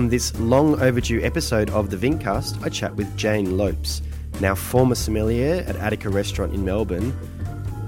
On 0.00 0.08
this 0.08 0.34
long 0.40 0.80
overdue 0.80 1.20
episode 1.22 1.68
of 1.68 1.90
the 1.90 1.96
Vincast, 1.98 2.64
I 2.64 2.70
chat 2.70 2.96
with 2.96 3.14
Jane 3.18 3.58
Lopes, 3.58 4.00
now 4.40 4.54
former 4.54 4.94
sommelier 4.94 5.62
at 5.66 5.76
Attica 5.76 6.08
Restaurant 6.08 6.54
in 6.54 6.64
Melbourne, 6.64 7.14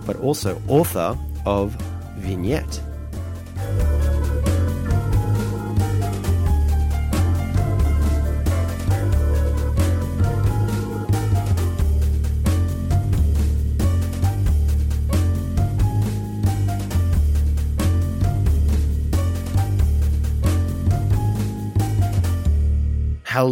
but 0.05 0.17
also 0.17 0.61
author 0.69 1.17
of 1.47 1.73
Vignette. 2.19 2.83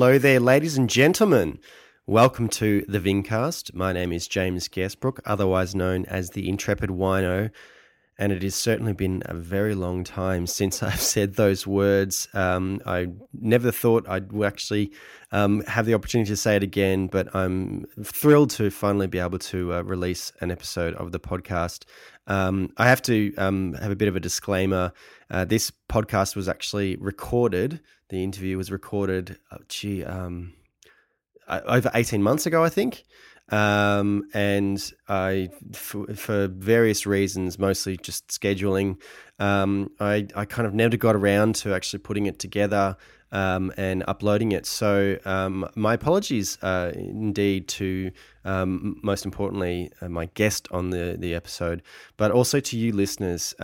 Hello 0.00 0.16
there, 0.16 0.40
ladies 0.40 0.78
and 0.78 0.88
gentlemen. 0.88 1.58
Welcome 2.06 2.48
to 2.48 2.86
the 2.88 2.98
Vincast. 2.98 3.74
My 3.74 3.92
name 3.92 4.14
is 4.14 4.26
James 4.26 4.66
Scarcebrook, 4.66 5.18
otherwise 5.26 5.74
known 5.74 6.06
as 6.06 6.30
the 6.30 6.48
Intrepid 6.48 6.88
Wino, 6.88 7.50
and 8.16 8.32
it 8.32 8.42
has 8.42 8.54
certainly 8.54 8.94
been 8.94 9.22
a 9.26 9.34
very 9.34 9.74
long 9.74 10.02
time 10.02 10.46
since 10.46 10.82
I've 10.82 11.02
said 11.02 11.34
those 11.34 11.66
words. 11.66 12.28
Um, 12.32 12.80
I 12.86 13.08
never 13.34 13.70
thought 13.70 14.08
I'd 14.08 14.34
actually 14.42 14.90
um, 15.32 15.60
have 15.66 15.84
the 15.84 15.92
opportunity 15.92 16.30
to 16.30 16.36
say 16.36 16.56
it 16.56 16.62
again, 16.62 17.08
but 17.08 17.28
I'm 17.36 17.84
thrilled 18.02 18.48
to 18.52 18.70
finally 18.70 19.06
be 19.06 19.18
able 19.18 19.38
to 19.38 19.74
uh, 19.74 19.82
release 19.82 20.32
an 20.40 20.50
episode 20.50 20.94
of 20.94 21.12
the 21.12 21.20
podcast. 21.20 21.84
Um, 22.26 22.72
I 22.78 22.88
have 22.88 23.02
to 23.02 23.34
um, 23.36 23.74
have 23.74 23.90
a 23.90 23.96
bit 23.96 24.08
of 24.08 24.16
a 24.16 24.20
disclaimer. 24.20 24.94
Uh, 25.30 25.44
this 25.44 25.70
podcast 25.90 26.36
was 26.36 26.48
actually 26.48 26.96
recorded. 26.96 27.80
The 28.10 28.22
interview 28.24 28.56
was 28.56 28.70
recorded, 28.70 29.38
oh, 29.52 29.58
gee, 29.68 30.04
um, 30.04 30.52
over 31.48 31.90
18 31.94 32.22
months 32.22 32.44
ago, 32.44 32.62
I 32.64 32.68
think. 32.68 33.04
Um, 33.50 34.28
and 34.32 34.92
I, 35.08 35.50
for, 35.72 36.48
various 36.48 37.06
reasons, 37.06 37.58
mostly 37.58 37.96
just 37.96 38.28
scheduling, 38.28 39.00
um, 39.38 39.90
I, 39.98 40.26
I 40.36 40.44
kind 40.44 40.66
of 40.66 40.74
never 40.74 40.96
got 40.96 41.16
around 41.16 41.54
to 41.56 41.74
actually 41.74 42.00
putting 42.00 42.26
it 42.26 42.38
together 42.38 42.96
um, 43.32 43.72
and 43.76 44.04
uploading 44.06 44.52
it. 44.52 44.66
So 44.66 45.18
um, 45.24 45.68
my 45.74 45.94
apologies, 45.94 46.58
uh, 46.62 46.92
indeed, 46.94 47.68
to 47.68 48.10
um, 48.44 48.98
most 49.02 49.24
importantly 49.24 49.90
uh, 50.00 50.08
my 50.08 50.26
guest 50.34 50.68
on 50.70 50.90
the 50.90 51.16
the 51.18 51.34
episode, 51.34 51.82
but 52.16 52.30
also 52.30 52.60
to 52.60 52.76
you 52.76 52.92
listeners. 52.92 53.54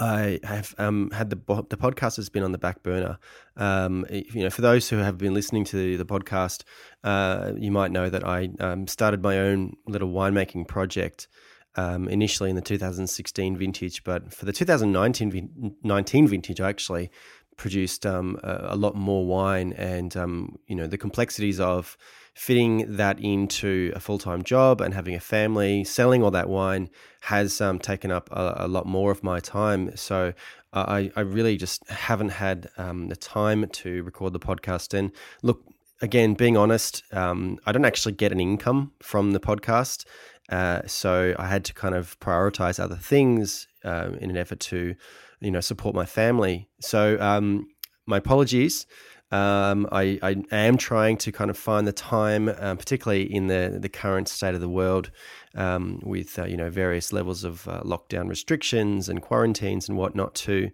I 0.00 0.40
have 0.44 0.74
um, 0.78 1.10
had 1.10 1.28
the 1.28 1.36
the 1.68 1.76
podcast 1.76 2.16
has 2.16 2.30
been 2.30 2.42
on 2.42 2.52
the 2.52 2.58
back 2.58 2.82
burner. 2.82 3.18
Um, 3.56 4.06
you 4.08 4.42
know, 4.42 4.50
for 4.50 4.62
those 4.62 4.88
who 4.88 4.96
have 4.96 5.18
been 5.18 5.34
listening 5.34 5.64
to 5.66 5.98
the 5.98 6.06
podcast, 6.06 6.64
uh, 7.04 7.52
you 7.56 7.70
might 7.70 7.92
know 7.92 8.08
that 8.08 8.26
I 8.26 8.48
um, 8.60 8.86
started 8.86 9.22
my 9.22 9.38
own 9.38 9.76
little 9.86 10.08
winemaking 10.08 10.66
project 10.68 11.28
um, 11.76 12.08
initially 12.08 12.48
in 12.48 12.56
the 12.56 12.62
2016 12.62 13.56
vintage, 13.56 14.02
but 14.02 14.32
for 14.32 14.46
the 14.46 14.52
2019 14.52 15.76
19 15.82 16.28
vintage, 16.28 16.60
I 16.60 16.70
actually 16.70 17.10
produced 17.58 18.06
um, 18.06 18.38
a, 18.42 18.68
a, 18.70 18.76
lot 18.76 18.96
more 18.96 19.26
wine, 19.26 19.74
and 19.74 20.16
um, 20.16 20.56
you 20.66 20.74
know 20.74 20.86
the 20.86 20.98
complexities 20.98 21.60
of 21.60 21.98
fitting 22.34 22.96
that 22.96 23.20
into 23.20 23.92
a 23.94 24.00
full 24.00 24.18
time 24.18 24.42
job 24.42 24.80
and 24.80 24.94
having 24.94 25.14
a 25.14 25.20
family, 25.20 25.84
selling 25.84 26.22
all 26.22 26.30
that 26.30 26.48
wine 26.48 26.88
has 27.22 27.60
um, 27.60 27.78
taken 27.78 28.10
up 28.10 28.30
a, 28.32 28.54
a, 28.60 28.68
lot 28.68 28.86
more 28.86 29.10
of 29.10 29.22
my 29.22 29.40
time. 29.40 29.94
So 29.96 30.32
I, 30.72 31.10
I 31.16 31.20
really 31.20 31.56
just 31.56 31.88
haven't 31.88 32.30
had 32.30 32.70
um, 32.78 33.08
the 33.08 33.16
time 33.16 33.66
to 33.68 34.02
record 34.04 34.32
the 34.32 34.40
podcast. 34.40 34.94
And 34.94 35.12
look, 35.42 35.64
again, 36.00 36.34
being 36.34 36.56
honest, 36.56 37.02
um, 37.12 37.58
I 37.66 37.72
don't 37.72 37.84
actually 37.84 38.12
get 38.12 38.32
an 38.32 38.40
income 38.40 38.92
from 39.02 39.32
the 39.32 39.40
podcast. 39.40 40.04
Uh, 40.48 40.82
so 40.86 41.34
I 41.38 41.46
had 41.46 41.64
to 41.66 41.74
kind 41.74 41.94
of 41.94 42.18
prioritize 42.20 42.80
other 42.80 42.96
things 42.96 43.66
uh, 43.84 44.10
in 44.20 44.30
an 44.30 44.36
effort 44.36 44.60
to, 44.60 44.94
you 45.40 45.50
know, 45.50 45.60
support 45.60 45.94
my 45.94 46.06
family. 46.06 46.68
So 46.80 47.20
um, 47.20 47.68
my 48.06 48.18
apologies. 48.18 48.86
Um, 49.32 49.88
I, 49.92 50.18
I, 50.22 50.42
am 50.50 50.76
trying 50.76 51.16
to 51.18 51.30
kind 51.30 51.50
of 51.50 51.56
find 51.56 51.86
the 51.86 51.92
time, 51.92 52.48
uh, 52.48 52.74
particularly 52.74 53.32
in 53.32 53.46
the, 53.46 53.78
the 53.80 53.88
current 53.88 54.28
state 54.28 54.56
of 54.56 54.60
the 54.60 54.68
world, 54.68 55.12
um, 55.54 56.00
with 56.02 56.36
uh, 56.36 56.46
you 56.46 56.56
know 56.56 56.68
various 56.68 57.12
levels 57.12 57.44
of 57.44 57.68
uh, 57.68 57.80
lockdown 57.82 58.28
restrictions 58.28 59.08
and 59.08 59.22
quarantines 59.22 59.88
and 59.88 59.96
whatnot, 59.96 60.34
to 60.34 60.70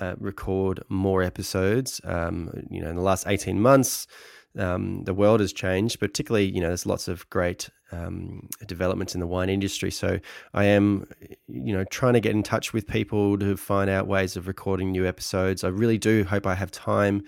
uh, 0.00 0.14
record 0.18 0.82
more 0.88 1.22
episodes. 1.22 2.00
Um, 2.02 2.66
you 2.68 2.80
know, 2.80 2.90
in 2.90 2.96
the 2.96 3.02
last 3.02 3.28
eighteen 3.28 3.60
months, 3.60 4.08
um, 4.58 5.04
the 5.04 5.14
world 5.14 5.38
has 5.38 5.52
changed. 5.52 6.00
Particularly, 6.00 6.50
you 6.50 6.60
know, 6.60 6.68
there's 6.68 6.86
lots 6.86 7.06
of 7.06 7.30
great 7.30 7.70
um, 7.92 8.48
developments 8.66 9.14
in 9.14 9.20
the 9.20 9.26
wine 9.26 9.50
industry. 9.50 9.90
So 9.90 10.18
I 10.52 10.64
am, 10.64 11.06
you 11.46 11.72
know, 11.72 11.84
trying 11.84 12.14
to 12.14 12.20
get 12.20 12.34
in 12.34 12.42
touch 12.42 12.72
with 12.72 12.86
people 12.86 13.38
to 13.38 13.56
find 13.56 13.88
out 13.88 14.06
ways 14.08 14.36
of 14.36 14.48
recording 14.48 14.90
new 14.90 15.06
episodes. 15.06 15.62
I 15.62 15.68
really 15.68 15.98
do 15.98 16.24
hope 16.24 16.46
I 16.46 16.54
have 16.54 16.70
time 16.70 17.22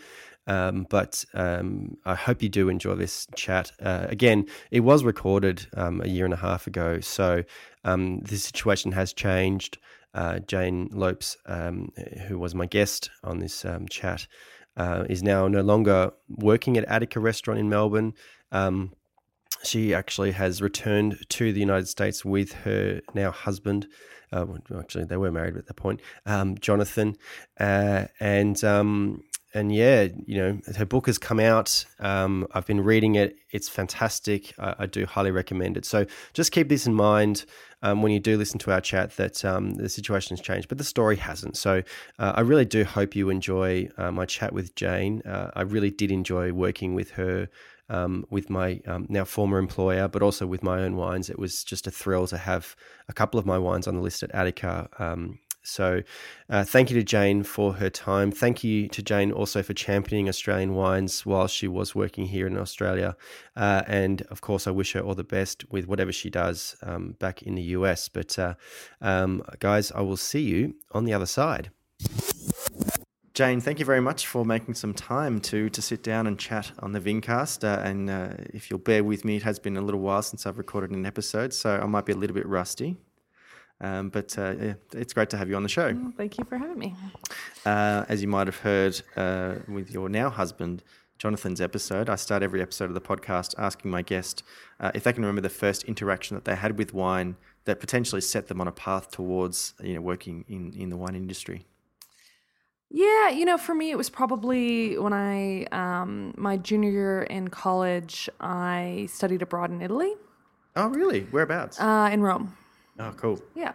um, 0.46 0.86
but 0.90 1.24
um, 1.34 1.96
I 2.04 2.14
hope 2.14 2.42
you 2.42 2.48
do 2.48 2.68
enjoy 2.68 2.94
this 2.94 3.26
chat. 3.36 3.72
Uh, 3.80 4.06
again, 4.08 4.46
it 4.70 4.80
was 4.80 5.04
recorded 5.04 5.66
um, 5.76 6.00
a 6.02 6.08
year 6.08 6.24
and 6.24 6.34
a 6.34 6.38
half 6.38 6.66
ago, 6.66 7.00
so 7.00 7.44
um, 7.84 8.20
the 8.20 8.36
situation 8.36 8.92
has 8.92 9.12
changed. 9.12 9.78
Uh, 10.14 10.40
Jane 10.40 10.90
Lopes, 10.92 11.38
um, 11.46 11.90
who 12.26 12.38
was 12.38 12.54
my 12.54 12.66
guest 12.66 13.08
on 13.24 13.38
this 13.38 13.64
um, 13.64 13.88
chat, 13.88 14.26
uh, 14.76 15.04
is 15.08 15.22
now 15.22 15.48
no 15.48 15.62
longer 15.62 16.12
working 16.28 16.76
at 16.76 16.84
Attica 16.84 17.18
Restaurant 17.18 17.58
in 17.58 17.68
Melbourne. 17.68 18.12
she 19.62 19.94
actually 19.94 20.32
has 20.32 20.60
returned 20.60 21.16
to 21.28 21.52
the 21.52 21.60
United 21.60 21.86
States 21.86 22.24
with 22.24 22.52
her 22.52 23.00
now 23.14 23.30
husband. 23.30 23.86
Uh, 24.32 24.46
actually, 24.78 25.04
they 25.04 25.16
were 25.16 25.30
married 25.30 25.56
at 25.56 25.66
that 25.66 25.76
point, 25.76 26.00
Jonathan, 26.60 27.16
uh, 27.60 28.06
and 28.18 28.64
and 29.54 29.74
yeah, 29.74 30.08
you 30.26 30.38
know, 30.38 30.60
her 30.76 30.86
book 30.86 31.06
has 31.06 31.18
come 31.18 31.38
out. 31.38 31.84
Um, 32.00 32.46
I've 32.52 32.66
been 32.66 32.82
reading 32.82 33.16
it. 33.16 33.36
It's 33.50 33.68
fantastic. 33.68 34.54
I, 34.58 34.74
I, 34.80 34.86
do 34.86 35.04
highly 35.04 35.30
recommend 35.30 35.76
it. 35.76 35.84
So 35.84 36.06
just 36.32 36.52
keep 36.52 36.68
this 36.68 36.86
in 36.86 36.94
mind 36.94 37.44
um, 37.82 38.02
when 38.02 38.12
you 38.12 38.20
do 38.20 38.38
listen 38.38 38.58
to 38.60 38.72
our 38.72 38.80
chat 38.80 39.16
that 39.16 39.44
um, 39.44 39.74
the 39.74 39.88
situation 39.88 40.36
has 40.36 40.44
changed, 40.44 40.68
but 40.68 40.78
the 40.78 40.84
story 40.84 41.16
hasn't. 41.16 41.56
So 41.56 41.82
uh, 42.18 42.32
I 42.34 42.40
really 42.40 42.64
do 42.64 42.84
hope 42.84 43.14
you 43.14 43.28
enjoy 43.28 43.88
uh, 43.98 44.10
my 44.10 44.24
chat 44.24 44.52
with 44.52 44.74
Jane. 44.74 45.20
Uh, 45.22 45.50
I 45.54 45.62
really 45.62 45.90
did 45.90 46.10
enjoy 46.10 46.52
working 46.52 46.94
with 46.94 47.12
her. 47.12 47.48
Um, 47.88 48.24
with 48.30 48.48
my 48.48 48.80
um, 48.86 49.04
now 49.10 49.24
former 49.24 49.58
employer, 49.58 50.08
but 50.08 50.22
also 50.22 50.46
with 50.46 50.62
my 50.62 50.80
own 50.80 50.96
wines. 50.96 51.28
It 51.28 51.38
was 51.38 51.62
just 51.62 51.86
a 51.86 51.90
thrill 51.90 52.26
to 52.28 52.38
have 52.38 52.74
a 53.06 53.12
couple 53.12 53.38
of 53.38 53.44
my 53.44 53.58
wines 53.58 53.86
on 53.86 53.96
the 53.96 54.00
list 54.00 54.22
at 54.22 54.30
Attica 54.30 54.88
um, 54.98 55.40
so, 55.62 56.02
uh, 56.50 56.64
thank 56.64 56.90
you 56.90 56.96
to 56.96 57.04
Jane 57.04 57.42
for 57.42 57.74
her 57.74 57.90
time. 57.90 58.32
Thank 58.32 58.64
you 58.64 58.88
to 58.88 59.02
Jane 59.02 59.32
also 59.32 59.62
for 59.62 59.74
championing 59.74 60.28
Australian 60.28 60.74
wines 60.74 61.24
while 61.24 61.46
she 61.46 61.68
was 61.68 61.94
working 61.94 62.26
here 62.26 62.46
in 62.46 62.56
Australia. 62.58 63.16
Uh, 63.56 63.82
and 63.86 64.22
of 64.22 64.40
course, 64.40 64.66
I 64.66 64.70
wish 64.70 64.92
her 64.92 65.00
all 65.00 65.14
the 65.14 65.24
best 65.24 65.70
with 65.70 65.86
whatever 65.86 66.12
she 66.12 66.30
does 66.30 66.76
um, 66.82 67.16
back 67.18 67.42
in 67.42 67.54
the 67.54 67.62
US. 67.62 68.08
But, 68.08 68.38
uh, 68.38 68.54
um, 69.00 69.42
guys, 69.60 69.92
I 69.92 70.00
will 70.00 70.16
see 70.16 70.42
you 70.42 70.74
on 70.92 71.04
the 71.04 71.12
other 71.12 71.26
side. 71.26 71.70
Jane, 73.34 73.62
thank 73.62 73.78
you 73.78 73.86
very 73.86 74.00
much 74.00 74.26
for 74.26 74.44
making 74.44 74.74
some 74.74 74.92
time 74.92 75.40
to 75.40 75.70
to 75.70 75.80
sit 75.80 76.02
down 76.02 76.26
and 76.26 76.38
chat 76.38 76.70
on 76.80 76.92
the 76.92 77.00
Vincast. 77.00 77.64
Uh, 77.64 77.80
and 77.82 78.10
uh, 78.10 78.28
if 78.52 78.70
you'll 78.70 78.78
bear 78.78 79.02
with 79.02 79.24
me, 79.24 79.36
it 79.36 79.42
has 79.42 79.58
been 79.58 79.78
a 79.78 79.80
little 79.80 80.00
while 80.00 80.20
since 80.20 80.44
I've 80.44 80.58
recorded 80.58 80.90
an 80.90 81.06
episode, 81.06 81.54
so 81.54 81.78
I 81.82 81.86
might 81.86 82.04
be 82.04 82.12
a 82.12 82.16
little 82.16 82.34
bit 82.34 82.46
rusty. 82.46 82.98
Um, 83.82 84.10
but 84.10 84.38
uh, 84.38 84.54
yeah, 84.58 84.74
it's 84.92 85.12
great 85.12 85.28
to 85.30 85.36
have 85.36 85.48
you 85.48 85.56
on 85.56 85.64
the 85.64 85.68
show. 85.68 85.92
Well, 85.92 86.12
thank 86.16 86.38
you 86.38 86.44
for 86.44 86.56
having 86.56 86.78
me. 86.78 86.94
Uh, 87.66 88.04
as 88.08 88.22
you 88.22 88.28
might 88.28 88.46
have 88.46 88.58
heard 88.58 89.02
uh, 89.16 89.56
with 89.68 89.90
your 89.90 90.08
now 90.08 90.30
husband, 90.30 90.84
Jonathan's 91.18 91.60
episode, 91.60 92.08
I 92.08 92.14
start 92.14 92.42
every 92.42 92.62
episode 92.62 92.86
of 92.86 92.94
the 92.94 93.00
podcast 93.00 93.54
asking 93.58 93.90
my 93.90 94.02
guest 94.02 94.44
uh, 94.80 94.92
if 94.94 95.04
they 95.04 95.12
can 95.12 95.22
remember 95.22 95.40
the 95.40 95.48
first 95.48 95.82
interaction 95.84 96.36
that 96.36 96.44
they 96.44 96.54
had 96.54 96.78
with 96.78 96.94
wine 96.94 97.36
that 97.64 97.80
potentially 97.80 98.20
set 98.20 98.48
them 98.48 98.60
on 98.60 98.68
a 98.68 98.72
path 98.72 99.10
towards 99.10 99.74
you 99.82 99.94
know 99.94 100.00
working 100.00 100.44
in, 100.48 100.72
in 100.72 100.88
the 100.88 100.96
wine 100.96 101.14
industry. 101.14 101.66
Yeah, 102.94 103.30
you 103.30 103.46
know, 103.46 103.56
for 103.56 103.74
me, 103.74 103.90
it 103.90 103.96
was 103.96 104.10
probably 104.10 104.98
when 104.98 105.14
I, 105.14 105.64
um, 105.72 106.34
my 106.36 106.58
junior 106.58 106.90
year 106.90 107.22
in 107.22 107.48
college, 107.48 108.28
I 108.38 109.08
studied 109.10 109.40
abroad 109.40 109.70
in 109.70 109.80
Italy. 109.80 110.12
Oh, 110.76 110.88
really? 110.88 111.22
Whereabouts? 111.30 111.80
Uh, 111.80 112.10
in 112.12 112.20
Rome. 112.20 112.54
Oh, 112.98 113.12
cool. 113.16 113.40
Yeah. 113.54 113.72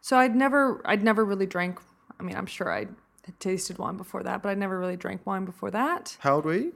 So 0.00 0.16
I'd 0.16 0.34
never, 0.34 0.80
I'd 0.84 1.02
never 1.02 1.24
really 1.24 1.46
drank. 1.46 1.80
I 2.18 2.22
mean, 2.22 2.36
I'm 2.36 2.46
sure 2.46 2.72
I 2.72 2.86
had 3.24 3.40
tasted 3.40 3.78
wine 3.78 3.96
before 3.96 4.22
that, 4.22 4.42
but 4.42 4.48
I 4.50 4.54
never 4.54 4.78
really 4.78 4.96
drank 4.96 5.26
wine 5.26 5.44
before 5.44 5.70
that. 5.70 6.16
How 6.20 6.36
old 6.36 6.44
were 6.44 6.54
you? 6.54 6.74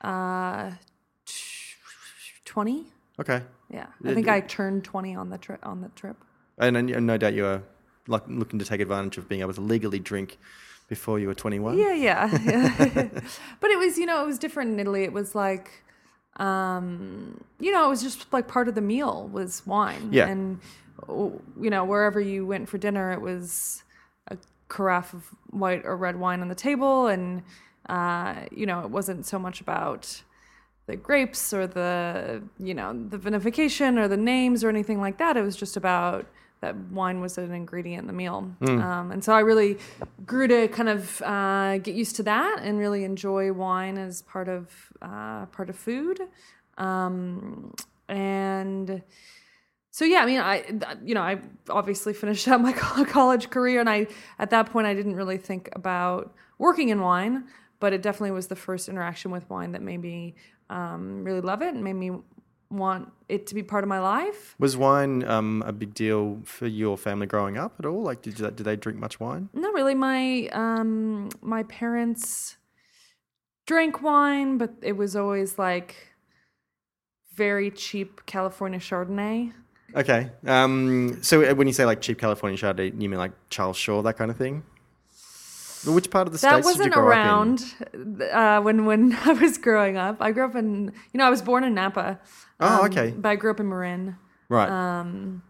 Uh, 0.00 0.72
twenty. 2.44 2.86
Okay. 3.20 3.42
Yeah, 3.70 3.86
I 4.04 4.14
think 4.14 4.28
I 4.28 4.40
turned 4.40 4.84
twenty 4.84 5.14
on 5.14 5.30
the 5.30 5.38
trip. 5.38 5.60
On 5.62 5.80
the 5.80 5.88
trip. 5.90 6.16
And, 6.58 6.76
and 6.76 7.06
no 7.06 7.16
doubt 7.16 7.34
you 7.34 7.46
are 7.46 7.62
like 8.06 8.22
looking 8.26 8.58
to 8.58 8.64
take 8.64 8.80
advantage 8.80 9.18
of 9.18 9.28
being 9.28 9.42
able 9.42 9.52
to 9.54 9.60
legally 9.60 9.98
drink 9.98 10.38
before 10.88 11.20
you 11.20 11.28
were 11.28 11.34
21? 11.34 11.78
Yeah, 11.78 11.92
yeah. 11.92 12.38
yeah. 12.42 13.08
but 13.60 13.70
it 13.70 13.78
was, 13.78 13.98
you 13.98 14.06
know, 14.06 14.22
it 14.22 14.26
was 14.26 14.38
different 14.38 14.72
in 14.72 14.80
Italy. 14.80 15.04
It 15.04 15.12
was 15.12 15.34
like, 15.34 15.84
um, 16.36 17.44
you 17.60 17.70
know, 17.70 17.84
it 17.86 17.88
was 17.90 18.02
just 18.02 18.32
like 18.32 18.48
part 18.48 18.68
of 18.68 18.74
the 18.74 18.80
meal 18.80 19.28
was 19.28 19.64
wine. 19.66 20.08
Yeah. 20.10 20.26
And, 20.26 20.60
you 21.08 21.70
know, 21.70 21.84
wherever 21.84 22.20
you 22.20 22.46
went 22.46 22.68
for 22.68 22.78
dinner, 22.78 23.12
it 23.12 23.20
was 23.20 23.82
a 24.30 24.36
carafe 24.68 25.14
of 25.14 25.24
white 25.50 25.84
or 25.84 25.96
red 25.96 26.16
wine 26.16 26.40
on 26.40 26.48
the 26.48 26.54
table. 26.54 27.06
And, 27.06 27.42
uh, 27.88 28.46
you 28.50 28.66
know, 28.66 28.80
it 28.80 28.90
wasn't 28.90 29.26
so 29.26 29.38
much 29.38 29.60
about 29.60 30.22
the 30.86 30.96
grapes 30.96 31.52
or 31.52 31.66
the, 31.66 32.42
you 32.58 32.74
know, 32.74 32.92
the 32.92 33.18
vinification 33.18 33.98
or 33.98 34.08
the 34.08 34.16
names 34.16 34.64
or 34.64 34.68
anything 34.68 35.00
like 35.00 35.18
that. 35.18 35.36
It 35.36 35.42
was 35.42 35.56
just 35.56 35.76
about 35.76 36.26
that 36.60 36.76
wine 36.90 37.20
was 37.20 37.38
an 37.38 37.52
ingredient 37.52 38.02
in 38.02 38.06
the 38.08 38.12
meal. 38.12 38.50
Um, 38.82 39.12
and 39.12 39.22
so 39.22 39.32
I 39.32 39.40
really 39.40 39.78
grew 40.26 40.48
to 40.48 40.66
kind 40.68 40.88
of 40.88 41.22
uh, 41.22 41.78
get 41.78 41.94
used 41.94 42.16
to 42.16 42.24
that 42.24 42.58
and 42.62 42.78
really 42.78 43.04
enjoy 43.04 43.52
wine 43.52 43.96
as 43.96 44.22
part 44.22 44.48
of 44.48 44.72
uh, 45.00 45.46
part 45.46 45.70
of 45.70 45.76
food. 45.76 46.20
Um, 46.78 47.74
and 48.08 49.02
so 49.98 50.04
yeah, 50.04 50.20
I 50.20 50.26
mean, 50.26 50.38
I 50.38 50.64
you 51.04 51.12
know 51.12 51.22
I 51.22 51.40
obviously 51.68 52.14
finished 52.14 52.46
up 52.52 52.60
my 52.60 52.72
college 52.72 53.50
career, 53.50 53.80
and 53.80 53.90
I 53.90 54.06
at 54.38 54.50
that 54.50 54.70
point 54.70 54.86
I 54.86 54.94
didn't 54.94 55.16
really 55.16 55.38
think 55.38 55.70
about 55.72 56.32
working 56.56 56.90
in 56.90 57.00
wine, 57.00 57.48
but 57.80 57.92
it 57.92 58.00
definitely 58.00 58.30
was 58.30 58.46
the 58.46 58.54
first 58.54 58.88
interaction 58.88 59.32
with 59.32 59.50
wine 59.50 59.72
that 59.72 59.82
made 59.82 60.00
me 60.00 60.36
um, 60.70 61.24
really 61.24 61.40
love 61.40 61.62
it 61.62 61.74
and 61.74 61.82
made 61.82 61.94
me 61.94 62.12
want 62.70 63.10
it 63.28 63.48
to 63.48 63.56
be 63.56 63.64
part 63.64 63.82
of 63.82 63.88
my 63.88 63.98
life. 63.98 64.54
Was 64.60 64.76
wine 64.76 65.24
um, 65.24 65.64
a 65.66 65.72
big 65.72 65.94
deal 65.94 66.42
for 66.44 66.68
your 66.68 66.96
family 66.96 67.26
growing 67.26 67.58
up 67.58 67.74
at 67.80 67.84
all? 67.84 68.04
Like, 68.04 68.22
did 68.22 68.38
you, 68.38 68.48
did 68.52 68.62
they 68.62 68.76
drink 68.76 69.00
much 69.00 69.18
wine? 69.18 69.48
Not 69.52 69.74
really. 69.74 69.96
My 69.96 70.46
um, 70.52 71.30
my 71.42 71.64
parents 71.64 72.56
drank 73.66 74.00
wine, 74.00 74.58
but 74.58 74.74
it 74.80 74.96
was 74.96 75.16
always 75.16 75.58
like 75.58 76.14
very 77.34 77.72
cheap 77.72 78.26
California 78.26 78.78
Chardonnay. 78.78 79.54
Okay. 79.94 80.30
Um, 80.46 81.22
so 81.22 81.42
uh, 81.42 81.54
when 81.54 81.66
you 81.66 81.72
say 81.72 81.84
like 81.84 82.00
cheap 82.00 82.18
California 82.18 82.58
Chardonnay, 82.58 83.00
you 83.00 83.08
mean 83.08 83.18
like 83.18 83.32
Charles 83.50 83.76
Shaw, 83.76 84.02
that 84.02 84.16
kind 84.16 84.30
of 84.30 84.36
thing? 84.36 84.62
Which 85.86 86.10
part 86.10 86.26
of 86.26 86.32
the 86.32 86.38
That 86.40 86.64
states 86.64 86.76
did 86.76 86.86
you 86.86 86.90
wasn't 86.90 86.94
grow 86.94 87.06
around 87.06 87.64
uh, 88.32 88.60
when 88.60 88.84
when 88.84 89.16
I 89.24 89.32
was 89.32 89.58
growing 89.58 89.96
up. 89.96 90.16
I 90.20 90.32
grew 90.32 90.44
up 90.44 90.56
in 90.56 90.92
you 91.12 91.18
know 91.18 91.24
I 91.24 91.30
was 91.30 91.40
born 91.40 91.64
in 91.64 91.74
Napa. 91.74 92.18
Oh, 92.60 92.80
um, 92.80 92.84
okay. 92.86 93.14
But 93.16 93.28
I 93.28 93.36
grew 93.36 93.50
up 93.50 93.60
in 93.60 93.68
Marin. 93.68 94.16
Right. 94.48 94.68
Um, 94.68 95.42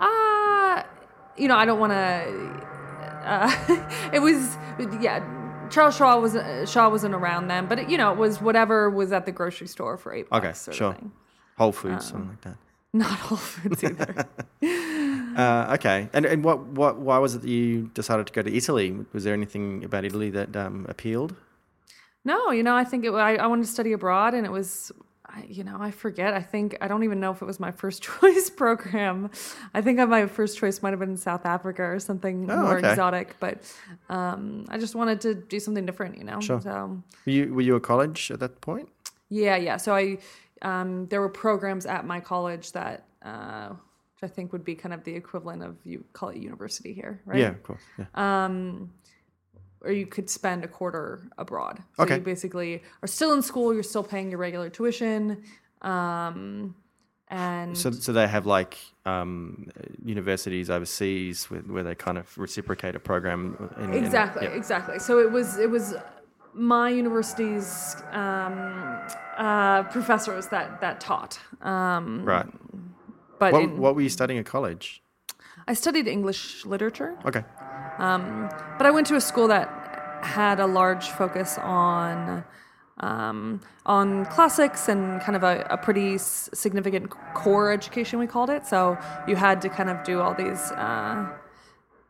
uh, 0.00 0.82
you 1.36 1.48
know, 1.48 1.56
I 1.56 1.64
don't 1.64 1.78
want 1.78 1.92
to. 1.92 2.68
Uh, 3.24 4.10
it 4.12 4.20
was, 4.20 4.56
yeah. 5.00 5.24
Charles 5.70 5.96
Shaw 5.96 6.18
was 6.18 6.36
Shaw 6.70 6.88
wasn't 6.90 7.14
around 7.14 7.48
then, 7.48 7.66
but 7.66 7.78
it, 7.78 7.88
you 7.88 7.96
know, 7.96 8.12
it 8.12 8.18
was 8.18 8.40
whatever 8.42 8.90
was 8.90 9.12
at 9.12 9.24
the 9.26 9.32
grocery 9.32 9.66
store 9.66 9.96
for 9.96 10.12
eight 10.12 10.28
bucks. 10.28 10.68
okay, 10.68 10.76
sure. 10.76 10.96
Whole 11.56 11.72
Foods, 11.72 12.06
um, 12.06 12.10
something 12.10 12.28
like 12.28 12.40
that. 12.42 12.56
Not 13.04 13.18
Whole 13.18 13.38
Foods 13.38 13.82
either. 13.84 14.26
Uh, 15.36 15.74
okay. 15.78 16.10
And 16.12 16.26
and 16.26 16.44
what, 16.44 16.58
what 16.66 16.98
why 16.98 17.16
was 17.16 17.34
it 17.34 17.40
that 17.40 17.48
you 17.48 17.90
decided 17.94 18.26
to 18.26 18.32
go 18.34 18.42
to 18.42 18.54
Italy? 18.54 18.94
Was 19.14 19.24
there 19.24 19.32
anything 19.32 19.82
about 19.82 20.04
Italy 20.04 20.28
that 20.28 20.54
um, 20.54 20.84
appealed? 20.90 21.34
no, 22.24 22.50
you 22.50 22.62
know, 22.62 22.76
I 22.76 22.84
think 22.84 23.06
it. 23.06 23.12
I, 23.12 23.36
I 23.36 23.46
wanted 23.46 23.64
to 23.64 23.70
study 23.72 23.92
abroad, 23.92 24.34
and 24.34 24.44
it 24.44 24.52
was. 24.52 24.92
I, 25.24 25.46
you 25.48 25.64
know, 25.64 25.78
I 25.80 25.90
forget. 25.90 26.34
I 26.34 26.42
think 26.42 26.76
I 26.82 26.86
don't 26.86 27.02
even 27.02 27.18
know 27.18 27.30
if 27.30 27.40
it 27.40 27.46
was 27.46 27.58
my 27.58 27.70
first 27.70 28.02
choice 28.20 28.50
program. 28.50 29.30
I 29.72 29.80
think 29.80 29.98
my 30.06 30.26
first 30.26 30.58
choice 30.58 30.82
might 30.82 30.90
have 30.90 31.00
been 31.00 31.16
South 31.16 31.46
Africa 31.46 31.82
or 31.82 31.98
something 31.98 32.50
Oh, 32.50 32.62
more 32.64 32.76
okay. 32.76 32.90
exotic. 32.90 33.36
But 33.40 33.62
um, 34.10 34.66
I 34.68 34.76
just 34.76 34.94
wanted 34.94 35.22
to 35.22 35.34
do 35.34 35.58
something 35.58 35.86
different. 35.86 36.18
You 36.18 36.24
know. 36.24 36.40
Sure. 36.40 36.60
So 36.60 37.02
Were 37.24 37.32
you 37.32 37.54
were 37.54 37.62
you 37.62 37.74
at 37.76 37.82
college 37.82 38.30
at 38.30 38.38
that 38.40 38.60
point? 38.60 38.90
Yeah, 39.30 39.56
yeah. 39.56 39.78
So 39.78 39.94
I, 39.94 40.18
um, 40.62 41.06
there 41.08 41.20
were 41.20 41.28
programs 41.28 41.86
at 41.86 42.06
my 42.06 42.20
college 42.20 42.72
that, 42.72 43.04
uh, 43.22 43.68
which 43.68 44.22
I 44.22 44.28
think 44.28 44.52
would 44.52 44.64
be 44.64 44.74
kind 44.74 44.94
of 44.94 45.04
the 45.04 45.14
equivalent 45.14 45.62
of 45.62 45.76
you 45.84 46.04
call 46.12 46.30
it 46.30 46.38
university 46.38 46.92
here, 46.92 47.20
right? 47.26 47.38
Yeah, 47.40 47.48
of 47.48 47.62
course. 47.62 47.82
Yeah. 47.98 48.06
Um, 48.14 48.90
or 49.80 49.90
you 49.90 50.06
could 50.06 50.30
spend 50.30 50.64
a 50.64 50.68
quarter 50.68 51.28
abroad. 51.38 51.82
So 51.96 52.04
Okay. 52.04 52.16
you 52.16 52.20
basically 52.20 52.82
are 53.02 53.08
still 53.08 53.32
in 53.32 53.42
school. 53.42 53.74
You're 53.74 53.82
still 53.82 54.04
paying 54.04 54.30
your 54.30 54.38
regular 54.38 54.70
tuition. 54.70 55.42
Um, 55.82 56.76
and 57.28 57.76
So, 57.76 57.90
so 57.90 58.12
they 58.12 58.28
have 58.28 58.46
like 58.46 58.78
um, 59.06 59.66
universities 60.04 60.70
overseas 60.70 61.50
where, 61.50 61.60
where 61.62 61.82
they 61.82 61.96
kind 61.96 62.18
of 62.18 62.36
reciprocate 62.38 62.94
a 62.94 63.00
program. 63.00 63.70
In, 63.78 63.94
in- 63.94 64.04
exactly 64.04 64.44
yeah. 64.44 64.50
exactly 64.50 64.98
so 65.00 65.18
it 65.18 65.32
was 65.32 65.58
it 65.58 65.68
was 65.68 65.94
my 66.54 66.88
university's 66.90 67.96
um, 68.12 68.98
uh, 69.38 69.82
professors 69.84 70.46
that 70.48 70.80
that 70.80 71.00
taught 71.00 71.38
um, 71.62 72.24
Right. 72.24 72.46
but 73.38 73.52
What, 73.52 73.62
in, 73.62 73.76
what 73.78 73.94
were 73.94 74.02
you 74.02 74.08
studying 74.10 74.38
at 74.38 74.46
college? 74.46 75.02
i 75.68 75.74
studied 75.74 76.06
english 76.08 76.64
literature 76.66 77.16
Okay. 77.24 77.44
um, 77.98 78.48
but 78.78 78.86
i 78.86 78.90
went 78.90 79.06
to 79.06 79.16
a 79.16 79.20
school 79.20 79.48
that 79.48 79.68
had 80.22 80.60
a 80.60 80.66
large 80.66 81.08
focus 81.10 81.58
on 81.58 82.44
um, 82.98 83.60
on 83.86 84.24
classics 84.26 84.88
and 84.88 85.20
kind 85.22 85.34
of 85.36 85.42
a, 85.42 85.66
a 85.70 85.76
pretty 85.76 86.14
s- 86.14 86.48
significant 86.52 87.10
core 87.34 87.72
education 87.72 88.18
we 88.18 88.26
called 88.26 88.50
it 88.50 88.66
so 88.66 88.96
you 89.26 89.34
had 89.36 89.60
to 89.62 89.68
kind 89.68 89.88
of 89.90 90.04
do 90.04 90.20
all 90.20 90.34
these 90.34 90.70
uh, 90.72 91.26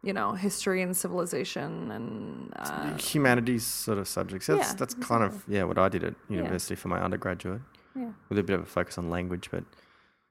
you 0.02 0.12
know 0.12 0.32
history 0.32 0.82
and 0.82 0.96
civilization 0.96 1.90
and 1.90 2.52
uh, 2.56 2.96
Humanities 2.96 3.64
sort 3.64 3.98
of 3.98 4.08
subjects. 4.08 4.46
That's, 4.46 4.70
Yeah, 4.70 4.74
that's 4.74 4.94
kind 4.94 5.22
of 5.22 5.44
yeah 5.48 5.64
what 5.64 5.78
I 5.78 5.88
did 5.88 6.04
at 6.04 6.14
university 6.28 6.74
for 6.74 6.88
my 6.88 7.00
undergraduate. 7.00 7.62
Yeah. 7.94 8.12
With 8.28 8.38
a 8.38 8.42
bit 8.42 8.54
of 8.54 8.62
a 8.62 8.66
focus 8.66 8.96
on 8.98 9.10
language, 9.10 9.48
but 9.50 9.64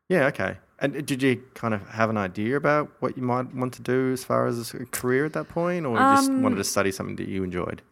yeah, 0.09 0.25
okay. 0.27 0.57
And 0.79 1.05
did 1.05 1.21
you 1.21 1.43
kind 1.53 1.73
of 1.73 1.87
have 1.89 2.09
an 2.09 2.17
idea 2.17 2.57
about 2.57 2.89
what 3.01 3.15
you 3.15 3.21
might 3.23 3.53
want 3.53 3.71
to 3.75 3.83
do 3.83 4.11
as 4.11 4.23
far 4.23 4.47
as 4.47 4.73
a 4.73 4.85
career 4.87 5.25
at 5.25 5.33
that 5.33 5.47
point, 5.47 5.85
or 5.85 5.93
you 5.93 6.15
just 6.15 6.29
Um, 6.29 6.41
wanted 6.41 6.55
to 6.55 6.63
study 6.63 6.91
something 6.91 7.15
that 7.17 7.27
you 7.27 7.43
enjoyed? 7.43 7.83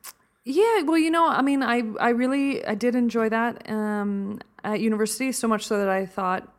Yeah, 0.43 0.81
well, 0.81 0.97
you 0.97 1.11
know, 1.11 1.27
I 1.27 1.41
mean, 1.43 1.61
I 1.61 1.83
I 1.99 2.09
really 2.09 2.65
I 2.65 2.73
did 2.73 2.95
enjoy 2.95 3.29
that 3.29 3.69
um, 3.69 4.39
at 4.63 4.79
university 4.79 5.31
so 5.31 5.47
much 5.47 5.67
so 5.67 5.77
that 5.77 5.87
I 5.89 6.07
thought 6.07 6.51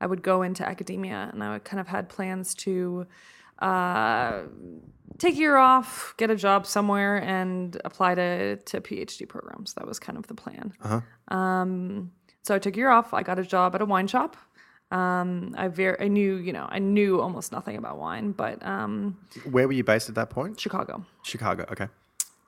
I 0.00 0.06
would 0.06 0.22
go 0.22 0.42
into 0.42 0.68
academia, 0.68 1.30
and 1.32 1.42
I 1.42 1.58
kind 1.60 1.80
of 1.80 1.88
had 1.88 2.08
plans 2.10 2.54
to 2.66 3.06
uh, 3.58 4.42
take 5.18 5.34
a 5.34 5.38
year 5.38 5.56
off, 5.56 6.14
get 6.16 6.30
a 6.30 6.36
job 6.36 6.66
somewhere, 6.66 7.22
and 7.22 7.80
apply 7.84 8.14
to 8.14 8.56
to 8.56 8.80
PhD 8.80 9.28
programs. 9.28 9.74
That 9.74 9.86
was 9.86 9.98
kind 9.98 10.18
of 10.18 10.26
the 10.26 10.34
plan. 10.34 10.72
Uh-huh. 10.82 11.36
Um, 11.36 12.12
so 12.42 12.54
I 12.54 12.58
took 12.58 12.74
a 12.74 12.78
year 12.78 12.90
off. 12.90 13.14
I 13.14 13.22
got 13.22 13.38
a 13.38 13.44
job 13.44 13.74
at 13.74 13.82
a 13.82 13.84
wine 13.84 14.06
shop. 14.06 14.36
Um, 14.90 15.54
I 15.56 15.68
very 15.68 15.98
I 16.00 16.08
knew 16.08 16.36
you 16.36 16.52
know 16.52 16.66
I 16.68 16.78
knew 16.78 17.20
almost 17.20 17.52
nothing 17.52 17.76
about 17.76 17.98
wine, 17.98 18.32
but 18.32 18.64
um, 18.64 19.16
Where 19.50 19.66
were 19.66 19.72
you 19.72 19.84
based 19.84 20.08
at 20.08 20.14
that 20.16 20.30
point? 20.30 20.60
Chicago. 20.60 21.04
Chicago. 21.22 21.64
Okay. 21.70 21.88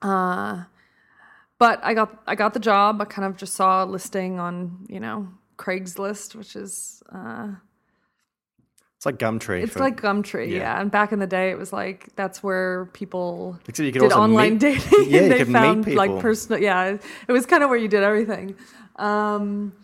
Uh, 0.03 0.65
but 1.59 1.81
I 1.83 1.95
got 1.95 2.23
I 2.27 2.35
got 2.35 2.53
the 2.53 2.61
job. 2.61 3.01
I 3.01 3.07
kind 3.07 3.25
of 3.27 3.39
just 3.39 3.55
saw 3.55 3.85
a 3.85 3.87
listing 3.87 4.39
on 4.39 4.87
you 4.89 5.01
know 5.01 5.29
Craigslist, 5.57 6.35
which 6.35 6.57
is 6.57 7.03
uh, 7.11 7.53
It's 9.05 9.07
like 9.07 9.19
Gumtree. 9.19 9.63
it's 9.65 9.75
for- 9.75 9.81
like 9.81 10.01
Gumtree, 10.01 10.49
yeah. 10.51 10.57
yeah. 10.59 10.81
And 10.81 10.91
back 10.91 11.13
in 11.13 11.19
the 11.19 11.27
day, 11.27 11.51
it 11.51 11.59
was 11.59 11.73
like 11.75 12.09
that's 12.17 12.43
where 12.43 12.87
people 12.95 13.59
Except 13.69 13.85
you 13.87 13.93
could 13.93 14.01
did 14.01 14.13
online 14.13 14.53
meet- 14.55 14.61
dating. 14.61 15.11
Yeah, 15.11 15.21
and 15.21 15.33
they 15.33 15.45
found 15.45 15.95
like 15.95 16.19
personal. 16.21 16.61
Yeah, 16.63 16.97
it 17.29 17.33
was 17.33 17.45
kind 17.45 17.63
of 17.63 17.69
where 17.69 17.79
you 17.79 17.89
did 17.89 18.03
everything 18.03 18.55
um, 18.97 19.75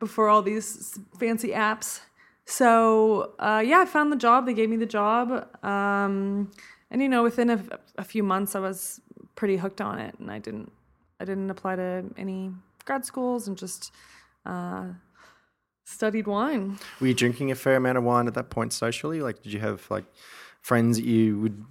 before 0.00 0.28
all 0.28 0.42
these 0.42 0.98
fancy 1.20 1.50
apps. 1.50 2.00
So 2.46 3.34
uh, 3.38 3.62
yeah, 3.64 3.78
I 3.80 3.86
found 3.86 4.10
the 4.10 4.16
job. 4.16 4.44
They 4.46 4.54
gave 4.54 4.68
me 4.68 4.76
the 4.76 4.86
job, 4.86 5.46
um, 5.64 6.50
and 6.90 7.00
you 7.00 7.08
know, 7.08 7.22
within 7.22 7.50
a, 7.50 7.62
a 7.96 8.04
few 8.04 8.22
months, 8.22 8.54
I 8.54 8.60
was 8.60 9.00
pretty 9.36 9.56
hooked 9.56 9.80
on 9.80 9.98
it, 9.98 10.14
and 10.18 10.30
I 10.30 10.38
didn't, 10.40 10.70
I 11.20 11.24
didn't 11.24 11.50
apply 11.50 11.76
to 11.76 12.04
any 12.18 12.50
grad 12.84 13.04
schools, 13.04 13.46
and 13.48 13.56
just 13.56 13.92
uh, 14.44 14.84
studied 15.84 16.26
wine. 16.26 16.78
Were 17.00 17.06
you 17.06 17.14
drinking 17.14 17.50
a 17.50 17.54
fair 17.54 17.76
amount 17.76 17.98
of 17.98 18.04
wine 18.04 18.26
at 18.26 18.34
that 18.34 18.50
point 18.50 18.72
socially? 18.72 19.20
Like, 19.20 19.42
did 19.42 19.52
you 19.52 19.60
have 19.60 19.88
like 19.90 20.04
friends 20.60 20.96
that 20.96 21.04
you 21.04 21.38
would, 21.40 21.64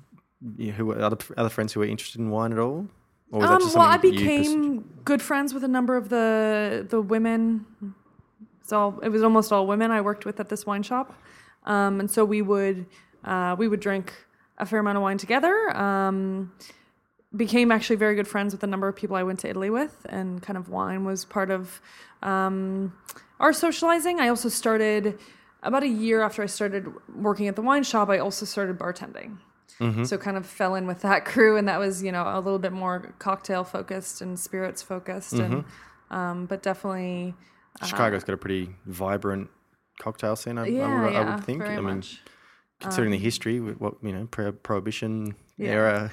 you, 0.58 0.72
who 0.72 0.86
were 0.86 1.02
other 1.02 1.18
other 1.38 1.50
friends 1.50 1.74
who 1.74 1.80
were 1.80 1.86
interested 1.86 2.20
in 2.20 2.30
wine 2.30 2.54
at 2.54 2.60
all? 2.60 2.88
Or 3.32 3.40
was 3.40 3.50
that 3.50 3.56
Um, 3.56 3.62
just 3.62 3.76
well, 3.76 3.86
I 3.88 3.98
that 3.98 4.02
became 4.02 4.82
good 5.04 5.22
friends 5.22 5.54
with 5.54 5.64
a 5.64 5.68
number 5.68 5.96
of 5.98 6.10
the 6.10 6.86
the 6.88 7.02
women. 7.02 7.66
So 8.62 9.00
it 9.04 9.10
was 9.10 9.24
almost 9.24 9.52
all 9.52 9.68
women 9.68 9.92
I 9.92 10.02
worked 10.02 10.26
with 10.26 10.40
at 10.40 10.48
this 10.50 10.66
wine 10.66 10.84
shop, 10.84 11.14
um, 11.66 12.00
and 12.00 12.10
so 12.10 12.24
we 12.24 12.42
would 12.42 12.86
uh, 13.26 13.56
we 13.58 13.68
would 13.68 13.80
drink 13.80 14.14
a 14.58 14.66
fair 14.66 14.80
amount 14.80 14.98
of 14.98 15.02
wine 15.02 15.18
together. 15.18 15.76
Um, 15.76 16.52
became 17.36 17.72
actually 17.72 17.96
very 17.96 18.16
good 18.16 18.28
friends 18.28 18.54
with 18.54 18.64
a 18.64 18.68
number 18.68 18.88
of 18.88 18.96
people 18.96 19.16
I 19.16 19.24
went 19.24 19.40
to 19.40 19.50
Italy 19.50 19.70
with, 19.70 20.06
and 20.10 20.42
kind 20.42 20.58
of 20.58 20.70
wine 20.70 21.04
was 21.06 21.26
part 21.26 21.50
of 21.52 21.82
um, 22.22 22.94
our 23.40 23.54
socializing. 23.54 24.20
I 24.20 24.28
also 24.30 24.50
started 24.50 25.18
about 25.64 25.84
a 25.84 25.88
year 25.88 26.22
after 26.22 26.44
I 26.44 26.46
started 26.48 26.88
working 27.16 27.48
at 27.48 27.56
the 27.56 27.62
wine 27.62 27.84
shop. 27.84 28.10
I 28.10 28.20
also 28.20 28.46
started 28.46 28.78
bartending. 28.78 29.38
So 30.06 30.18
kind 30.18 30.38
of 30.38 30.46
fell 30.46 30.76
in 30.76 30.88
with 30.88 31.02
that 31.02 31.26
crew, 31.32 31.58
and 31.58 31.68
that 31.68 31.78
was 31.78 32.02
you 32.02 32.12
know 32.14 32.24
a 32.24 32.40
little 32.40 32.60
bit 32.60 32.72
more 32.72 33.14
cocktail 33.20 33.66
focused 33.66 34.22
and 34.22 34.40
spirits 34.40 34.82
focused, 34.82 35.34
and 35.34 35.66
um, 36.10 36.46
but 36.46 36.64
definitely 36.64 37.34
Chicago's 37.84 38.24
got 38.24 38.32
a 38.34 38.38
pretty 38.38 38.70
vibrant 38.86 39.50
cocktail 40.00 40.38
scene. 40.38 40.58
I, 40.58 40.68
yeah, 40.68 41.02
would, 41.02 41.10
I 41.10 41.12
yeah, 41.12 41.36
would 41.36 41.44
think. 41.44 41.64
very 41.64 41.74
I 41.76 41.82
mean, 41.82 41.96
much. 41.98 42.22
considering 42.80 43.12
the 43.12 43.18
history, 43.18 43.60
what 43.60 43.96
you 44.02 44.14
know, 44.14 44.26
pro- 44.32 44.54
prohibition 44.54 45.36
Yeah. 45.58 45.72
era, 45.72 46.12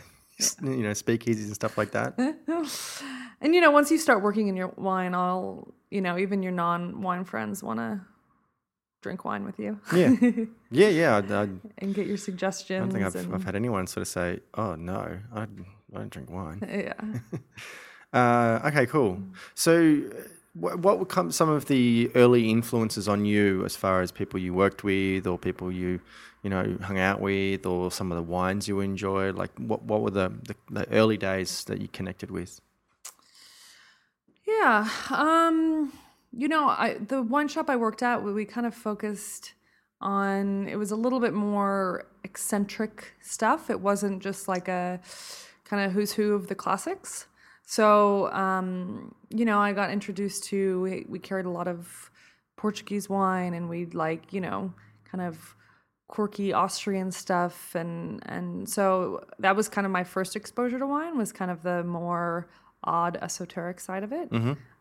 you 0.63 0.83
know, 0.83 0.91
speakeasies 0.91 1.47
and 1.47 1.55
stuff 1.55 1.79
like 1.79 1.93
that. 1.93 2.15
And 3.43 3.55
you 3.55 3.63
know, 3.63 3.71
once 3.71 3.91
you 3.91 3.97
start 3.97 4.23
working 4.23 4.49
in 4.49 4.57
your 4.57 4.69
wine, 4.77 5.15
all 5.15 5.73
you 5.91 6.01
know, 6.01 6.19
even 6.19 6.43
your 6.43 6.53
non-wine 6.53 7.25
friends 7.25 7.63
want 7.63 7.79
to 7.81 8.01
drink 9.03 9.25
wine 9.25 9.45
with 9.45 9.59
you. 9.59 9.81
Yeah. 9.95 10.15
yeah, 10.71 10.89
yeah. 10.89 11.17
I, 11.17 11.43
I 11.43 11.49
and 11.79 11.95
get 11.95 12.07
your 12.07 12.17
suggestions. 12.17 12.77
I 12.77 12.81
don't 12.81 12.91
think 12.93 13.07
I've, 13.07 13.15
and, 13.17 13.35
I've 13.35 13.45
had 13.45 13.57
anyone 13.57 13.87
sort 13.87 14.03
of 14.03 14.09
say, 14.09 14.41
"Oh 14.55 14.75
no, 14.75 15.19
I, 15.35 15.43
I 15.43 15.47
don't 15.93 16.11
drink 16.11 16.31
wine." 16.31 16.63
yeah. 16.71 16.93
Uh, 18.13 18.61
okay, 18.69 18.87
cool. 18.87 19.23
So, 19.55 20.03
uh, 20.11 20.23
what, 20.55 20.81
what 20.81 20.99
were 20.99 21.07
come 21.07 21.31
some 21.33 21.49
of 21.49 21.67
the 21.67 22.11
early 22.15 22.51
influences 22.51 23.09
on 23.09 23.25
you, 23.25 23.65
as 23.65 23.77
far 23.77 24.03
as 24.03 24.13
people 24.13 24.39
you 24.39 24.53
worked 24.53 24.85
with, 24.85 25.27
or 25.27 25.39
people 25.39 25.73
you, 25.73 26.01
you 26.43 26.51
know, 26.51 26.77
hung 26.83 26.99
out 26.99 27.21
with, 27.21 27.67
or 27.67 27.91
some 27.91 28.11
of 28.13 28.17
the 28.17 28.23
wines 28.23 28.69
you 28.69 28.81
enjoyed? 28.81 29.35
Like, 29.37 29.51
what 29.59 29.83
what 29.83 30.03
were 30.03 30.11
the 30.11 30.33
the, 30.45 30.55
the 30.71 30.91
early 30.91 31.17
days 31.17 31.65
that 31.65 31.81
you 31.81 31.89
connected 31.89 32.31
with? 32.31 32.61
Yeah. 34.47 34.89
Um, 35.11 35.93
you 36.33 36.49
know, 36.49 36.69
I 36.69 36.95
the 36.95 37.23
wine 37.23 37.49
shop 37.49 37.71
I 37.71 37.77
worked 37.77 38.03
at, 38.03 38.23
we, 38.23 38.45
kind 38.45 38.67
of 38.67 38.75
focused 38.75 39.55
on 40.01 40.69
it 40.69 40.77
was 40.77 40.91
a 40.91 40.97
little 40.97 41.21
bit 41.21 41.35
more 41.35 42.07
eccentric 42.25 43.13
stuff. 43.21 43.71
It 43.71 43.81
wasn't 43.81 44.23
just 44.23 44.49
like 44.49 44.69
a 44.69 45.01
kind 45.65 45.85
of 45.85 45.93
who's 45.93 46.13
who 46.13 46.35
of 46.35 46.49
the 46.49 46.55
classics. 46.55 47.27
So, 47.67 48.33
um, 48.33 49.15
you 49.29 49.45
know, 49.45 49.59
I 49.61 49.73
got 49.73 49.91
introduced 49.91 50.45
to 50.45 50.81
we, 50.81 51.07
we 51.09 51.19
carried 51.19 51.47
a 51.47 51.51
lot 51.51 51.69
of 51.69 52.11
Portuguese 52.57 53.09
wine 53.09 53.55
and 53.55 53.69
we'd 53.69 53.95
like, 53.95 54.33
you 54.33 54.41
know, 54.41 54.73
kind 55.11 55.23
of 55.23 55.55
quirky 56.11 56.53
Austrian 56.53 57.13
stuff 57.13 57.73
and 57.77 58.21
and 58.27 58.69
so 58.69 59.25
that 59.39 59.55
was 59.55 59.69
kind 59.69 59.87
of 59.87 59.93
my 59.93 60.03
first 60.03 60.35
exposure 60.35 60.79
to 60.79 60.87
wine 60.87 61.17
was 61.17 61.31
kind 61.31 61.53
of 61.53 61.63
the 61.63 61.85
more 61.85 62.49
odd 62.83 63.17
esoteric 63.23 63.79
side 63.79 64.03
of 64.03 64.13
it. 64.13 64.29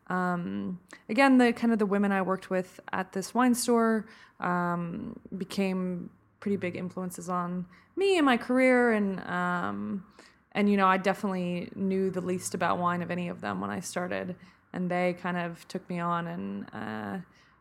Um, 0.08 0.80
again, 1.08 1.38
the 1.38 1.54
kind 1.54 1.72
of 1.72 1.78
the 1.78 1.86
women 1.86 2.12
I 2.12 2.24
worked 2.24 2.50
with 2.50 2.80
at 2.92 3.14
this 3.14 3.36
wine 3.36 3.54
store 3.54 4.08
um, 4.40 5.20
became 5.38 6.10
pretty 6.40 6.58
big 6.58 6.76
influences 6.76 7.30
on 7.30 7.68
me 7.96 8.18
and 8.18 8.26
my 8.26 8.38
career 8.38 8.94
and 8.94 9.20
um, 9.28 10.04
and 10.54 10.68
you 10.68 10.78
know 10.78 10.88
I 10.88 10.98
definitely 10.98 11.70
knew 11.76 12.10
the 12.10 12.22
least 12.22 12.56
about 12.56 12.80
wine 12.80 13.04
of 13.04 13.12
any 13.12 13.30
of 13.30 13.42
them 13.42 13.62
when 13.62 13.70
I 13.70 13.82
started 13.82 14.36
and 14.74 14.90
they 14.90 15.16
kind 15.22 15.38
of 15.38 15.68
took 15.68 15.88
me 15.90 16.00
on 16.00 16.26
and 16.28 16.66
uh, 16.74 17.18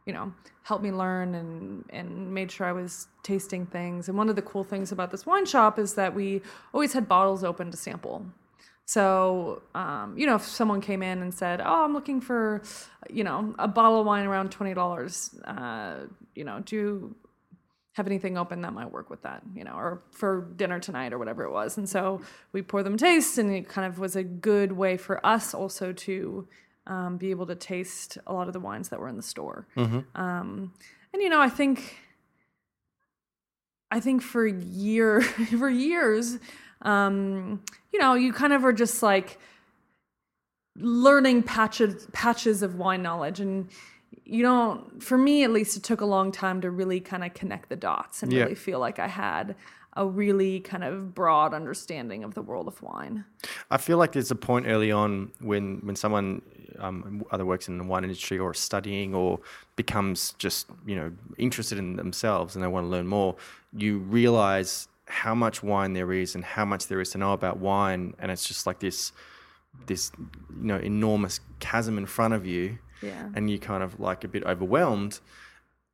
you 0.08 0.14
know 0.14 0.32
helped 0.62 0.82
me 0.82 0.90
learn 0.90 1.34
and 1.34 1.84
and 1.90 2.34
made 2.34 2.50
sure 2.50 2.66
I 2.66 2.72
was 2.72 3.06
tasting 3.22 3.66
things. 3.66 4.08
And 4.08 4.18
one 4.18 4.28
of 4.28 4.36
the 4.36 4.42
cool 4.42 4.64
things 4.64 4.90
about 4.90 5.10
this 5.12 5.24
wine 5.24 5.46
shop 5.46 5.78
is 5.78 5.94
that 5.94 6.14
we 6.14 6.42
always 6.72 6.92
had 6.94 7.06
bottles 7.06 7.44
open 7.44 7.70
to 7.70 7.76
sample. 7.76 8.26
So, 8.86 9.62
um, 9.74 10.16
you 10.16 10.26
know, 10.26 10.36
if 10.36 10.44
someone 10.44 10.80
came 10.80 11.02
in 11.02 11.20
and 11.20 11.32
said, 11.32 11.60
"Oh, 11.60 11.84
I'm 11.84 11.92
looking 11.92 12.22
for, 12.22 12.62
you 13.10 13.22
know, 13.22 13.54
a 13.58 13.68
bottle 13.68 14.00
of 14.00 14.06
wine 14.06 14.26
around 14.26 14.50
twenty 14.50 14.72
dollars," 14.72 15.38
uh, 15.44 16.06
you 16.34 16.44
know, 16.44 16.60
do 16.60 16.76
you 16.76 17.16
have 17.92 18.06
anything 18.06 18.38
open 18.38 18.62
that 18.62 18.72
might 18.72 18.90
work 18.90 19.10
with 19.10 19.22
that, 19.22 19.42
you 19.54 19.64
know, 19.64 19.72
or 19.72 20.02
for 20.12 20.52
dinner 20.56 20.78
tonight 20.80 21.12
or 21.12 21.18
whatever 21.18 21.42
it 21.42 21.52
was? 21.52 21.76
And 21.76 21.86
so 21.86 22.22
we 22.52 22.62
pour 22.62 22.82
them 22.82 22.96
taste, 22.96 23.36
and 23.36 23.50
it 23.52 23.68
kind 23.68 23.86
of 23.86 23.98
was 23.98 24.16
a 24.16 24.24
good 24.24 24.72
way 24.72 24.96
for 24.96 25.24
us 25.26 25.52
also 25.52 25.92
to 25.92 26.48
um, 26.88 27.16
be 27.18 27.30
able 27.30 27.46
to 27.46 27.54
taste 27.54 28.18
a 28.26 28.32
lot 28.32 28.48
of 28.48 28.52
the 28.52 28.60
wines 28.60 28.88
that 28.88 28.98
were 28.98 29.08
in 29.08 29.16
the 29.16 29.22
store. 29.22 29.66
Um, 29.76 30.72
and 31.12 31.22
you 31.22 31.28
know, 31.28 31.40
I 31.40 31.48
think 31.48 31.96
I 33.90 34.00
think 34.00 34.22
for 34.22 34.46
year 34.46 35.20
for 35.58 35.68
years, 35.70 36.38
um, 36.82 37.62
you 37.92 37.98
know, 38.00 38.14
you 38.14 38.32
kind 38.32 38.52
of 38.52 38.64
are 38.64 38.72
just 38.72 39.02
like 39.02 39.38
learning 40.76 41.42
patches 41.42 42.06
patches 42.12 42.62
of 42.62 42.76
wine 42.76 43.02
knowledge 43.02 43.40
and 43.40 43.68
you 44.24 44.42
don't 44.42 45.02
for 45.02 45.18
me 45.18 45.42
at 45.42 45.50
least 45.50 45.76
it 45.76 45.82
took 45.82 46.00
a 46.00 46.04
long 46.04 46.30
time 46.30 46.60
to 46.60 46.70
really 46.70 47.00
kind 47.00 47.24
of 47.24 47.34
connect 47.34 47.68
the 47.68 47.74
dots 47.76 48.22
and 48.22 48.32
Yeah. 48.32 48.42
really 48.44 48.54
feel 48.54 48.78
like 48.78 49.00
I 49.00 49.08
had 49.08 49.56
a 49.94 50.06
really 50.06 50.60
kind 50.60 50.84
of 50.84 51.14
broad 51.14 51.52
understanding 51.52 52.22
of 52.22 52.34
the 52.34 52.42
world 52.42 52.68
of 52.68 52.80
wine. 52.80 53.24
I 53.72 53.78
feel 53.78 53.98
like 53.98 54.12
there's 54.12 54.30
a 54.30 54.36
point 54.36 54.66
early 54.68 54.92
on 54.92 55.32
when 55.40 55.80
when 55.82 55.96
someone 55.96 56.42
um, 56.78 57.24
either 57.32 57.44
works 57.44 57.68
in 57.68 57.78
the 57.78 57.84
wine 57.84 58.04
industry 58.04 58.38
or 58.38 58.52
studying 58.54 59.14
or 59.14 59.40
becomes 59.76 60.34
just 60.38 60.66
you 60.86 60.96
know 60.96 61.12
interested 61.38 61.78
in 61.78 61.96
themselves 61.96 62.54
and 62.54 62.62
they 62.64 62.68
want 62.68 62.84
to 62.84 62.88
learn 62.88 63.06
more. 63.06 63.36
You 63.76 63.98
realize 63.98 64.88
how 65.06 65.34
much 65.34 65.62
wine 65.62 65.92
there 65.94 66.12
is 66.12 66.34
and 66.34 66.44
how 66.44 66.64
much 66.64 66.86
there 66.88 67.00
is 67.00 67.10
to 67.10 67.18
know 67.18 67.32
about 67.32 67.58
wine, 67.58 68.14
and 68.18 68.30
it's 68.30 68.46
just 68.46 68.66
like 68.66 68.78
this 68.80 69.12
this 69.86 70.10
you 70.18 70.66
know 70.68 70.76
enormous 70.78 71.40
chasm 71.60 71.96
in 71.98 72.06
front 72.06 72.34
of 72.34 72.46
you, 72.46 72.78
Yeah. 73.02 73.28
and 73.34 73.50
you 73.50 73.58
kind 73.58 73.82
of 73.82 73.98
like 74.00 74.24
a 74.24 74.28
bit 74.28 74.44
overwhelmed. 74.44 75.20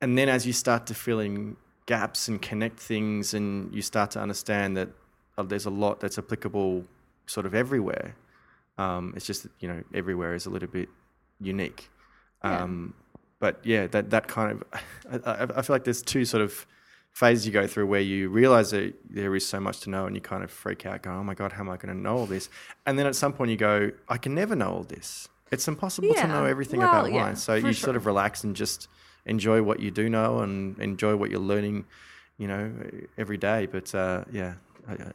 And 0.01 0.17
then 0.17 0.27
as 0.29 0.45
you 0.45 0.53
start 0.53 0.85
to 0.87 0.93
fill 0.93 1.19
in 1.19 1.55
gaps 1.85 2.27
and 2.27 2.41
connect 2.41 2.79
things, 2.79 3.33
and 3.33 3.73
you 3.73 3.81
start 3.81 4.11
to 4.11 4.19
understand 4.19 4.75
that 4.77 4.89
uh, 5.37 5.43
there's 5.43 5.65
a 5.65 5.69
lot 5.69 5.99
that's 5.99 6.17
applicable 6.17 6.83
sort 7.27 7.45
of 7.45 7.53
everywhere. 7.55 8.15
Um, 8.77 9.13
it's 9.15 9.25
just 9.25 9.43
that, 9.43 9.51
you 9.59 9.67
know 9.67 9.83
everywhere 9.93 10.33
is 10.33 10.45
a 10.45 10.49
little 10.49 10.69
bit 10.69 10.89
unique. 11.39 11.89
Yeah. 12.43 12.63
Um, 12.63 12.93
but 13.39 13.59
yeah, 13.63 13.87
that 13.87 14.09
that 14.09 14.27
kind 14.27 14.51
of 14.51 14.63
I, 15.25 15.59
I, 15.59 15.61
feel 15.61 15.75
like 15.75 15.83
there's 15.83 16.01
two 16.01 16.25
sort 16.25 16.41
of 16.41 16.65
phases 17.15 17.45
you 17.45 17.51
go 17.51 17.65
through 17.65 17.87
where 17.87 18.01
you 18.01 18.27
realize 18.27 18.71
that 18.71 18.93
there 19.09 19.33
is 19.35 19.47
so 19.47 19.59
much 19.59 19.79
to 19.81 19.89
know 19.89 20.05
and 20.05 20.15
you 20.15 20.21
kind 20.21 20.43
of 20.43 20.51
freak 20.51 20.85
out, 20.85 21.01
go, 21.01 21.11
oh 21.11 21.23
my 21.23 21.33
god, 21.33 21.53
how 21.53 21.61
am 21.61 21.69
I 21.69 21.77
going 21.77 21.95
to 21.95 21.99
know 21.99 22.17
all 22.17 22.25
this? 22.25 22.49
And 22.85 22.99
then 22.99 23.05
at 23.05 23.15
some 23.15 23.31
point 23.31 23.51
you 23.51 23.57
go, 23.57 23.91
I 24.09 24.17
can 24.17 24.35
never 24.35 24.53
know 24.53 24.69
all 24.69 24.83
this. 24.83 25.29
It's 25.49 25.65
impossible 25.67 26.13
to 26.13 26.27
know 26.27 26.43
everything 26.43 26.81
Well, 26.81 26.89
about 26.89 27.11
yeah, 27.13 27.23
wine. 27.23 27.35
So 27.37 27.61
for 27.61 27.67
you 27.67 27.73
sort 27.73 27.95
of 27.95 28.05
relax 28.05 28.43
and 28.43 28.53
just 28.53 28.89
enjoy 29.25 29.61
what 29.61 29.79
you 29.79 29.91
do 29.91 30.09
know 30.09 30.39
and 30.39 30.77
enjoy 30.79 31.15
what 31.15 31.31
you're 31.31 31.39
learning, 31.39 31.85
you 32.37 32.47
know, 32.47 32.73
every 33.17 33.37
day. 33.37 33.67
But 33.67 33.95
uh, 33.95 34.25
yeah, 34.31 34.55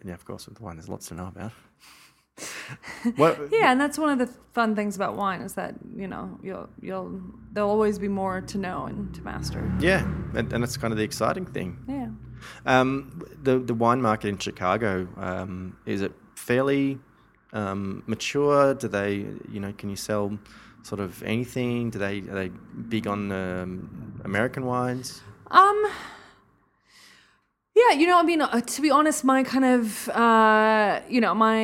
yeah, 0.05 0.15
of 0.15 0.25
course, 0.25 0.49
with 0.49 0.59
wine, 0.61 0.77
there's 0.77 0.89
lots 0.89 1.09
to 1.09 1.15
know 1.15 1.27
about. 1.27 1.53
What, 3.17 3.39
Yeah, 3.53 3.73
and 3.73 3.81
that's 3.81 3.99
one 3.99 4.11
of 4.11 4.19
the 4.19 4.33
fun 4.53 4.75
things 4.75 4.97
about 4.97 5.17
wine 5.17 5.41
is 5.41 5.55
that 5.55 5.75
you 5.97 6.09
know 6.09 6.39
you'll 6.43 6.69
you'll 6.81 7.21
there'll 7.53 7.71
always 7.71 7.99
be 7.99 8.09
more 8.09 8.41
to 8.41 8.59
know 8.59 8.87
and 8.87 9.15
to 9.15 9.23
master. 9.23 9.71
Yeah, 9.81 10.01
and, 10.35 10.53
and 10.53 10.63
that's 10.63 10.77
kind 10.77 10.93
of 10.93 10.99
the 10.99 11.05
exciting 11.05 11.47
thing. 11.47 11.79
Yeah. 11.89 12.09
Um, 12.67 13.23
the 13.43 13.59
the 13.59 13.75
wine 13.75 14.01
market 14.01 14.29
in 14.29 14.39
Chicago 14.39 15.09
um, 15.17 15.77
is 15.87 16.03
it 16.03 16.13
fairly 16.35 16.99
um, 17.53 18.03
mature? 18.07 18.75
Do 18.75 18.89
they, 18.89 19.27
you 19.51 19.61
know, 19.61 19.73
can 19.77 19.91
you 19.91 19.97
sell 19.97 20.39
sort 20.83 21.01
of 21.01 21.23
anything? 21.23 21.91
Do 21.91 21.99
they 21.99 22.21
are 22.21 22.35
they 22.35 22.49
big 22.89 23.07
on 23.07 23.33
um, 23.33 24.21
American 24.25 24.65
wines? 24.67 25.23
Um. 25.51 25.85
Yeah, 27.83 27.97
you 27.99 28.07
know, 28.07 28.19
I 28.19 28.23
mean, 28.23 28.43
uh, 28.43 28.61
to 28.61 28.83
be 28.83 28.91
honest, 28.91 29.25
my 29.25 29.43
kind 29.43 29.65
of, 29.65 30.09
uh, 30.11 31.01
you 31.09 31.21
know, 31.21 31.35
my 31.35 31.61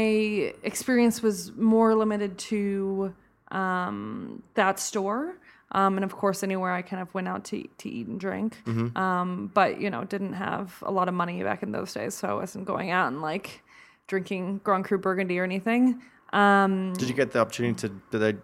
experience 0.62 1.22
was 1.22 1.52
more 1.56 1.94
limited 1.94 2.38
to 2.50 3.14
um, 3.50 4.42
that 4.54 4.78
store. 4.78 5.36
Um, 5.72 5.96
and 5.96 6.04
of 6.04 6.12
course, 6.12 6.42
anywhere 6.42 6.72
I 6.72 6.82
kind 6.82 7.02
of 7.02 7.12
went 7.12 7.26
out 7.28 7.44
to 7.46 7.68
to 7.78 7.88
eat 7.88 8.06
and 8.06 8.20
drink. 8.20 8.56
Um, 8.96 9.50
but 9.52 9.80
you 9.80 9.90
know, 9.90 10.04
didn't 10.04 10.34
have 10.34 10.82
a 10.82 10.92
lot 10.92 11.08
of 11.08 11.14
money 11.14 11.42
back 11.42 11.62
in 11.62 11.72
those 11.72 11.92
days, 11.92 12.14
so 12.14 12.28
I 12.28 12.34
wasn't 12.34 12.66
going 12.66 12.90
out 12.92 13.08
and 13.08 13.20
like 13.20 13.62
drinking 14.06 14.60
Grand 14.62 14.84
Cru 14.84 14.96
Burgundy 14.96 15.38
or 15.40 15.44
anything. 15.44 16.00
Um, 16.32 16.92
Did 16.94 17.08
you 17.08 17.14
get 17.14 17.32
the 17.32 17.40
opportunity 17.40 17.88
to? 17.88 17.94
Do 18.10 18.18
they? 18.18 18.34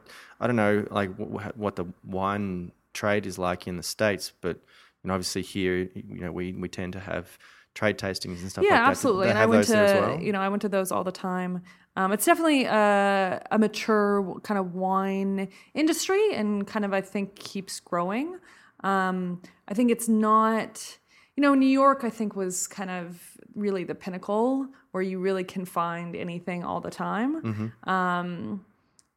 I 0.40 0.46
don't 0.48 0.56
know, 0.56 0.84
like 0.90 1.10
wh- 1.16 1.56
what 1.56 1.76
the 1.76 1.86
wine 2.04 2.72
trade 2.92 3.24
is 3.26 3.38
like 3.38 3.68
in 3.68 3.76
the 3.76 3.82
states, 3.84 4.32
but 4.40 4.56
you 4.56 5.08
know, 5.08 5.14
obviously 5.14 5.42
here, 5.42 5.88
you 5.94 6.20
know, 6.20 6.32
we 6.32 6.52
we 6.52 6.68
tend 6.68 6.92
to 6.94 7.00
have 7.00 7.38
trade 7.74 7.98
tastings 7.98 8.40
and 8.40 8.50
stuff 8.50 8.64
yeah, 8.64 8.72
like 8.72 8.80
that. 8.80 8.90
Absolutely. 8.90 9.28
And 9.30 9.38
I 9.38 9.46
went 9.46 9.66
to, 9.66 9.72
well? 9.74 10.20
you 10.20 10.32
know, 10.32 10.40
I 10.40 10.48
went 10.48 10.62
to 10.62 10.68
those 10.68 10.92
all 10.92 11.04
the 11.04 11.12
time. 11.12 11.62
Um, 11.96 12.12
it's 12.12 12.24
definitely 12.24 12.64
a, 12.64 13.42
a 13.50 13.58
mature 13.58 14.40
kind 14.42 14.58
of 14.58 14.74
wine 14.74 15.48
industry, 15.74 16.34
and 16.34 16.66
kind 16.66 16.84
of 16.84 16.92
I 16.92 17.00
think 17.00 17.36
keeps 17.36 17.80
growing. 17.80 18.38
Um, 18.82 19.42
I 19.68 19.74
think 19.74 19.90
it's 19.90 20.08
not, 20.08 20.98
you 21.36 21.42
know, 21.42 21.54
New 21.54 21.66
York. 21.66 22.02
I 22.02 22.10
think 22.10 22.34
was 22.34 22.66
kind 22.66 22.90
of 22.90 23.20
really 23.54 23.84
the 23.84 23.94
pinnacle 23.94 24.66
where 24.92 25.02
you 25.02 25.18
really 25.18 25.44
can 25.44 25.64
find 25.64 26.16
anything 26.16 26.64
all 26.64 26.80
the 26.80 26.90
time. 26.90 27.42
Mm-hmm. 27.42 27.90
Um, 27.90 28.64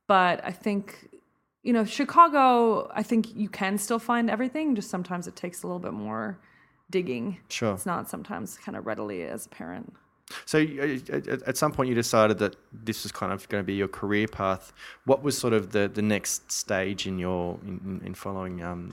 but 0.08 0.44
I 0.44 0.52
think, 0.52 1.10
you 1.64 1.74
know, 1.74 1.86
Chicago. 1.86 2.92
I 2.94 3.04
think 3.04 3.36
you 3.36 3.50
can 3.50 3.78
still 3.78 4.00
find 4.00 4.30
everything. 4.30 4.76
Just 4.76 4.90
sometimes 4.90 5.28
it 5.28 5.36
takes 5.36 5.64
a 5.64 5.68
little 5.68 5.80
bit 5.80 5.94
more 5.94 6.40
digging. 6.89 7.38
Sure. 7.50 7.74
It's 7.74 7.86
not 7.86 8.10
sometimes 8.10 8.58
kind 8.58 8.77
of 8.77 8.86
readily 8.86 9.24
as 9.24 9.46
apparent. 9.46 9.94
So 10.46 10.58
at, 10.60 11.56
some 11.56 11.72
point 11.72 11.88
you 11.89 11.94
decided 11.96 12.39
that 12.39 12.56
this 12.74 13.04
was 13.04 13.12
kind 13.12 13.32
of 13.32 13.48
going 13.48 13.62
to 13.63 13.65
be 13.65 13.75
your 13.75 13.88
career 13.88 14.27
path. 14.27 14.74
What 15.06 15.22
was 15.22 15.38
sort 15.38 15.54
of 15.54 15.72
the, 15.72 15.88
the 15.88 16.01
next 16.01 16.51
stage 16.51 17.06
in 17.06 17.20
your 17.20 17.60
in, 17.63 17.80
in- 17.86 18.08
in 18.08 18.13
following 18.15 18.63
um, 18.63 18.92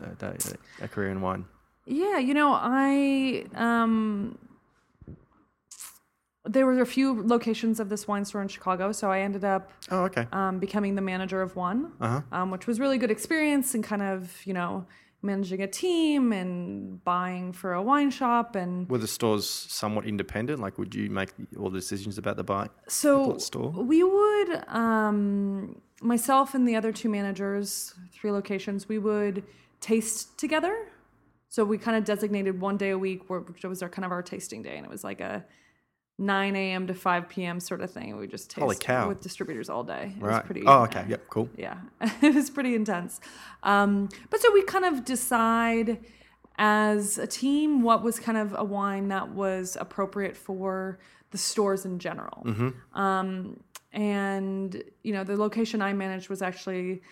a 0.81 0.89
career 0.89 1.11
in 1.11 1.23
wine? 1.23 1.47
Yeah, 1.87 2.19
you 2.19 2.35
know, 2.35 2.53
I 2.53 3.47
um 3.55 4.39
there 6.45 6.67
were 6.67 6.81
a 6.81 6.87
few 6.87 7.23
locations 7.23 7.79
of 7.79 7.89
this 7.89 8.09
wine 8.09 8.25
store 8.25 8.43
in 8.43 8.49
Chicago, 8.49 8.91
so 8.93 9.11
I 9.11 9.21
ended 9.21 9.45
up 9.45 9.71
Oh, 9.93 10.05
okay. 10.05 10.27
um, 10.33 10.59
becoming 10.59 10.97
the 10.97 11.01
manager 11.03 11.41
of 11.41 11.55
one, 11.55 11.93
Uh-huh. 12.01 12.21
um, 12.33 12.51
which 12.51 12.67
was 12.67 12.81
really 12.81 12.99
good 12.99 13.11
experience 13.13 13.75
and 13.75 13.85
kind 13.85 14.03
of 14.03 14.45
you 14.45 14.53
know 14.53 14.85
managing 15.23 15.63
a 15.63 15.67
team 15.67 16.33
and 16.33 17.03
buying 17.05 17.53
for 17.53 17.75
a 17.75 17.83
wine 17.83 18.11
shop 18.11 18.57
and 18.57 18.89
Were 18.91 18.99
the 18.99 19.07
stores 19.07 19.49
somewhat 19.49 20.05
independent? 20.07 20.61
Like, 20.61 20.79
would 20.79 20.95
you 20.95 21.09
make 21.11 21.31
all 21.59 21.71
the 21.71 21.79
decisions 21.79 22.19
about 22.19 22.37
the 22.37 22.45
buy? 22.45 22.69
so 22.89 23.29
What 23.29 23.43
store? 23.43 23.71
we 23.71 24.03
would 24.03 24.65
um, 24.69 25.81
myself 26.01 26.55
and 26.55 26.67
the 26.67 26.75
other 26.77 26.93
two 26.93 27.09
managers 27.09 27.95
three 28.13 28.31
locations 28.33 28.89
we 28.89 28.99
would 28.99 29.45
taste 29.81 30.37
together 30.39 30.89
so 31.49 31.65
we 31.65 31.77
kind 31.79 31.97
of 31.97 32.05
designated 32.05 32.61
one 32.61 32.77
day 32.77 32.91
a 32.91 32.99
week 32.99 33.29
which 33.31 33.65
was 33.65 33.83
our 33.83 33.89
kind 33.89 34.05
of 34.05 34.11
our 34.13 34.23
tasting 34.23 34.63
day 34.63 34.77
and 34.77 34.85
it 34.85 34.91
was 34.91 35.05
like 35.05 35.21
a 35.21 35.45
9 36.23 36.57
a.m 36.57 36.87
to 36.87 36.95
5 36.95 37.29
p.m 37.29 37.61
sort 37.61 37.81
of 37.81 37.91
thing. 37.91 38.17
We 38.17 38.27
just 38.27 38.51
taste 38.51 38.89
with 39.09 39.21
distributors 39.21 39.69
all 39.69 39.85
day. 39.85 40.15
It 40.17 40.23
was 40.23 40.31
Right. 40.35 40.45
pretty 40.45 40.63
oh, 40.67 40.83
okay. 40.85 41.01
uh, 41.01 41.07
Yep. 41.09 41.23
Cool. 41.29 41.49
yeah. 41.57 41.77
It 42.23 42.35
was 42.35 42.49
pretty 42.51 42.75
intense. 42.75 43.21
Um, 43.63 44.09
but 44.31 44.41
so 44.41 44.53
we 44.53 44.63
kind 44.63 44.85
of 44.85 45.05
decide 45.05 45.99
as 46.59 47.19
a 47.19 47.27
team 47.27 47.83
what 47.83 48.03
was 48.03 48.19
kind 48.21 48.39
of 48.39 48.55
a 48.57 48.65
wine 48.65 49.09
that 49.09 49.31
was 49.31 49.77
appropriate 49.81 50.37
for 50.37 50.99
the 51.31 51.39
stores 51.39 51.85
in 51.85 51.99
general. 51.99 52.47
Um, 52.95 53.61
and 53.95 54.83
you 55.03 55.13
know 55.13 55.23
the 55.23 55.37
location 55.37 55.83
i 55.83 55.93
managed 55.93 56.31
was 56.31 56.41
actually 56.41 57.03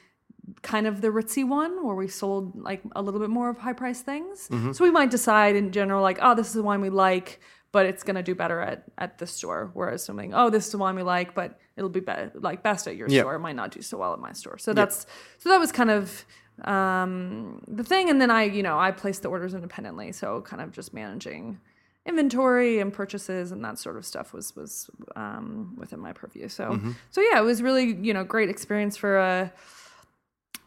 kind 0.63 0.87
of 0.87 1.03
the 1.03 1.09
ritzy 1.09 1.47
one 1.47 1.85
where 1.85 1.95
we 1.95 2.09
sold 2.09 2.57
like 2.59 2.81
a 2.97 3.03
little 3.03 3.21
bit 3.21 3.29
more 3.29 3.51
of 3.51 3.59
high 3.59 3.75
price 3.75 4.01
things 4.01 4.49
so 4.73 4.83
we 4.83 4.91
might 4.91 5.11
decide 5.11 5.55
in 5.57 5.73
general 5.73 6.01
like 6.03 6.19
oh 6.23 6.35
this 6.35 6.47
is 6.49 6.55
the 6.55 6.63
wine 6.63 6.81
we 6.81 6.89
like 6.89 7.39
but 7.73 7.87
it's 7.87 8.03
going 8.03 8.17
to 8.17 8.23
do 8.23 8.35
better 8.35 8.61
at, 8.61 8.85
at 8.99 9.19
the 9.19 9.27
store. 9.27 9.71
Whereas 9.75 10.03
something 10.05 10.35
oh 10.35 10.51
this 10.51 10.67
is 10.67 10.73
the 10.73 10.79
wine 10.79 10.97
we 10.97 11.03
like 11.03 11.35
but 11.35 11.59
it'll 11.77 11.91
be, 11.91 12.01
be 12.01 12.13
like 12.35 12.63
best 12.63 12.87
at 12.87 12.97
your 12.97 13.09
Yep. 13.09 13.23
store 13.23 13.35
it 13.37 13.39
might 13.41 13.57
not 13.57 13.71
do 13.71 13.83
so 13.83 13.99
well 13.99 14.13
at 14.13 14.19
my 14.19 14.33
store. 14.33 14.59
So 14.59 14.73
that's 14.73 15.07
so 15.39 15.49
that 15.51 15.59
was 15.59 15.73
kind 15.73 15.91
of 15.91 16.25
um, 16.65 17.63
the 17.67 17.85
thing. 17.85 18.11
And 18.11 18.21
then 18.21 18.31
i 18.31 18.45
you 18.45 18.63
know 18.63 18.79
i 18.79 18.91
placed 18.91 19.23
the 19.23 19.29
orders 19.29 19.55
independently. 19.55 20.13
So 20.13 20.41
kind 20.43 20.63
of 20.63 20.73
just 20.73 20.93
managing 20.93 21.61
inventory 22.07 22.79
and 22.81 22.93
purchases 22.93 23.53
and 23.53 23.63
that 23.65 23.79
sort 23.79 23.97
of 23.97 24.05
stuff 24.07 24.33
was 24.33 24.57
was 24.57 24.91
um, 25.17 25.75
within 25.77 26.01
my 26.01 26.13
purview. 26.13 26.49
So 26.49 26.79
so 27.11 27.21
yeah 27.21 27.39
it 27.39 27.45
was 27.45 27.63
really 27.63 27.95
you 27.95 28.13
know 28.15 28.25
great 28.25 28.49
experience 28.51 28.97
for 28.97 29.19
a 29.19 29.53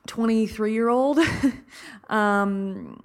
23 0.07 0.73
year 0.73 0.89
old 0.89 1.19
um, 2.09 3.03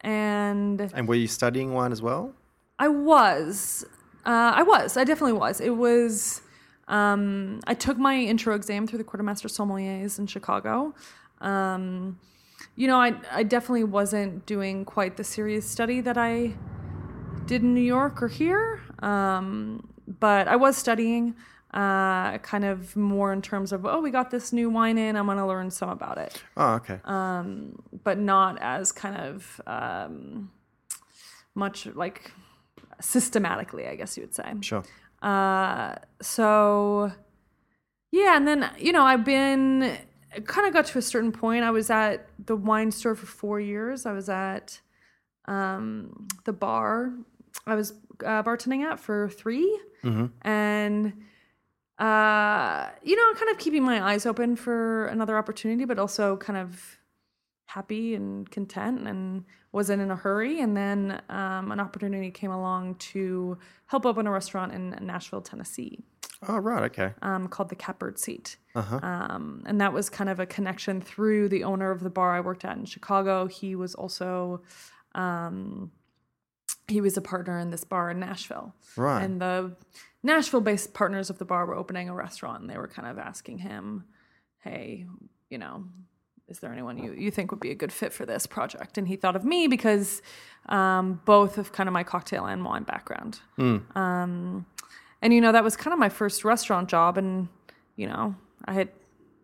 and 0.00 0.80
And 0.94 1.06
were 1.08 1.14
you 1.14 1.28
studying 1.28 1.72
wine 1.72 1.92
as 1.92 2.02
well? 2.02 2.34
I 2.80 2.88
was. 2.88 3.84
Uh, 4.26 4.52
I 4.60 4.62
was. 4.62 4.96
I 4.96 5.04
definitely 5.04 5.38
was. 5.38 5.60
It 5.60 5.76
was. 5.76 6.40
Um, 6.88 7.60
I 7.66 7.74
took 7.74 7.96
my 7.98 8.16
intro 8.16 8.54
exam 8.56 8.86
through 8.86 8.98
the 8.98 9.04
court 9.04 9.20
of 9.20 9.26
master 9.26 9.48
sommeliers 9.48 10.18
in 10.18 10.26
Chicago. 10.26 10.94
Um, 11.40 12.18
you 12.74 12.88
know, 12.88 12.98
I 13.00 13.14
I 13.30 13.42
definitely 13.44 13.84
wasn't 13.84 14.46
doing 14.46 14.84
quite 14.84 15.16
the 15.16 15.24
serious 15.24 15.64
study 15.68 16.00
that 16.00 16.18
I 16.18 16.54
did 17.46 17.62
in 17.62 17.74
New 17.74 17.88
York 17.98 18.22
or 18.22 18.28
here, 18.28 18.80
um, 19.00 19.88
but 20.18 20.48
I 20.48 20.56
was 20.56 20.76
studying. 20.76 21.36
Uh, 21.72 22.36
kind 22.38 22.64
of 22.64 22.96
more 22.96 23.32
in 23.32 23.40
terms 23.40 23.70
of 23.72 23.86
oh, 23.86 24.00
we 24.00 24.10
got 24.10 24.28
this 24.32 24.52
new 24.52 24.68
wine 24.68 24.98
in. 24.98 25.14
I'm 25.14 25.26
gonna 25.26 25.46
learn 25.46 25.70
some 25.70 25.88
about 25.88 26.18
it 26.18 26.42
Oh, 26.56 26.72
okay. 26.80 26.98
um, 27.04 27.80
but 28.02 28.18
not 28.18 28.58
as 28.60 28.90
kind 28.90 29.16
of 29.16 29.60
um, 29.68 30.50
much 31.54 31.86
like 31.94 32.32
systematically, 33.00 33.86
I 33.86 33.96
guess 33.96 34.16
you 34.16 34.22
would 34.22 34.34
say. 34.34 34.52
sure. 34.60 34.84
Uh, 35.22 35.96
so 36.22 37.12
yeah, 38.12 38.36
and 38.36 38.46
then 38.46 38.70
you 38.78 38.92
know 38.92 39.02
I've 39.02 39.24
been 39.24 39.98
kind 40.44 40.66
of 40.66 40.72
got 40.72 40.86
to 40.86 40.98
a 40.98 41.02
certain 41.02 41.32
point. 41.32 41.64
I 41.64 41.70
was 41.70 41.90
at 41.90 42.28
the 42.46 42.56
wine 42.56 42.90
store 42.90 43.14
for 43.14 43.26
four 43.26 43.60
years. 43.60 44.06
I 44.06 44.12
was 44.12 44.28
at 44.28 44.80
um, 45.46 46.28
the 46.44 46.52
bar. 46.52 47.12
I 47.66 47.74
was 47.74 47.92
uh, 48.24 48.42
bartending 48.42 48.82
at 48.84 49.00
for 49.00 49.28
3 49.28 49.80
and 50.42 51.12
uh, 51.98 52.88
you 53.02 53.14
know, 53.14 53.34
kind 53.38 53.50
of 53.50 53.58
keeping 53.58 53.82
my 53.82 54.02
eyes 54.02 54.24
open 54.24 54.56
for 54.56 55.06
another 55.06 55.36
opportunity, 55.36 55.84
but 55.84 55.98
also 55.98 56.36
kind 56.38 56.58
of 56.58 56.98
happy 57.74 58.14
and 58.14 58.50
content 58.50 59.06
and 59.06 59.44
wasn't 59.72 60.02
in 60.02 60.10
a 60.10 60.16
hurry. 60.16 60.60
And 60.60 60.76
then 60.76 61.20
um, 61.28 61.70
an 61.70 61.78
opportunity 61.80 62.30
came 62.30 62.50
along 62.50 62.96
to 63.12 63.58
help 63.86 64.04
open 64.04 64.26
a 64.26 64.30
restaurant 64.30 64.72
in 64.72 64.96
Nashville, 65.00 65.40
Tennessee, 65.40 66.00
Oh, 66.48 66.56
right. 66.56 66.84
Okay. 66.84 67.12
um, 67.22 67.48
called 67.48 67.68
the 67.68 67.76
Catbird 67.76 68.18
Seat. 68.18 68.56
Uh-huh. 68.74 68.98
Um, 69.02 69.62
and 69.66 69.80
that 69.80 69.92
was 69.92 70.08
kind 70.08 70.30
of 70.30 70.40
a 70.40 70.46
connection 70.46 71.00
through 71.00 71.48
the 71.50 71.64
owner 71.64 71.90
of 71.90 72.00
the 72.00 72.10
bar 72.10 72.34
I 72.34 72.40
worked 72.40 72.64
at 72.64 72.76
in 72.76 72.86
Chicago. 72.86 73.46
He 73.46 73.74
was 73.76 73.94
also, 73.94 74.62
um, 75.14 75.92
he 76.88 77.00
was 77.00 77.16
a 77.16 77.20
partner 77.20 77.58
in 77.58 77.70
this 77.70 77.84
bar 77.84 78.10
in 78.10 78.18
Nashville. 78.20 78.74
Right. 78.96 79.22
And 79.22 79.40
the 79.40 79.76
Nashville 80.22 80.60
based 80.62 80.92
partners 80.94 81.30
of 81.30 81.38
the 81.38 81.44
bar 81.44 81.66
were 81.66 81.76
opening 81.76 82.08
a 82.08 82.14
restaurant 82.14 82.62
and 82.62 82.70
they 82.70 82.78
were 82.78 82.88
kind 82.88 83.06
of 83.06 83.18
asking 83.18 83.58
him, 83.58 84.04
hey, 84.60 85.06
you 85.50 85.58
know, 85.58 85.84
is 86.50 86.58
there 86.58 86.72
anyone 86.72 86.98
you, 86.98 87.12
you 87.12 87.30
think 87.30 87.52
would 87.52 87.60
be 87.60 87.70
a 87.70 87.74
good 87.74 87.92
fit 87.92 88.12
for 88.12 88.26
this 88.26 88.44
project? 88.44 88.98
And 88.98 89.06
he 89.06 89.16
thought 89.16 89.36
of 89.36 89.44
me 89.44 89.68
because 89.68 90.20
um, 90.68 91.20
both 91.24 91.56
of 91.58 91.72
kind 91.72 91.88
of 91.88 91.92
my 91.92 92.02
cocktail 92.02 92.44
and 92.44 92.64
wine 92.64 92.82
background. 92.82 93.40
Um, 93.94 94.66
and, 95.22 95.32
you 95.32 95.40
know, 95.40 95.52
that 95.52 95.62
was 95.62 95.76
kind 95.76 95.92
of 95.92 96.00
my 96.00 96.08
first 96.08 96.44
restaurant 96.44 96.88
job. 96.88 97.16
And, 97.16 97.48
you 97.96 98.08
know, 98.08 98.34
I 98.64 98.72
had 98.72 98.88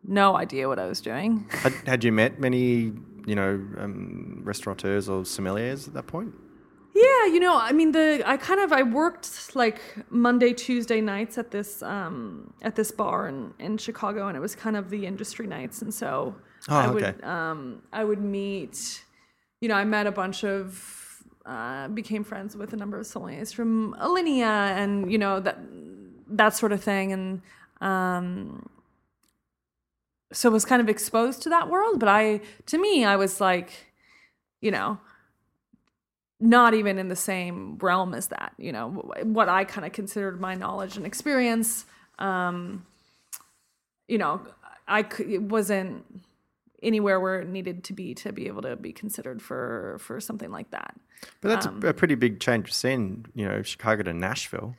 no 0.05 0.37
idea 0.37 0.69
what 0.69 0.81
I 0.81 0.87
was 0.87 1.01
doing. 1.01 1.47
Had, 1.51 1.73
had 1.87 2.05
you 2.05 2.13
met 2.13 2.41
many, 2.41 2.93
you 3.27 3.35
know, 3.35 3.61
um, 3.79 4.41
restaurateurs 4.45 5.09
or 5.09 5.23
sommeliers 5.23 5.89
at 5.89 5.95
that 5.95 6.07
point? 6.07 6.35
Yeah, 6.95 7.27
you 7.27 7.41
know, 7.41 7.59
I 7.59 7.73
mean 7.73 7.93
the 7.93 8.23
I 8.25 8.39
kind 8.39 8.59
of 8.59 8.73
I 8.73 8.83
worked 8.83 9.55
like 9.55 9.83
Monday, 10.09 10.55
Tuesday 10.55 11.03
nights 11.03 11.37
at 11.37 11.51
this 11.51 11.83
um 11.83 12.55
at 12.63 12.75
this 12.75 12.91
bar 12.91 13.29
in, 13.29 13.53
in 13.59 13.77
Chicago 13.77 14.29
and 14.29 14.37
it 14.37 14.41
was 14.41 14.55
kind 14.55 14.79
of 14.79 14.89
the 14.89 15.05
industry 15.05 15.47
nights 15.47 15.83
and 15.83 15.93
so 15.93 16.35
Oh, 16.69 16.77
I 16.77 16.87
okay. 16.89 17.13
would 17.13 17.25
um 17.25 17.83
I 17.93 18.05
would 18.05 18.21
meet 18.21 19.05
you 19.61 19.69
know, 19.69 19.75
I 19.75 19.85
met 19.85 20.07
a 20.07 20.13
bunch 20.13 20.45
of 20.45 21.23
uh 21.45 21.89
became 21.89 22.25
friends 22.25 22.57
with 22.57 22.73
a 22.73 22.77
number 22.77 22.99
of 22.99 23.07
sommeliers 23.07 23.55
from 23.55 23.95
Alinea 24.01 24.45
and 24.77 25.11
you 25.11 25.19
know 25.19 25.41
that 25.41 25.59
that 26.29 26.55
sort 26.55 26.73
of 26.73 26.83
thing. 26.83 27.13
And 27.13 27.43
um 27.81 28.69
so 30.33 30.51
was 30.51 30.65
kind 30.65 30.83
of 30.83 30.89
exposed 30.89 31.43
to 31.43 31.49
that 31.51 31.71
world. 31.71 32.01
But 32.01 32.09
I 32.09 32.41
to 32.67 32.79
me 32.79 33.05
I 33.05 33.17
was 33.17 33.41
like 33.41 33.71
you 34.61 34.71
know 34.71 34.99
not 36.39 36.75
even 36.75 36.99
in 36.99 37.09
the 37.09 37.17
same 37.17 37.79
realm 37.79 38.13
as 38.13 38.27
that 38.29 38.53
you 38.59 38.71
know 38.71 38.91
what 39.23 39.49
i 39.49 39.65
kind 39.65 39.87
of 39.87 39.93
considered 39.93 40.39
my 40.41 40.55
knowledge 40.55 40.97
and 40.97 41.07
experience. 41.07 41.87
Um 42.19 42.85
you 44.09 44.19
know 44.19 44.41
i 44.87 45.03
could, 45.03 45.29
it 45.31 45.43
wasn't 45.43 46.05
anywhere 46.83 47.19
where 47.21 47.41
it 47.41 47.49
needed 47.49 47.83
to 47.85 47.93
be 47.93 48.15
to 48.15 48.33
be 48.33 48.47
able 48.47 48.63
to 48.63 48.77
be 48.77 48.93
considered 48.93 49.41
for 49.43 49.97
for 50.01 50.21
something 50.21 50.51
like 50.51 50.71
that 50.71 50.95
But 51.41 51.49
that's 51.49 51.67
Um, 51.67 51.81
a, 51.83 51.89
a 51.89 51.95
pretty 51.95 52.15
big 52.15 52.41
change 52.41 52.69
of 52.69 52.75
scene, 52.75 53.27
you 53.35 53.47
know, 53.49 53.63
Chicago 53.63 54.03
to 54.05 54.13
Nashville. 54.13 54.77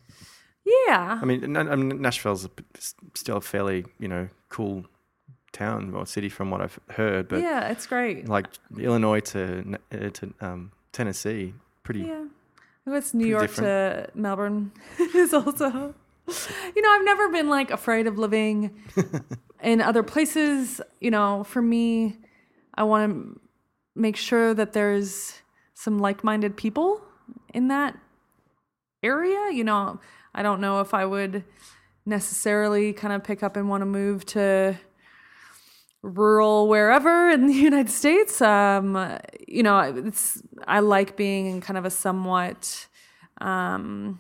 yeah 0.65 1.19
I 1.21 1.25
mean, 1.25 1.55
I 1.57 1.75
mean 1.75 2.01
Nashville's 2.01 2.45
a, 2.45 2.49
still 3.15 3.38
a 3.38 3.41
fairly, 3.41 3.86
you 3.99 4.07
know, 4.07 4.27
cool 4.49 4.86
town 5.53 5.93
or 5.95 6.05
city 6.05 6.29
from 6.29 6.51
what 6.51 6.62
I've 6.62 6.79
heard, 6.89 7.27
but 7.29 7.39
yeah 7.39 7.69
it's 7.71 7.88
great 7.88 8.27
like 8.29 8.47
Illinois 8.77 9.21
to 9.31 9.77
uh, 9.91 10.10
to 10.10 10.33
um, 10.41 10.71
Tennessee, 10.91 11.53
pretty. 11.83 12.01
yeah 12.01 12.25
I 12.86 12.91
guess 12.91 13.13
New 13.13 13.27
York 13.27 13.53
to 13.55 14.10
Melbourne 14.13 14.71
is 14.99 15.33
also 15.33 15.93
you 16.75 16.81
know 16.81 16.89
I've 16.91 17.05
never 17.05 17.29
been 17.29 17.49
like 17.49 17.71
afraid 17.71 18.07
of 18.07 18.17
living 18.17 18.83
in 19.63 19.81
other 19.81 20.03
places 20.03 20.81
you 20.99 21.11
know 21.11 21.43
for 21.43 21.61
me 21.61 22.17
I 22.73 22.83
want 22.83 23.11
to 23.11 23.41
make 23.95 24.15
sure 24.15 24.53
that 24.53 24.73
there's 24.73 25.41
some 25.73 25.99
like-minded 25.99 26.57
people 26.57 27.01
in 27.53 27.67
that 27.69 27.97
area 29.03 29.51
you 29.51 29.63
know 29.63 29.99
I 30.35 30.43
don't 30.43 30.61
know 30.61 30.81
if 30.81 30.93
I 30.93 31.05
would 31.05 31.43
necessarily 32.05 32.93
kind 32.93 33.13
of 33.13 33.23
pick 33.23 33.43
up 33.43 33.57
and 33.57 33.69
want 33.69 33.81
to 33.81 33.85
move 33.85 34.25
to 34.27 34.77
rural 36.01 36.67
wherever 36.67 37.29
in 37.31 37.47
the 37.47 37.53
United 37.53 37.91
States. 37.91 38.41
Um, 38.41 39.19
you 39.47 39.63
know, 39.63 39.79
it's 39.79 40.41
I 40.67 40.79
like 40.79 41.17
being 41.17 41.47
in 41.47 41.61
kind 41.61 41.77
of 41.77 41.85
a 41.85 41.89
somewhat 41.89 42.87
um, 43.41 44.19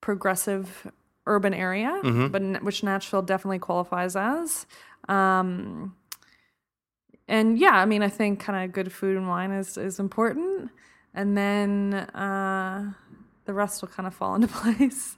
progressive 0.00 0.90
urban 1.26 1.54
area, 1.54 2.00
but 2.30 2.62
which 2.62 2.82
Nashville 2.82 3.22
definitely 3.22 3.58
qualifies 3.58 4.16
as. 4.16 4.66
Um, 5.08 5.94
and 7.28 7.58
yeah, 7.58 7.72
I 7.72 7.86
mean, 7.86 8.02
I 8.02 8.08
think 8.08 8.40
kind 8.40 8.64
of 8.64 8.72
good 8.72 8.92
food 8.92 9.16
and 9.16 9.28
wine 9.28 9.50
is 9.50 9.76
is 9.78 9.98
important, 9.98 10.70
and 11.14 11.36
then 11.36 11.94
uh, 11.94 12.92
the 13.44 13.52
rest 13.52 13.82
will 13.82 13.88
kind 13.88 14.06
of 14.06 14.14
fall 14.14 14.34
into 14.34 14.48
place. 14.62 15.16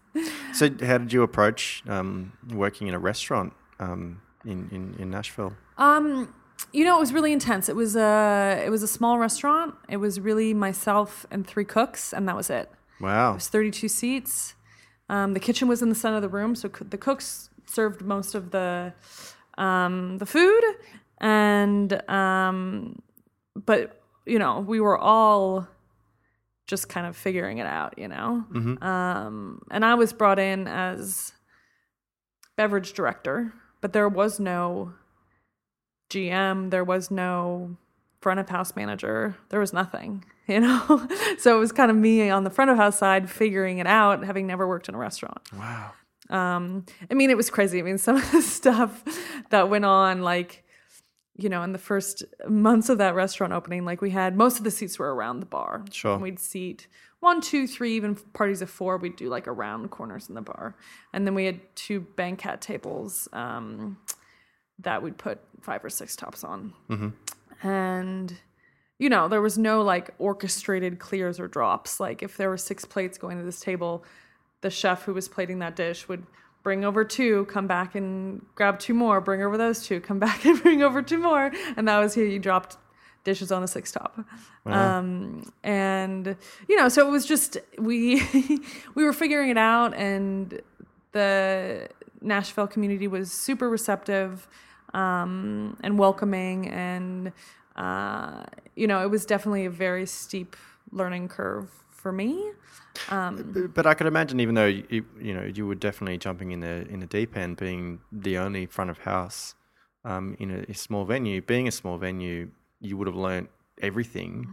So, 0.52 0.70
how 0.82 0.98
did 0.98 1.12
you 1.12 1.22
approach 1.22 1.82
um, 1.88 2.32
working 2.50 2.86
in 2.86 2.94
a 2.94 2.98
restaurant 2.98 3.52
um, 3.78 4.20
in, 4.44 4.68
in, 4.70 4.94
in 4.98 5.10
Nashville? 5.10 5.54
Um, 5.76 6.32
you 6.72 6.84
know, 6.84 6.96
it 6.96 7.00
was 7.00 7.12
really 7.12 7.32
intense. 7.32 7.68
It 7.68 7.76
was 7.76 7.96
a 7.96 8.62
it 8.64 8.70
was 8.70 8.82
a 8.82 8.88
small 8.88 9.18
restaurant. 9.18 9.74
It 9.88 9.98
was 9.98 10.20
really 10.20 10.54
myself 10.54 11.26
and 11.30 11.46
three 11.46 11.64
cooks, 11.64 12.12
and 12.12 12.28
that 12.28 12.36
was 12.36 12.50
it. 12.50 12.70
Wow, 13.00 13.32
it 13.32 13.34
was 13.34 13.48
32 13.48 13.88
seats. 13.88 14.54
Um, 15.08 15.34
the 15.34 15.40
kitchen 15.40 15.68
was 15.68 15.82
in 15.82 15.88
the 15.88 15.94
center 15.94 16.16
of 16.16 16.22
the 16.22 16.28
room, 16.28 16.54
so 16.54 16.68
co- 16.68 16.84
the 16.88 16.98
cooks 16.98 17.50
served 17.66 18.02
most 18.02 18.34
of 18.34 18.50
the 18.50 18.92
um, 19.58 20.18
the 20.18 20.26
food, 20.26 20.62
and 21.18 22.08
um, 22.10 23.00
but 23.54 24.02
you 24.26 24.38
know 24.38 24.60
we 24.60 24.80
were 24.80 24.98
all 24.98 25.68
just 26.66 26.88
kind 26.88 27.06
of 27.06 27.16
figuring 27.16 27.58
it 27.58 27.66
out, 27.66 27.96
you 27.96 28.08
know. 28.08 28.44
Um, 28.82 29.62
and 29.70 29.84
I 29.84 29.94
was 29.94 30.12
brought 30.12 30.40
in 30.40 30.66
as 30.66 31.32
beverage 32.56 32.92
director, 32.92 33.52
but 33.80 33.92
there 33.92 34.08
was 34.08 34.40
no 34.40 34.92
GM, 36.10 36.70
there 36.70 36.82
was 36.84 37.10
no 37.10 37.76
front 38.20 38.40
of 38.40 38.48
house 38.48 38.74
manager, 38.74 39.36
there 39.50 39.60
was 39.60 39.72
nothing, 39.72 40.24
you 40.48 40.60
know? 40.60 41.08
so 41.38 41.56
it 41.56 41.60
was 41.60 41.72
kind 41.72 41.90
of 41.90 41.96
me 41.96 42.30
on 42.30 42.44
the 42.44 42.50
front 42.50 42.70
of 42.70 42.76
house 42.76 42.98
side 42.98 43.30
figuring 43.30 43.78
it 43.78 43.86
out, 43.86 44.24
having 44.24 44.46
never 44.46 44.66
worked 44.66 44.88
in 44.88 44.94
a 44.94 44.98
restaurant. 44.98 45.40
Wow. 45.52 45.92
Um, 46.30 46.84
I 47.10 47.14
mean, 47.14 47.30
it 47.30 47.36
was 47.36 47.50
crazy. 47.50 47.78
I 47.78 47.82
mean, 47.82 47.98
some 48.06 48.16
of 48.16 48.30
the 48.32 48.42
stuff 48.42 49.02
that 49.50 49.68
went 49.68 49.84
on, 49.84 50.22
like, 50.22 50.64
you 51.36 51.48
know, 51.48 51.62
in 51.62 51.72
the 51.72 51.78
first 51.78 52.24
months 52.48 52.88
of 52.88 52.98
that 52.98 53.14
restaurant 53.14 53.52
opening, 53.52 53.84
like 53.84 54.00
we 54.00 54.10
had 54.10 54.36
most 54.36 54.58
of 54.58 54.64
the 54.64 54.70
seats 54.70 54.98
were 54.98 55.14
around 55.14 55.40
the 55.40 55.46
bar. 55.46 55.84
Sure. 55.90 56.14
And 56.14 56.22
we'd 56.22 56.38
seat 56.38 56.86
one, 57.20 57.40
two, 57.40 57.66
three, 57.66 57.94
even 57.94 58.14
parties 58.14 58.62
of 58.62 58.70
four. 58.70 58.96
We'd 58.96 59.16
do 59.16 59.28
like 59.28 59.48
around 59.48 59.90
corners 59.90 60.28
in 60.28 60.34
the 60.34 60.42
bar, 60.42 60.76
and 61.12 61.26
then 61.26 61.34
we 61.34 61.44
had 61.44 61.60
two 61.74 62.00
banquet 62.00 62.60
tables 62.60 63.28
um, 63.32 63.98
that 64.78 65.02
we'd 65.02 65.18
put 65.18 65.40
five 65.60 65.84
or 65.84 65.90
six 65.90 66.16
tops 66.16 66.44
on, 66.44 66.72
and 67.62 68.38
you 68.98 69.08
know, 69.08 69.28
there 69.28 69.42
was 69.42 69.58
no 69.58 69.82
like 69.82 70.10
orchestrated 70.18 70.98
clears 70.98 71.38
or 71.38 71.48
drops. 71.48 72.00
Like 72.00 72.22
if 72.22 72.36
there 72.36 72.48
were 72.48 72.56
six 72.56 72.84
plates 72.84 73.18
going 73.18 73.38
to 73.38 73.44
this 73.44 73.60
table, 73.60 74.04
the 74.62 74.70
chef 74.70 75.04
who 75.04 75.14
was 75.14 75.28
plating 75.28 75.58
that 75.58 75.76
dish 75.76 76.08
would 76.08 76.26
bring 76.62 76.84
over 76.84 77.04
two, 77.04 77.44
come 77.44 77.66
back 77.66 77.94
and 77.94 78.44
grab 78.54 78.78
two 78.78 78.94
more, 78.94 79.20
bring 79.20 79.42
over 79.42 79.56
those 79.56 79.84
two, 79.86 80.00
come 80.00 80.18
back 80.28 80.44
and 80.44 80.60
bring 80.62 80.82
over 80.82 81.02
two 81.02 81.18
more, 81.18 81.52
and 81.76 81.86
that 81.88 81.98
was 81.98 82.14
here 82.14 82.24
you 82.24 82.38
dropped 82.38 82.76
dishes 83.22 83.52
on 83.52 83.62
a 83.62 83.68
six 83.68 83.92
top. 83.92 84.18
Um, 84.64 85.52
and 85.62 86.36
you 86.68 86.76
know, 86.76 86.88
so 86.88 87.06
it 87.06 87.10
was 87.10 87.26
just 87.26 87.58
we 87.78 88.20
we 88.94 89.04
were 89.04 89.12
figuring 89.12 89.50
it 89.50 89.58
out, 89.58 89.94
and 89.94 90.60
the 91.12 91.88
Nashville 92.20 92.66
community 92.66 93.06
was 93.06 93.30
super 93.30 93.68
receptive 93.68 94.48
um, 94.94 95.76
and 95.82 95.98
welcoming, 95.98 96.68
and 96.68 97.32
uh, 97.76 98.44
you 98.74 98.86
know, 98.86 99.02
it 99.02 99.10
was 99.10 99.26
definitely 99.26 99.66
a 99.66 99.70
very 99.70 100.06
steep 100.06 100.56
learning 100.90 101.28
curve 101.28 101.70
for 101.90 102.12
me. 102.12 102.50
Um, 103.10 103.70
But 103.74 103.86
I 103.86 103.94
could 103.94 104.06
imagine, 104.06 104.40
even 104.40 104.54
though 104.54 104.66
you, 104.66 105.04
you 105.20 105.34
know 105.34 105.44
you 105.44 105.66
were 105.66 105.74
definitely 105.74 106.18
jumping 106.18 106.52
in 106.52 106.60
the 106.60 106.86
in 106.88 107.00
the 107.00 107.06
deep 107.06 107.36
end, 107.36 107.56
being 107.56 108.00
the 108.10 108.38
only 108.38 108.66
front 108.66 108.90
of 108.90 108.98
house 108.98 109.54
um, 110.04 110.36
in 110.38 110.50
a, 110.50 110.60
a 110.70 110.74
small 110.74 111.04
venue. 111.04 111.42
Being 111.42 111.68
a 111.68 111.72
small 111.72 111.98
venue, 111.98 112.50
you 112.80 112.96
would 112.96 113.06
have 113.06 113.16
learnt 113.16 113.50
everything, 113.82 114.48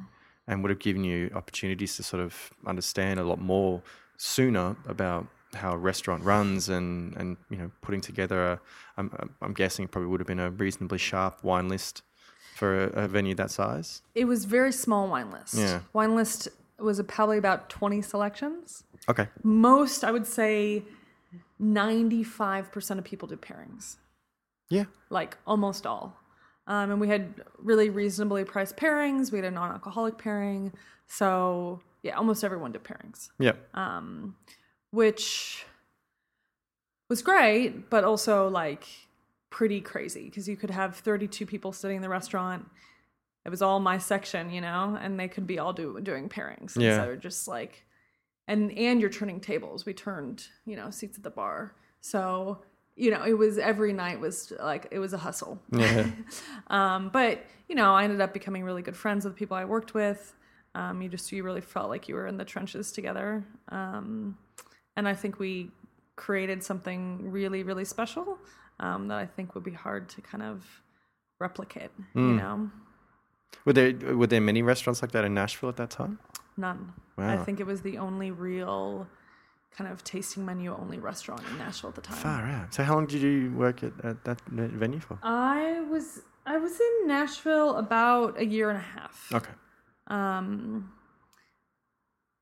and 0.47 0.61
would 0.61 0.71
have 0.71 0.79
given 0.79 1.03
you 1.05 1.31
opportunities 1.33 1.95
to 1.95 2.03
sort 2.03 2.21
of 2.21 2.51
understand 2.65 3.19
a 3.19 3.23
lot 3.23 3.39
more 3.39 3.81
sooner 4.17 4.75
about 4.87 5.27
how 5.53 5.71
a 5.71 5.77
restaurant 5.77 6.23
runs 6.23 6.67
and 6.67 7.15
and 7.15 7.37
you 7.49 7.57
know 7.57 7.71
putting 7.81 8.01
together 8.01 8.43
a. 8.43 8.59
I'm 8.97 9.09
I'm 9.41 9.53
guessing 9.53 9.85
it 9.85 9.91
probably 9.91 10.09
would 10.09 10.19
have 10.19 10.27
been 10.27 10.39
a 10.39 10.51
reasonably 10.51 10.97
sharp 10.97 11.43
wine 11.43 11.69
list 11.69 12.01
for 12.55 12.85
a, 12.85 13.03
a 13.03 13.07
venue 13.07 13.35
that 13.35 13.51
size. 13.51 14.01
It 14.15 14.25
was 14.25 14.45
very 14.45 14.71
small 14.71 15.07
wine 15.07 15.31
list. 15.31 15.55
Yeah. 15.55 15.81
Wine 15.93 16.15
list 16.15 16.47
was 16.79 17.01
probably 17.07 17.37
about 17.37 17.69
20 17.69 18.01
selections. 18.01 18.83
Okay. 19.09 19.27
Most, 19.43 20.03
I 20.03 20.11
would 20.11 20.27
say 20.27 20.83
95% 21.61 22.97
of 22.97 23.03
people 23.03 23.27
did 23.27 23.41
pairings, 23.41 23.97
Yeah. 24.69 24.85
like 25.09 25.37
almost 25.47 25.85
all. 25.85 26.17
Um, 26.67 26.91
and 26.91 27.01
we 27.01 27.09
had 27.09 27.33
really 27.57 27.89
reasonably 27.89 28.45
priced 28.45 28.77
pairings. 28.77 29.31
We 29.31 29.37
had 29.39 29.45
a 29.45 29.51
non 29.51 29.71
alcoholic 29.71 30.17
pairing. 30.17 30.71
So, 31.07 31.81
yeah, 32.03 32.15
almost 32.15 32.43
everyone 32.43 32.71
did 32.71 32.83
pairings, 32.83 33.29
Yeah. 33.39 33.53
um, 33.73 34.35
which 34.91 35.65
was 37.09 37.21
great, 37.21 37.89
but 37.89 38.03
also 38.05 38.47
like 38.47 38.85
pretty 39.53 39.79
crazy 39.79 40.25
because 40.25 40.49
you 40.49 40.57
could 40.57 40.71
have 40.71 40.95
32 40.95 41.45
people 41.45 41.71
sitting 41.71 41.97
in 41.97 42.01
the 42.01 42.09
restaurant. 42.09 42.65
It 43.45 43.49
was 43.49 43.61
all 43.61 43.79
my 43.79 43.99
section, 43.99 44.49
you 44.49 44.61
know, 44.61 44.97
and 44.99 45.19
they 45.19 45.27
could 45.27 45.45
be 45.45 45.59
all 45.59 45.73
do, 45.73 45.99
doing 46.01 46.27
pairings. 46.27 46.75
Yeah. 46.75 47.03
Of 47.03 47.19
just 47.19 47.47
like, 47.47 47.85
and 48.47 48.75
and 48.75 48.99
you're 48.99 49.11
turning 49.11 49.39
tables. 49.39 49.85
We 49.85 49.93
turned, 49.93 50.47
you 50.65 50.75
know, 50.75 50.89
seats 50.89 51.17
at 51.17 51.23
the 51.23 51.29
bar. 51.29 51.75
So 52.01 52.63
you 52.95 53.11
know, 53.11 53.23
it 53.23 53.33
was 53.33 53.59
every 53.59 53.93
night 53.93 54.19
was 54.19 54.51
like 54.59 54.87
it 54.89 54.97
was 54.97 55.13
a 55.13 55.17
hustle. 55.17 55.61
Yeah. 55.71 56.07
Um, 56.67 57.09
but 57.09 57.45
you 57.69 57.75
know, 57.75 57.93
I 57.93 58.05
ended 58.05 58.21
up 58.21 58.33
becoming 58.33 58.63
really 58.63 58.81
good 58.81 58.95
friends 58.95 59.25
with 59.25 59.35
the 59.35 59.37
people 59.37 59.55
I 59.55 59.65
worked 59.65 59.93
with. 59.93 60.33
Um, 60.73 61.01
you 61.01 61.09
just 61.09 61.31
you 61.31 61.43
really 61.43 61.61
felt 61.61 61.89
like 61.89 62.07
you 62.07 62.15
were 62.15 62.25
in 62.25 62.37
the 62.37 62.45
trenches 62.45 62.91
together, 62.91 63.43
um, 63.69 64.37
and 64.97 65.07
I 65.07 65.13
think 65.13 65.37
we 65.37 65.69
created 66.15 66.63
something 66.63 67.29
really 67.31 67.61
really 67.63 67.85
special 67.85 68.39
um, 68.83 69.07
that 69.09 69.17
I 69.17 69.25
think 69.25 69.55
would 69.55 69.63
be 69.63 69.77
hard 69.85 70.09
to 70.09 70.19
kind 70.21 70.43
of 70.43 70.57
replicate. 71.39 71.91
You 72.15 72.21
know, 72.41 72.69
Were 73.65 73.73
there 73.73 73.93
were 74.19 74.27
there 74.27 74.41
many 74.41 74.61
restaurants 74.61 75.01
like 75.01 75.11
that 75.11 75.23
in 75.25 75.33
Nashville 75.33 75.69
at 75.69 75.77
that 75.77 75.89
time? 75.89 76.19
none. 76.55 76.93
Wow. 77.17 77.33
I 77.33 77.37
think 77.45 77.59
it 77.59 77.65
was 77.65 77.81
the 77.81 77.97
only 77.97 78.29
real 78.29 79.07
kind 79.75 79.91
of 79.91 80.03
tasting 80.03 80.45
menu 80.45 80.75
only 80.83 80.99
restaurant 80.99 81.41
in 81.49 81.57
Nashville 81.57 81.89
at 81.89 81.95
the 81.95 82.01
time. 82.01 82.17
Far 82.17 82.43
out. 82.45 82.73
So 82.75 82.83
how 82.83 82.93
long 82.93 83.07
did 83.07 83.21
you 83.21 83.51
work 83.55 83.83
at, 83.83 83.93
at 84.03 84.23
that 84.25 84.39
venue 84.47 84.99
for? 84.99 85.17
I 85.23 85.81
was 85.93 86.21
I 86.45 86.57
was 86.57 86.79
in 86.79 87.07
Nashville 87.07 87.71
about 87.77 88.39
a 88.39 88.45
year 88.45 88.69
and 88.69 88.77
a 88.77 88.87
half. 88.97 89.15
Okay. 89.33 89.55
Um, 90.07 90.91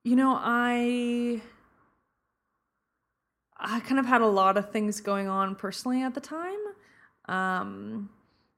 you 0.04 0.16
know, 0.16 0.38
I 0.42 1.42
I 3.62 3.80
kind 3.82 4.00
of 4.00 4.06
had 4.06 4.22
a 4.22 4.28
lot 4.28 4.58
of 4.58 4.72
things 4.72 5.02
going 5.02 5.28
on 5.28 5.56
personally 5.56 6.02
at 6.02 6.14
the 6.14 6.22
time. 6.22 6.60
Um, 7.26 8.10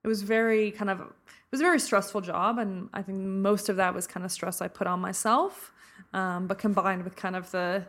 it 0.03 0.07
was 0.07 0.21
very 0.21 0.71
kind 0.71 0.89
of 0.89 0.99
it 1.01 1.51
was 1.51 1.61
a 1.61 1.63
very 1.63 1.79
stressful 1.79 2.21
job, 2.21 2.57
and 2.57 2.89
I 2.93 3.01
think 3.01 3.19
most 3.19 3.69
of 3.69 3.75
that 3.75 3.93
was 3.93 4.07
kind 4.07 4.25
of 4.25 4.31
stress 4.31 4.61
I 4.61 4.67
put 4.67 4.87
on 4.87 4.99
myself. 4.99 5.71
Um, 6.13 6.47
but 6.47 6.57
combined 6.57 7.03
with 7.03 7.15
kind 7.15 7.35
of 7.35 7.51
the 7.51 7.85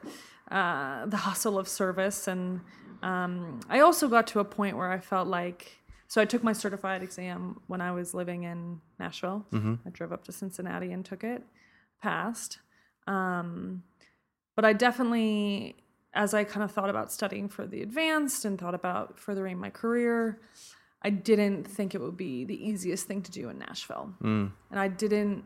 uh, 0.50 1.07
the 1.07 1.16
hustle 1.16 1.59
of 1.59 1.68
service, 1.68 2.29
and 2.29 2.61
um, 3.03 3.61
I 3.68 3.81
also 3.81 4.09
got 4.09 4.27
to 4.29 4.40
a 4.40 4.44
point 4.44 4.77
where 4.77 4.90
I 4.90 4.98
felt 4.98 5.29
like 5.29 5.79
so 6.07 6.20
I 6.20 6.27
took 6.27 6.44
my 6.44 6.53
certified 6.53 7.03
exam 7.03 7.61
when 7.66 7.81
I 7.81 7.90
was 7.92 8.14
living 8.14 8.44
in 8.44 8.81
Nashville. 9.00 9.46
I 9.87 9.90
drove 9.90 10.12
up 10.12 10.24
to 10.24 10.33
Cincinnati 10.33 10.92
and 10.92 11.05
took 11.05 11.24
it, 11.24 11.42
passed. 12.00 12.59
Um, 13.07 13.83
but 14.55 14.64
I 14.64 14.74
definitely, 14.74 15.77
as 16.14 16.33
I 16.33 16.44
kind 16.44 16.62
of 16.62 16.70
thought 16.70 16.90
about 16.90 17.12
studying 17.12 17.48
for 17.48 17.66
the 17.66 17.83
advanced 17.83 18.44
and 18.44 18.59
thought 18.59 18.74
about 18.74 19.18
furthering 19.18 19.59
my 19.59 19.70
career, 19.70 20.40
I 21.03 21.11
didn't 21.11 21.64
think 21.64 21.94
it 21.94 22.00
would 22.00 22.16
be 22.16 22.44
the 22.44 22.68
easiest 22.68 23.07
thing 23.07 23.22
to 23.22 23.31
do 23.31 23.48
in 23.48 23.59
Nashville. 23.59 24.14
And 24.70 24.81
I 24.81 24.88
didn't 24.88 25.44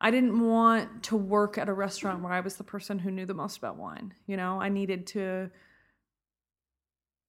I 0.00 0.10
didn't 0.12 0.40
want 0.40 1.02
to 1.04 1.16
work 1.16 1.58
at 1.58 1.68
a 1.68 1.72
restaurant 1.72 2.22
where 2.22 2.32
I 2.32 2.40
was 2.40 2.56
the 2.56 2.64
person 2.64 3.00
who 3.00 3.10
knew 3.10 3.26
the 3.26 3.34
most 3.34 3.58
about 3.58 3.76
wine. 3.76 4.14
You 4.26 4.36
know, 4.36 4.60
I 4.60 4.68
needed 4.68 5.08
to 5.08 5.50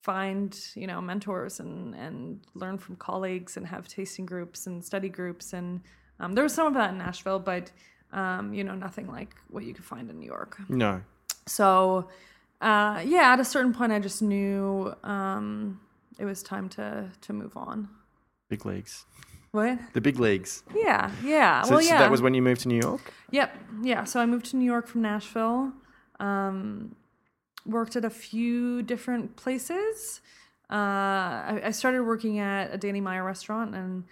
find, 0.03 0.57
you 0.75 0.87
know, 0.87 1.01
mentors 1.01 1.59
and 1.59 1.93
and 1.95 2.41
learn 2.53 2.77
from 2.77 2.95
colleagues 2.95 3.57
and 3.57 3.67
have 3.67 3.87
tasting 3.87 4.25
groups 4.25 4.67
and 4.67 4.83
study 4.83 5.09
groups 5.09 5.53
and 5.53 5.81
um, 6.19 6.33
there 6.33 6.43
was 6.43 6.53
some 6.53 6.67
of 6.67 6.73
that 6.73 6.91
in 6.91 6.97
Nashville, 6.97 7.39
but 7.39 7.71
um, 8.11 8.53
you 8.53 8.63
know, 8.63 8.75
nothing 8.75 9.07
like 9.07 9.35
what 9.49 9.63
you 9.63 9.73
could 9.73 9.85
find 9.85 10.09
in 10.09 10.19
New 10.19 10.25
York. 10.25 10.57
No. 10.67 11.01
So, 11.45 12.09
uh, 12.61 13.01
yeah, 13.05 13.33
at 13.33 13.39
a 13.39 13.45
certain 13.45 13.73
point, 13.73 13.91
I 13.91 13.99
just 13.99 14.21
knew 14.21 14.93
um, 15.03 15.79
it 16.17 16.25
was 16.25 16.43
time 16.43 16.69
to 16.69 17.09
to 17.21 17.33
move 17.33 17.55
on. 17.55 17.89
Big 18.49 18.65
leagues. 18.65 19.05
What? 19.51 19.79
The 19.93 20.01
big 20.01 20.19
leagues. 20.19 20.63
Yeah, 20.75 21.11
yeah. 21.23 21.63
So, 21.63 21.71
well, 21.71 21.81
so 21.81 21.89
yeah. 21.89 21.99
that 21.99 22.11
was 22.11 22.21
when 22.21 22.33
you 22.33 22.41
moved 22.41 22.61
to 22.61 22.67
New 22.67 22.79
York? 22.79 23.13
Yep. 23.31 23.55
Yeah. 23.81 24.03
So 24.03 24.19
I 24.19 24.25
moved 24.25 24.45
to 24.47 24.57
New 24.57 24.65
York 24.65 24.87
from 24.87 25.01
Nashville. 25.01 25.73
Um, 26.19 26.95
worked 27.65 27.95
at 27.95 28.05
a 28.05 28.09
few 28.09 28.83
different 28.83 29.35
places. 29.35 30.21
Uh, 30.69 30.75
I, 30.75 31.61
I 31.65 31.71
started 31.71 32.03
working 32.03 32.39
at 32.39 32.73
a 32.73 32.77
Danny 32.77 33.01
Meyer 33.01 33.23
restaurant, 33.23 33.73
and 33.73 34.03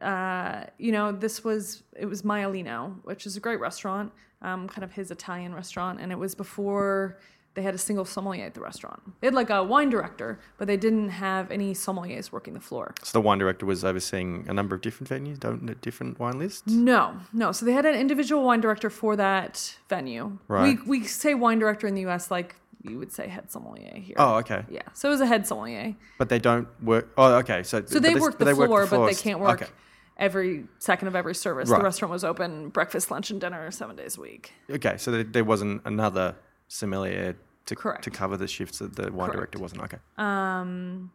uh, 0.00 0.64
you 0.78 0.92
know, 0.92 1.12
this 1.12 1.42
was 1.42 1.82
it 1.96 2.06
was 2.06 2.22
Maialino, 2.22 2.96
which 3.04 3.26
is 3.26 3.36
a 3.36 3.40
great 3.40 3.60
restaurant, 3.60 4.12
um, 4.42 4.68
kind 4.68 4.84
of 4.84 4.92
his 4.92 5.10
Italian 5.10 5.54
restaurant, 5.54 6.00
and 6.00 6.12
it 6.12 6.18
was 6.18 6.34
before 6.34 7.18
they 7.54 7.62
had 7.62 7.74
a 7.74 7.78
single 7.78 8.04
sommelier 8.04 8.44
at 8.46 8.54
the 8.54 8.60
restaurant. 8.60 9.02
They 9.20 9.26
had 9.26 9.34
like 9.34 9.50
a 9.50 9.62
wine 9.62 9.90
director, 9.90 10.38
but 10.56 10.68
they 10.68 10.76
didn't 10.76 11.08
have 11.10 11.50
any 11.50 11.74
sommeliers 11.74 12.30
working 12.30 12.54
the 12.54 12.60
floor. 12.60 12.94
So 13.02 13.18
the 13.18 13.22
wine 13.22 13.38
director 13.38 13.66
was 13.66 13.84
overseeing 13.84 14.46
a 14.48 14.54
number 14.54 14.74
of 14.76 14.82
different 14.82 15.10
venues, 15.10 15.38
don't 15.38 15.80
different 15.80 16.18
wine 16.18 16.38
lists. 16.38 16.66
No, 16.66 17.16
no. 17.32 17.52
So 17.52 17.66
they 17.66 17.72
had 17.72 17.86
an 17.86 17.94
individual 17.96 18.44
wine 18.44 18.60
director 18.60 18.88
for 18.90 19.16
that 19.16 19.76
venue. 19.88 20.38
Right. 20.48 20.78
We 20.86 21.00
we 21.00 21.06
say 21.06 21.34
wine 21.34 21.58
director 21.58 21.86
in 21.86 21.94
the 21.94 22.02
U.S. 22.02 22.30
like 22.30 22.54
you 22.82 22.98
would 22.98 23.12
say 23.12 23.28
head 23.28 23.50
sommelier 23.50 23.94
here. 23.96 24.14
Oh, 24.18 24.36
okay. 24.36 24.64
Yeah. 24.70 24.82
So 24.94 25.08
it 25.08 25.12
was 25.12 25.20
a 25.20 25.26
head 25.26 25.46
sommelier. 25.46 25.96
But 26.18 26.28
they 26.28 26.38
don't 26.38 26.68
work. 26.82 27.12
Oh, 27.18 27.34
okay. 27.38 27.62
So 27.62 27.84
So 27.84 27.98
they 27.98 28.14
work 28.14 28.38
but 28.38 28.38
the 28.38 28.44
they 28.46 28.54
floor, 28.54 28.86
but 28.86 29.06
they 29.06 29.14
can't 29.14 29.40
work 29.40 29.62
Okay. 29.62 29.70
every 30.16 30.64
second 30.78 31.08
of 31.08 31.16
every 31.16 31.34
service. 31.34 31.68
Right. 31.68 31.78
The 31.78 31.84
restaurant 31.84 32.12
was 32.12 32.24
open 32.24 32.68
breakfast, 32.68 33.10
lunch, 33.10 33.30
and 33.30 33.40
dinner 33.40 33.70
seven 33.70 33.96
days 33.96 34.16
a 34.16 34.20
week. 34.20 34.52
Okay, 34.70 34.96
so 34.96 35.10
there, 35.10 35.24
there 35.24 35.44
wasn't 35.44 35.82
another 35.84 36.36
sommelier 36.70 37.36
to 37.66 37.76
Correct. 37.76 38.04
to 38.04 38.10
cover 38.10 38.36
the 38.36 38.46
shifts 38.46 38.78
that 38.78 38.96
the 38.96 39.12
wine 39.12 39.30
Correct. 39.30 39.52
director 39.52 39.58
wasn't. 39.58 39.82
Okay. 39.82 39.98
Um, 40.16 41.10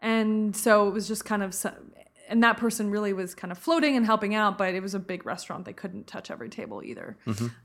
and 0.00 0.54
so 0.54 0.86
it 0.88 0.92
was 0.92 1.08
just 1.08 1.24
kind 1.24 1.42
of, 1.42 1.54
and 2.28 2.42
that 2.44 2.56
person 2.56 2.90
really 2.90 3.12
was 3.12 3.34
kind 3.34 3.50
of 3.50 3.58
floating 3.58 3.96
and 3.96 4.06
helping 4.06 4.34
out, 4.34 4.56
but 4.56 4.74
it 4.74 4.82
was 4.82 4.94
a 4.94 4.98
big 4.98 5.26
restaurant; 5.26 5.64
they 5.64 5.72
couldn't 5.72 6.06
touch 6.06 6.30
every 6.30 6.48
table 6.48 6.82
either. 6.84 7.16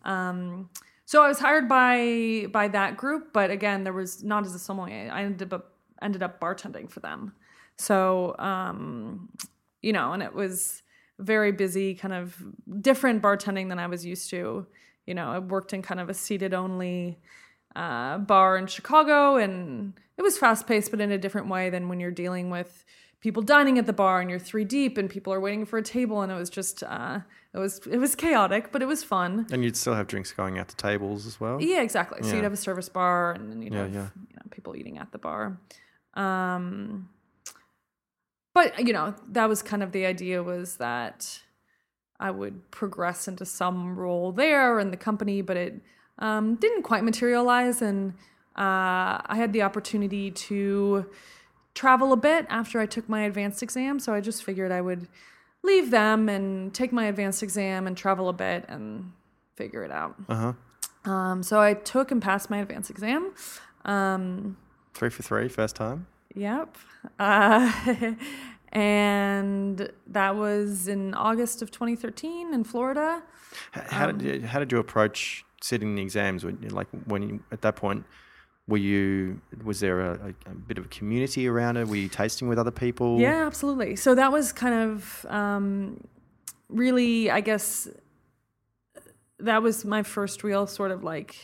Um, 0.03 0.69
so 1.05 1.21
I 1.21 1.27
was 1.27 1.39
hired 1.39 1.69
by 1.69 2.47
by 2.51 2.67
that 2.69 2.97
group, 2.97 3.31
but 3.31 3.51
again, 3.51 3.83
there 3.83 3.93
was 3.93 4.23
not 4.23 4.45
as 4.45 4.55
a 4.55 4.59
sommelier. 4.59 5.09
I 5.11 5.23
ended 5.23 5.53
up 5.53 5.73
ended 6.01 6.23
up 6.23 6.39
bartending 6.39 6.89
for 6.89 6.99
them. 7.01 7.33
So 7.77 8.35
um, 8.39 9.29
you 9.81 9.93
know, 9.93 10.13
and 10.13 10.23
it 10.23 10.33
was 10.33 10.81
very 11.19 11.51
busy, 11.51 11.95
kind 11.95 12.13
of 12.13 12.35
different 12.81 13.21
bartending 13.21 13.69
than 13.69 13.79
I 13.79 13.87
was 13.87 14.05
used 14.05 14.29
to. 14.31 14.67
You 15.05 15.13
know, 15.13 15.29
I 15.29 15.39
worked 15.39 15.73
in 15.73 15.81
kind 15.81 15.99
of 15.99 16.09
a 16.09 16.13
seated 16.13 16.53
only 16.53 17.19
uh, 17.75 18.17
bar 18.19 18.57
in 18.57 18.67
Chicago, 18.67 19.35
and 19.37 19.93
it 20.17 20.21
was 20.21 20.37
fast 20.37 20.67
paced, 20.67 20.91
but 20.91 21.01
in 21.01 21.11
a 21.11 21.17
different 21.17 21.47
way 21.47 21.69
than 21.69 21.89
when 21.89 21.99
you're 21.99 22.11
dealing 22.11 22.49
with 22.49 22.85
people 23.21 23.41
dining 23.41 23.79
at 23.79 23.87
the 23.87 23.93
bar 23.93 24.21
and 24.21 24.29
you're 24.29 24.37
three 24.37 24.63
deep 24.63 24.99
and 24.99 25.09
people 25.09 25.33
are 25.33 25.39
waiting 25.39 25.65
for 25.65 25.77
a 25.77 25.83
table, 25.83 26.21
and 26.21 26.31
it 26.31 26.35
was 26.35 26.49
just 26.49 26.83
uh, 26.83 27.19
it 27.53 27.57
was 27.57 27.79
it 27.89 27.97
was 27.97 28.15
chaotic, 28.15 28.71
but 28.71 28.81
it 28.81 28.85
was 28.85 29.03
fun. 29.03 29.47
And 29.51 29.63
you'd 29.63 29.77
still 29.77 29.93
have 29.93 30.07
drinks 30.07 30.31
going 30.31 30.59
out 30.59 30.67
to 30.69 30.75
tables 30.75 31.25
as 31.25 31.39
well. 31.39 31.61
Yeah, 31.61 31.81
exactly. 31.81 32.21
So 32.21 32.35
you'd 32.35 32.43
have 32.43 32.53
a 32.53 32.57
service 32.57 32.89
bar, 32.89 33.33
and 33.33 33.51
then 33.51 33.61
you'd 33.61 33.73
Yeah, 33.73 33.83
have 33.83 33.93
yeah. 33.93 34.07
You 34.29 34.35
know, 34.35 34.41
people 34.51 34.75
eating 34.75 34.97
at 34.97 35.11
the 35.11 35.17
bar. 35.17 35.57
Um, 36.13 37.09
but 38.53 38.85
you 38.85 38.93
know, 38.93 39.15
that 39.29 39.49
was 39.49 39.61
kind 39.61 39.83
of 39.83 39.91
the 39.91 40.05
idea 40.05 40.41
was 40.41 40.77
that 40.77 41.41
I 42.19 42.31
would 42.31 42.71
progress 42.71 43.27
into 43.27 43.45
some 43.45 43.97
role 43.97 44.31
there 44.31 44.79
in 44.79 44.91
the 44.91 44.97
company, 44.97 45.41
but 45.41 45.57
it 45.57 45.81
um, 46.19 46.55
didn't 46.55 46.83
quite 46.83 47.03
materialize, 47.03 47.81
and 47.81 48.13
uh, 48.57 49.19
I 49.25 49.35
had 49.35 49.51
the 49.53 49.63
opportunity 49.63 50.31
to 50.31 51.05
travel 51.73 52.13
a 52.13 52.17
bit 52.17 52.45
after 52.49 52.79
I 52.79 52.85
took 52.85 53.09
my 53.09 53.23
advanced 53.23 53.61
exam. 53.61 53.99
So 53.99 54.13
I 54.13 54.21
just 54.21 54.43
figured 54.43 54.71
I 54.71 54.79
would 54.81 55.07
leave 55.61 55.91
them 55.91 56.29
and 56.29 56.73
take 56.73 56.93
my 56.93 57.05
advanced 57.05 57.43
exam 57.43 57.85
and 57.85 57.97
travel 57.97 58.29
a 58.29 58.33
bit 58.33 58.63
and 58.69 59.11
figure 59.55 59.83
it 59.83 59.91
out. 59.91 60.15
Uh 60.29 60.53
huh. 61.05 61.11
Um, 61.11 61.43
so 61.43 61.59
I 61.59 61.73
took 61.73 62.11
and 62.11 62.21
passed 62.21 62.49
my 62.49 62.59
advanced 62.59 62.89
exam. 62.89 63.33
Um, 63.83 64.57
Three 64.93 65.09
for 65.09 65.21
three, 65.23 65.49
first 65.49 65.75
time. 65.75 66.07
yep. 66.33 66.77
Uh, 67.19 67.71
and 68.75 69.89
that 70.07 70.35
was 70.35 70.87
in 70.87 71.13
August 71.13 71.61
of 71.61 71.71
2013 71.71 72.53
in 72.53 72.63
Florida. 72.63 73.23
How 73.71 74.09
Um, 74.09 74.17
did 74.17 74.41
you, 74.41 74.47
how 74.47 74.59
did 74.59 74.71
you 74.71 74.79
approach 74.79 75.45
sitting 75.61 75.95
the 75.95 76.01
exams? 76.01 76.43
Like 76.43 76.87
when 77.05 77.21
you 77.23 77.43
at 77.51 77.61
that 77.61 77.77
point, 77.77 78.05
were 78.67 78.77
you 78.77 79.39
was 79.63 79.79
there 79.79 80.01
a, 80.01 80.11
a, 80.13 80.51
a 80.51 80.55
bit 80.55 80.77
of 80.77 80.85
a 80.85 80.89
community 80.89 81.47
around 81.47 81.77
it? 81.77 81.87
Were 81.87 81.95
you 81.95 82.09
tasting 82.09 82.49
with 82.49 82.59
other 82.59 82.71
people? 82.71 83.19
Yeah, 83.19 83.45
absolutely. 83.47 83.95
So 83.95 84.13
that 84.15 84.31
was 84.31 84.51
kind 84.51 84.75
of 84.91 85.25
um, 85.29 86.03
really, 86.67 87.31
I 87.31 87.39
guess, 87.39 87.87
that 89.39 89.63
was 89.63 89.85
my 89.85 90.03
first 90.03 90.43
real 90.43 90.67
sort 90.67 90.91
of 90.91 91.03
like 91.03 91.35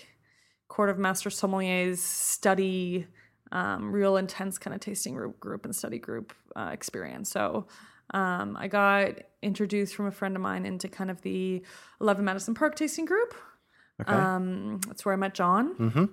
court 0.67 0.89
of 0.89 0.97
master 0.97 1.29
sommeliers 1.29 1.97
study, 1.99 3.07
um, 3.51 3.91
real 3.91 4.17
intense 4.17 4.57
kind 4.57 4.73
of 4.73 4.79
tasting 4.79 5.15
group, 5.15 5.39
group 5.39 5.65
and 5.65 5.75
study 5.75 5.99
group 5.99 6.33
uh, 6.55 6.69
experience. 6.71 7.29
So 7.29 7.67
um, 8.13 8.57
I 8.59 8.67
got 8.67 9.13
introduced 9.41 9.95
from 9.95 10.07
a 10.07 10.11
friend 10.11 10.35
of 10.35 10.41
mine 10.41 10.65
into 10.65 10.87
kind 10.87 11.09
of 11.09 11.21
the 11.21 11.63
11 11.99 12.23
Madison 12.23 12.53
Park 12.53 12.75
tasting 12.75 13.05
group. 13.05 13.33
Okay. 14.01 14.11
Um, 14.11 14.79
that's 14.87 15.05
where 15.05 15.13
I 15.13 15.17
met 15.17 15.33
Jon. 15.33 15.75
mm-hmm. 15.75 16.05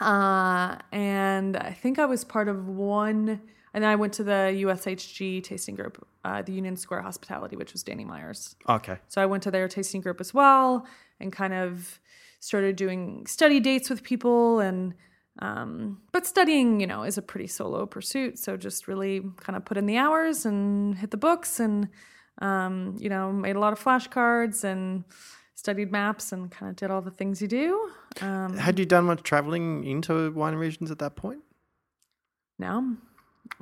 Uh, 0.00 0.76
and 0.92 1.56
I 1.56 1.72
think 1.72 1.98
I 1.98 2.04
was 2.04 2.24
part 2.24 2.48
of 2.48 2.68
one, 2.68 3.40
and 3.74 3.82
then 3.82 3.90
I 3.90 3.96
went 3.96 4.12
to 4.14 4.24
the 4.24 4.54
USHG 4.62 5.42
tasting 5.42 5.74
group, 5.74 6.06
uh, 6.24 6.42
the 6.42 6.52
Union 6.52 6.76
Square 6.76 7.02
Hospitality, 7.02 7.56
which 7.56 7.72
was 7.72 7.82
Danny 7.82 8.04
Meyer's. 8.04 8.54
Okay. 8.68 8.98
So 9.08 9.20
I 9.20 9.26
went 9.26 9.42
to 9.44 9.50
their 9.50 9.66
tasting 9.66 10.00
group 10.00 10.20
as 10.20 10.32
well 10.32 10.86
and 11.18 11.32
kind 11.32 11.52
of 11.52 11.98
started 12.40 12.76
doing 12.76 13.26
study 13.26 13.58
dates 13.58 13.90
with 13.90 14.04
people 14.04 14.60
and 14.60 14.94
um, 15.40 16.00
but 16.12 16.26
studying, 16.26 16.80
you 16.80 16.86
know, 16.86 17.02
is 17.04 17.18
a 17.18 17.22
pretty 17.22 17.46
solo 17.46 17.86
pursuit. 17.86 18.38
So 18.38 18.56
just 18.56 18.88
really 18.88 19.22
kind 19.36 19.56
of 19.56 19.64
put 19.64 19.76
in 19.76 19.86
the 19.86 19.96
hours 19.96 20.44
and 20.44 20.96
hit 20.96 21.10
the 21.10 21.16
books 21.16 21.60
and 21.60 21.88
um, 22.40 22.96
you 22.98 23.08
know, 23.08 23.32
made 23.32 23.56
a 23.56 23.60
lot 23.60 23.72
of 23.72 23.82
flashcards 23.82 24.62
and 24.64 25.04
studied 25.54 25.90
maps 25.90 26.30
and 26.32 26.50
kind 26.50 26.70
of 26.70 26.76
did 26.76 26.90
all 26.90 27.00
the 27.00 27.10
things 27.10 27.42
you 27.42 27.48
do. 27.48 27.90
Um, 28.20 28.56
Had 28.56 28.78
you 28.78 28.86
done 28.86 29.04
much 29.06 29.22
traveling 29.22 29.84
into 29.84 30.30
wine 30.32 30.54
regions 30.54 30.90
at 30.90 30.98
that 31.00 31.16
point 31.16 31.40
No. 32.58 32.96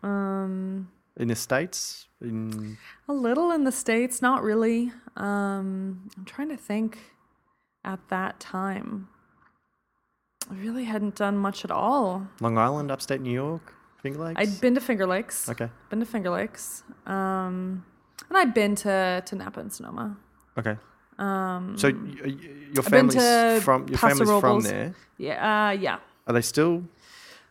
Um, 0.03 0.89
in 1.17 1.29
the 1.29 1.37
states? 1.37 2.09
In 2.21 2.77
a 3.09 3.15
little 3.15 3.51
in 3.51 3.65
the 3.65 3.73
states, 3.73 4.21
not 4.21 4.43
really. 4.43 4.93
Um, 5.17 6.11
I'm 6.17 6.25
trying 6.25 6.49
to 6.51 6.57
think. 6.57 6.99
At 7.85 8.09
that 8.09 8.41
time, 8.41 9.07
I 10.51 10.55
really 10.55 10.85
hadn't 10.85 11.15
done 11.17 11.37
much 11.37 11.65
at 11.65 11.71
all. 11.71 12.27
Long 12.41 12.57
Island, 12.59 12.91
upstate 12.91 13.21
New 13.21 13.33
York, 13.33 13.75
Finger 14.03 14.21
Lakes. 14.21 14.41
I'd 14.41 14.61
been 14.61 14.75
to 14.75 14.81
Finger 14.81 15.07
Lakes. 15.07 15.49
Okay. 15.49 15.69
Been 15.91 16.01
to 16.01 16.07
Finger 16.07 16.31
Lakes. 16.31 16.83
Um, 17.07 17.85
and 18.29 18.39
I'd 18.39 18.55
been 18.55 18.75
to 18.77 19.23
to 19.27 19.35
Napa 19.37 19.61
and 19.61 19.73
Sonoma. 19.73 20.17
Okay. 20.59 20.77
Um, 21.19 21.77
So 21.79 21.89
y- 21.89 21.95
y- 22.25 22.37
your 22.75 22.83
family's 22.83 23.63
from 23.65 23.89
your 23.89 23.99
Paso 23.99 24.25
family's 24.25 24.41
from 24.41 24.61
there. 24.61 24.95
yeah, 25.19 25.69
uh, 25.69 25.71
yeah. 25.71 25.99
Are 26.27 26.33
they 26.35 26.43
still 26.43 26.83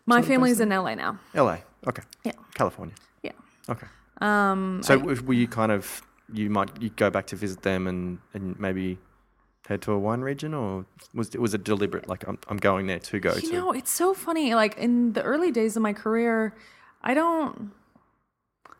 My 0.05 0.15
Sort 0.17 0.23
of 0.23 0.27
family's 0.27 0.59
in 0.59 0.69
LA 0.69 0.93
now. 0.95 1.17
LA? 1.33 1.57
Okay. 1.87 2.03
Yeah. 2.23 2.33
California. 2.53 2.95
Yeah. 3.23 3.31
Okay. 3.69 3.87
Um, 4.21 4.81
So 4.83 4.93
I- 4.93 4.97
were 5.21 5.33
you 5.33 5.47
kind 5.47 5.71
of 5.71 6.01
you 6.31 6.49
might 6.49 6.69
you 6.81 6.89
go 6.91 7.09
back 7.09 7.27
to 7.27 7.35
visit 7.35 7.61
them 7.63 7.87
and, 7.87 8.19
and 8.33 8.59
maybe 8.59 8.97
head 9.67 9.81
to 9.81 9.91
a 9.91 9.97
wine 9.99 10.21
region 10.21 10.53
or 10.53 10.85
was 11.13 11.29
it 11.33 11.41
was 11.41 11.53
it 11.53 11.63
deliberate 11.63 12.07
like 12.07 12.27
I'm 12.27 12.37
I'm 12.47 12.57
going 12.57 12.87
there 12.87 12.99
to 12.99 13.19
go 13.19 13.33
You 13.33 13.41
to 13.41 13.53
know, 13.53 13.71
it's 13.71 13.91
so 13.91 14.13
funny. 14.13 14.53
Like 14.55 14.77
in 14.77 15.13
the 15.13 15.23
early 15.23 15.51
days 15.51 15.75
of 15.75 15.81
my 15.81 15.93
career, 15.93 16.55
I 17.01 17.13
don't. 17.13 17.71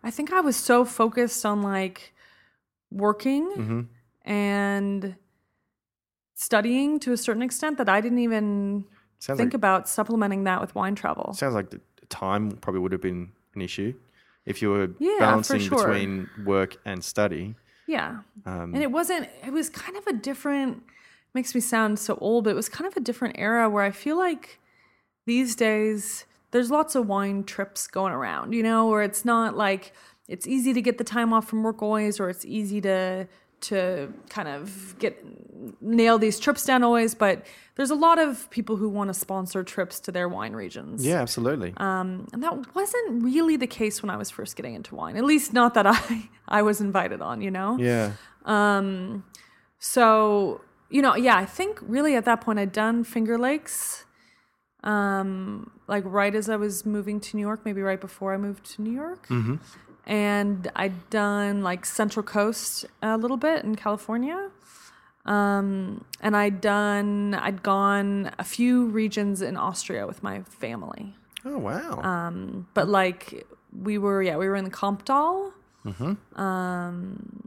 I 0.04 0.12
think 0.12 0.32
I 0.32 0.42
was 0.42 0.56
so 0.56 0.86
focused 0.86 1.46
on 1.46 1.62
like 1.64 2.14
working 2.92 3.50
hmm 3.56 3.82
and 4.24 5.16
studying 6.36 7.00
to 7.00 7.12
a 7.14 7.18
certain 7.18 7.42
extent 7.42 7.78
that 7.78 7.90
I 7.90 8.02
didn't 8.02 8.20
even 8.20 8.86
Sounds 9.20 9.38
think 9.40 9.50
like 9.54 9.54
about 9.56 9.88
supplementing 9.90 10.44
that 10.44 10.62
with 10.62 10.76
wine 10.76 10.96
travel. 10.96 11.34
sounds 11.34 11.56
like 11.56 11.70
the 11.72 11.80
time 12.10 12.52
probably 12.52 12.82
would 12.82 12.92
have 12.92 13.02
been 13.02 13.32
an 13.56 13.62
issue 13.62 13.94
if 14.46 14.62
you 14.62 14.70
were 14.70 14.90
Yeah, 15.00 15.20
balancing 15.20 15.62
sure. 15.62 15.78
between 15.78 16.30
work 16.44 16.78
and 16.86 17.04
study. 17.04 17.56
Yeah. 17.88 18.20
Um, 18.46 18.74
And 18.74 18.84
it 18.84 18.92
wasn't, 18.92 19.30
it 19.46 19.54
was 19.54 19.70
kind 19.70 19.98
of 19.98 20.08
a 20.08 20.14
different, 20.14 20.84
makes 21.34 21.54
me 21.54 21.62
sound 21.62 22.00
so 22.00 22.18
old, 22.22 22.44
but 22.46 22.50
it 22.52 22.56
was 22.56 22.70
kind 22.70 22.88
of 22.88 22.96
a 22.98 23.00
different 23.00 23.36
era 23.38 23.70
where 23.70 23.84
I 23.84 23.92
feel 23.92 24.18
like 24.18 24.60
these 25.26 25.56
days 25.56 26.26
there's 26.52 26.72
lots 26.72 26.96
of 26.96 27.08
wine 27.08 27.44
trips 27.44 27.88
going 27.88 28.14
around, 28.14 28.54
you 28.54 28.64
know, 28.64 28.88
where 28.88 29.04
it's 29.04 29.26
not 29.26 29.58
like 29.58 29.94
it's 30.28 30.48
easy 30.48 30.74
to 30.74 30.82
get 30.82 30.98
the 30.98 31.04
time 31.04 31.34
off 31.34 31.48
from 31.48 31.64
work 31.64 31.82
always, 31.82 32.20
or 32.20 32.30
it's 32.30 32.46
easy 32.46 32.82
to, 32.82 33.28
to 33.70 34.12
kind 34.30 34.48
of 34.48 34.96
get 35.00 35.24
nail 35.82 36.18
these 36.20 36.40
trips 36.40 36.66
down 36.66 36.84
always, 36.84 37.16
but 37.16 37.46
there's 37.76 37.90
a 37.92 37.96
lot 37.96 38.20
of 38.20 38.50
people 38.50 38.76
who 38.76 38.88
want 38.90 39.10
to 39.10 39.14
sponsor 39.14 39.64
trips 39.64 40.00
to 40.02 40.12
their 40.12 40.28
wine 40.30 40.54
regions. 40.54 41.06
yeah, 41.06 41.22
absolutely. 41.22 41.74
Um, 41.78 42.28
and 42.34 42.42
that 42.44 42.76
wasn't 42.76 43.24
really 43.24 43.58
the 43.58 43.68
case 43.68 44.02
when 44.04 44.10
I 44.10 44.18
was 44.18 44.30
first 44.30 44.56
getting 44.56 44.76
into 44.76 44.96
wine. 44.96 45.18
At 45.18 45.24
least 45.26 45.54
not 45.54 45.74
that 45.74 45.86
I 46.00 46.30
I 46.48 46.62
was 46.62 46.82
invited 46.82 47.22
on, 47.22 47.42
you 47.42 47.52
know. 47.52 47.78
yeah. 47.80 48.12
Um, 48.46 49.24
So, 49.80 50.62
you 50.90 51.02
know, 51.02 51.16
yeah, 51.16 51.36
I 51.38 51.46
think 51.46 51.80
really 51.82 52.16
at 52.16 52.26
that 52.26 52.42
point 52.42 52.60
I'd 52.60 52.72
done 52.72 53.04
Finger 53.04 53.38
Lakes. 53.38 54.06
um, 54.84 55.72
like 55.88 56.04
right 56.06 56.34
as 56.36 56.50
I 56.50 56.56
was 56.58 56.86
moving 56.86 57.20
to 57.22 57.38
New 57.38 57.42
York, 57.42 57.62
maybe 57.66 57.82
right 57.82 58.00
before 58.02 58.34
I 58.34 58.38
moved 58.38 58.66
to 58.76 58.82
New 58.82 58.92
York. 58.92 59.28
Mm-hmm. 59.28 59.56
And 60.08 60.70
I'd 60.76 61.10
done 61.10 61.64
like 61.64 61.86
Central 61.86 62.24
Coast 62.24 62.86
a 63.02 63.18
little 63.18 63.38
bit 63.38 63.64
in 63.64 63.76
California. 63.76 64.50
Um, 65.26 66.06
and 66.22 66.38
I'd 66.38 66.62
done, 66.62 67.34
I'd 67.34 67.64
gone 67.64 68.32
a 68.38 68.44
few 68.44 68.86
regions 68.86 69.42
in 69.42 69.58
Austria 69.58 70.06
with 70.06 70.22
my 70.22 70.44
family. 70.44 71.16
Oh 71.44 71.58
wow. 71.58 72.02
Um, 72.02 72.68
but 72.74 72.88
like 72.88 73.48
we 73.76 73.98
were, 73.98 74.22
yeah, 74.22 74.38
we 74.38 74.48
were 74.48 74.56
in 74.56 74.64
the 74.64 74.72
Kamptal. 74.72 75.52
mm-hmm. 75.84 76.40
Um, 76.40 77.44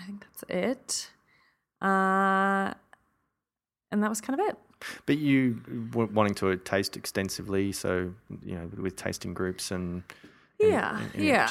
I 0.00 0.04
think 0.04 0.24
that's 0.24 0.44
it. 0.48 1.10
Uh, 1.82 2.72
and 3.90 4.02
that 4.02 4.08
was 4.08 4.20
kind 4.20 4.40
of 4.40 4.46
it. 4.46 4.56
But 5.06 5.18
you 5.18 5.54
w- 5.90 6.10
wanting 6.12 6.34
to 6.36 6.56
taste 6.56 6.96
extensively, 6.96 7.70
so 7.72 8.12
you 8.44 8.54
know, 8.56 8.70
with 8.76 8.96
tasting 8.96 9.34
groups 9.34 9.70
and 9.70 10.02
Yeah, 10.68 11.00
yeah. 11.16 11.48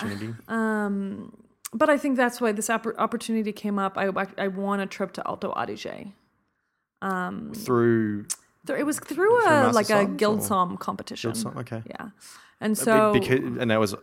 Um, 0.47 1.33
but 1.73 1.89
I 1.89 1.97
think 1.97 2.17
that's 2.17 2.41
why 2.41 2.51
this 2.51 2.67
oppor- 2.69 2.97
opportunity 2.97 3.51
came 3.51 3.79
up. 3.79 3.97
I 3.97 4.09
I 4.37 4.47
won 4.47 4.79
a 4.79 4.87
trip 4.87 5.13
to 5.13 5.27
Alto 5.27 5.53
Adige. 5.55 6.13
Um, 7.01 7.53
through 7.55 8.25
th- 8.67 8.77
it 8.79 8.83
was 8.83 8.99
through 8.99 9.41
Through 9.41 9.47
a 9.47 9.71
like 9.71 9.89
a 9.89 10.05
GuildSomm 10.05 10.79
competition. 10.79 11.31
GuildSomm, 11.31 11.55
okay. 11.57 11.81
Yeah, 11.89 12.09
and 12.59 12.77
so 12.77 13.13
because, 13.13 13.39
and 13.39 13.71
that 13.71 13.79
was 13.79 13.95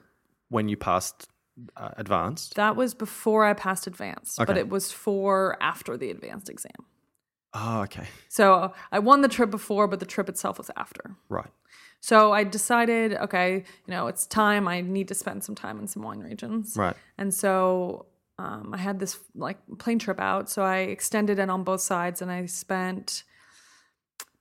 when 0.49 0.69
you 0.69 0.77
passed 0.77 1.29
uh, 1.77 1.91
advanced. 1.97 2.55
that 2.57 2.75
was 2.75 2.95
before 2.95 3.45
I 3.45 3.53
passed 3.55 3.87
advanced, 3.87 4.39
but 4.47 4.57
it 4.57 4.69
was 4.69 4.91
for 4.91 5.57
after 5.61 5.97
the 5.97 6.11
advanced 6.11 6.49
exam. 6.49 6.73
Oh, 7.55 7.81
okay, 7.83 8.07
So 8.29 8.73
I 8.93 8.99
won 8.99 9.23
the 9.23 9.29
trip 9.29 9.51
before, 9.51 9.87
but 9.89 10.01
the 10.01 10.07
trip 10.07 10.29
itself 10.29 10.59
was 10.59 10.71
after. 10.77 11.15
right. 11.29 11.51
So 12.01 12.33
I 12.33 12.45
decided, 12.45 13.15
okay, 13.15 13.65
you 13.87 13.91
know, 13.91 14.07
it's 14.07 14.27
time. 14.27 14.69
I 14.69 14.81
need 14.81 15.09
to 15.09 15.15
spend 15.15 15.45
some 15.45 15.55
time 15.55 15.79
in 15.79 15.87
some 15.87 16.03
wine 16.03 16.21
regions. 16.21 16.75
Right. 16.77 16.97
And 17.17 17.35
so 17.35 18.07
um, 18.39 18.71
I 18.73 18.79
had 18.79 19.01
this 19.01 19.19
like 19.35 19.59
plane 19.79 19.99
trip 19.99 20.21
out. 20.21 20.49
So 20.49 20.63
I 20.63 20.79
extended 20.79 21.39
it 21.39 21.51
on 21.51 21.65
both 21.65 21.81
sides 21.81 22.23
and 22.23 22.31
I 22.31 22.47
spent 22.47 23.25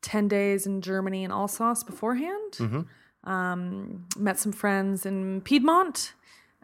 10 0.01 0.27
days 0.27 0.67
in 0.67 0.81
Germany 0.81 1.23
and 1.23 1.33
Alsace 1.33 1.83
beforehand. 1.83 2.53
Mm-hmm. 2.53 3.29
Um, 3.29 4.05
met 4.15 4.39
some 4.39 4.53
friends 4.53 5.05
in 5.05 5.41
Piedmont 5.41 6.13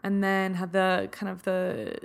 and 0.02 0.22
then 0.22 0.54
had 0.54 0.72
the 0.72 1.08
kind 1.10 1.30
of 1.30 1.42
the 1.42 1.98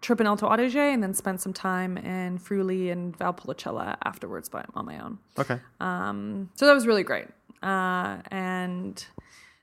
trip 0.00 0.20
in 0.20 0.26
Alto 0.26 0.48
Adige 0.48 0.76
and 0.76 1.02
then 1.02 1.14
spent 1.14 1.40
some 1.40 1.52
time 1.52 1.96
in 1.96 2.38
Friuli 2.38 2.90
and 2.90 3.18
Valpolicella 3.18 3.96
afterwards 4.04 4.48
by, 4.48 4.64
on 4.74 4.84
my 4.84 5.02
own. 5.02 5.18
Okay. 5.38 5.58
Um, 5.80 6.50
so 6.54 6.66
that 6.66 6.74
was 6.74 6.86
really 6.86 7.02
great. 7.02 7.26
Uh, 7.64 8.20
and 8.30 9.06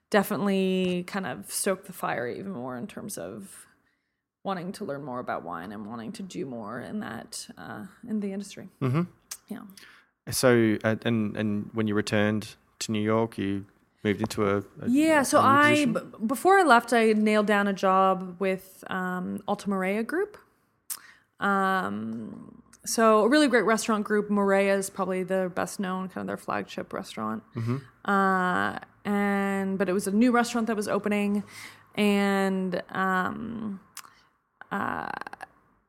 definitely 0.09 1.03
kind 1.05 1.27
of 1.27 1.51
stoked 1.51 1.85
the 1.85 1.93
fire 1.93 2.27
even 2.27 2.51
more 2.51 2.75
in 2.75 2.87
terms 2.87 3.17
of 3.17 3.67
wanting 4.43 4.71
to 4.71 4.83
learn 4.83 5.03
more 5.03 5.19
about 5.19 5.43
wine 5.43 5.71
and 5.71 5.85
wanting 5.85 6.11
to 6.11 6.23
do 6.23 6.45
more 6.45 6.81
in 6.81 6.99
that 6.99 7.47
uh, 7.57 7.85
in 8.07 8.19
the 8.19 8.33
industry. 8.33 8.69
Mm-hmm. 8.81 9.03
Yeah. 9.47 9.61
So, 10.29 10.77
uh, 10.83 10.95
and 11.05 11.37
and 11.37 11.69
when 11.73 11.87
you 11.87 11.95
returned 11.95 12.55
to 12.79 12.91
New 12.91 13.01
York, 13.01 13.37
you 13.37 13.65
moved 14.03 14.21
into 14.21 14.47
a, 14.49 14.57
a 14.57 14.87
Yeah, 14.87 15.23
so 15.23 15.39
I 15.39 15.85
before 15.85 16.57
I 16.57 16.63
left, 16.63 16.93
I 16.93 17.13
nailed 17.13 17.45
down 17.47 17.67
a 17.67 17.73
job 17.73 18.37
with 18.39 18.83
um, 18.87 19.39
Altamarea 19.47 20.05
Group. 20.05 20.37
Um, 21.39 22.60
so 22.85 23.23
a 23.23 23.29
really 23.29 23.47
great 23.47 23.65
restaurant 23.65 24.05
group. 24.05 24.29
Marea 24.29 24.77
is 24.77 24.89
probably 24.89 25.23
the 25.23 25.51
best 25.53 25.79
known, 25.79 26.07
kind 26.07 26.21
of 26.21 26.27
their 26.27 26.37
flagship 26.37 26.93
restaurant. 26.93 27.43
Uh, 28.05 28.79
and 29.05 29.77
but 29.77 29.89
it 29.89 29.93
was 29.93 30.07
a 30.07 30.11
new 30.11 30.31
restaurant 30.31 30.67
that 30.67 30.75
was 30.75 30.87
opening, 30.87 31.43
and 31.95 32.81
um, 32.89 33.79
uh, 34.71 35.09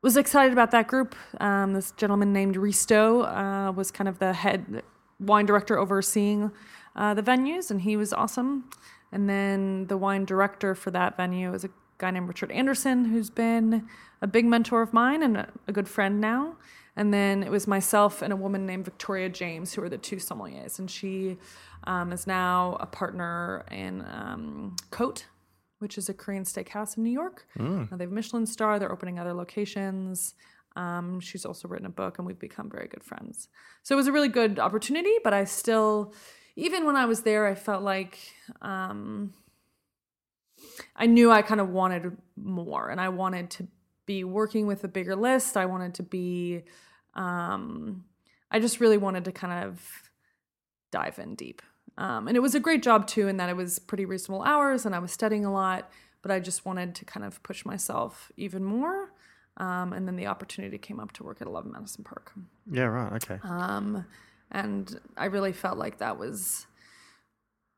was 0.02 0.16
excited 0.16 0.52
about 0.52 0.70
that 0.72 0.88
group. 0.88 1.14
Um, 1.40 1.74
this 1.74 1.92
gentleman 1.92 2.32
named 2.32 2.56
Risto 2.56 3.24
uh, 3.24 3.72
was 3.72 3.90
kind 3.90 4.08
of 4.08 4.18
the 4.18 4.32
head 4.32 4.82
wine 5.20 5.46
director 5.46 5.78
overseeing 5.78 6.50
uh, 6.96 7.14
the 7.14 7.22
venues, 7.22 7.70
and 7.70 7.82
he 7.82 7.96
was 7.96 8.12
awesome. 8.12 8.68
And 9.12 9.28
then 9.28 9.86
the 9.86 9.96
wine 9.96 10.24
director 10.24 10.74
for 10.74 10.90
that 10.90 11.16
venue 11.16 11.52
is 11.54 11.64
a 11.64 11.70
guy 11.98 12.10
named 12.10 12.28
Richard 12.28 12.50
Anderson, 12.50 13.04
who's 13.06 13.30
been 13.30 13.86
a 14.20 14.26
big 14.26 14.46
mentor 14.46 14.82
of 14.82 14.92
mine 14.92 15.22
and 15.22 15.36
a, 15.36 15.48
a 15.68 15.72
good 15.72 15.88
friend 15.88 16.20
now. 16.20 16.56
And 16.96 17.12
then 17.12 17.42
it 17.42 17.50
was 17.50 17.66
myself 17.66 18.20
and 18.22 18.32
a 18.32 18.36
woman 18.36 18.66
named 18.66 18.84
Victoria 18.84 19.28
James, 19.28 19.72
who 19.72 19.82
are 19.82 19.88
the 19.88 19.98
two 19.98 20.16
sommeliers, 20.16 20.78
and 20.78 20.90
she 20.90 21.38
um, 21.84 22.12
is 22.12 22.26
now 22.26 22.76
a 22.80 22.86
partner 22.86 23.64
in 23.70 24.02
um, 24.02 24.76
Cote, 24.90 25.26
which 25.78 25.96
is 25.96 26.08
a 26.08 26.14
Korean 26.14 26.44
steakhouse 26.44 26.96
in 26.96 27.02
New 27.02 27.10
York. 27.10 27.46
Uh, 27.92 27.96
they 27.96 28.04
have 28.04 28.12
Michelin 28.12 28.46
star. 28.46 28.78
They're 28.78 28.92
opening 28.92 29.18
other 29.18 29.32
locations. 29.32 30.34
Um, 30.76 31.18
she's 31.20 31.44
also 31.44 31.66
written 31.68 31.86
a 31.86 31.90
book, 31.90 32.18
and 32.18 32.26
we've 32.26 32.38
become 32.38 32.70
very 32.70 32.88
good 32.88 33.04
friends. 33.04 33.48
So 33.82 33.94
it 33.94 33.96
was 33.96 34.06
a 34.06 34.12
really 34.12 34.28
good 34.28 34.58
opportunity, 34.58 35.14
but 35.24 35.32
I 35.32 35.44
still, 35.44 36.14
even 36.56 36.84
when 36.86 36.96
I 36.96 37.06
was 37.06 37.22
there, 37.22 37.46
I 37.46 37.54
felt 37.54 37.82
like 37.82 38.18
um, 38.60 39.32
I 40.94 41.06
knew 41.06 41.30
I 41.30 41.42
kind 41.42 41.60
of 41.60 41.70
wanted 41.70 42.16
more, 42.36 42.90
and 42.90 43.00
I 43.00 43.08
wanted 43.08 43.50
to 43.50 43.66
be 44.12 44.24
working 44.24 44.66
with 44.66 44.84
a 44.84 44.88
bigger 44.88 45.16
list. 45.16 45.56
I 45.56 45.66
wanted 45.66 45.94
to 45.94 46.02
be, 46.02 46.62
um, 47.14 48.04
I 48.50 48.60
just 48.60 48.80
really 48.80 48.98
wanted 48.98 49.24
to 49.24 49.32
kind 49.32 49.64
of 49.64 50.10
dive 50.90 51.18
in 51.18 51.34
deep. 51.34 51.62
Um, 51.96 52.28
and 52.28 52.36
it 52.36 52.40
was 52.40 52.54
a 52.54 52.60
great 52.60 52.82
job 52.82 53.06
too, 53.06 53.28
in 53.28 53.38
that 53.38 53.48
it 53.48 53.56
was 53.56 53.78
pretty 53.78 54.04
reasonable 54.04 54.42
hours 54.42 54.84
and 54.84 54.94
I 54.94 54.98
was 54.98 55.12
studying 55.12 55.44
a 55.44 55.52
lot, 55.52 55.90
but 56.20 56.30
I 56.30 56.40
just 56.40 56.64
wanted 56.66 56.94
to 56.96 57.04
kind 57.04 57.24
of 57.24 57.42
push 57.42 57.64
myself 57.64 58.30
even 58.36 58.64
more. 58.64 59.12
Um, 59.58 59.92
and 59.92 60.06
then 60.06 60.16
the 60.16 60.26
opportunity 60.26 60.78
came 60.78 61.00
up 61.00 61.12
to 61.12 61.24
work 61.24 61.40
at 61.40 61.46
11 61.46 61.72
Madison 61.72 62.04
Park. 62.04 62.32
yeah, 62.70 62.84
right. 62.84 63.12
Okay. 63.14 63.38
Um, 63.42 64.04
and 64.50 65.00
I 65.16 65.26
really 65.26 65.52
felt 65.52 65.78
like 65.78 65.98
that 65.98 66.18
was 66.18 66.66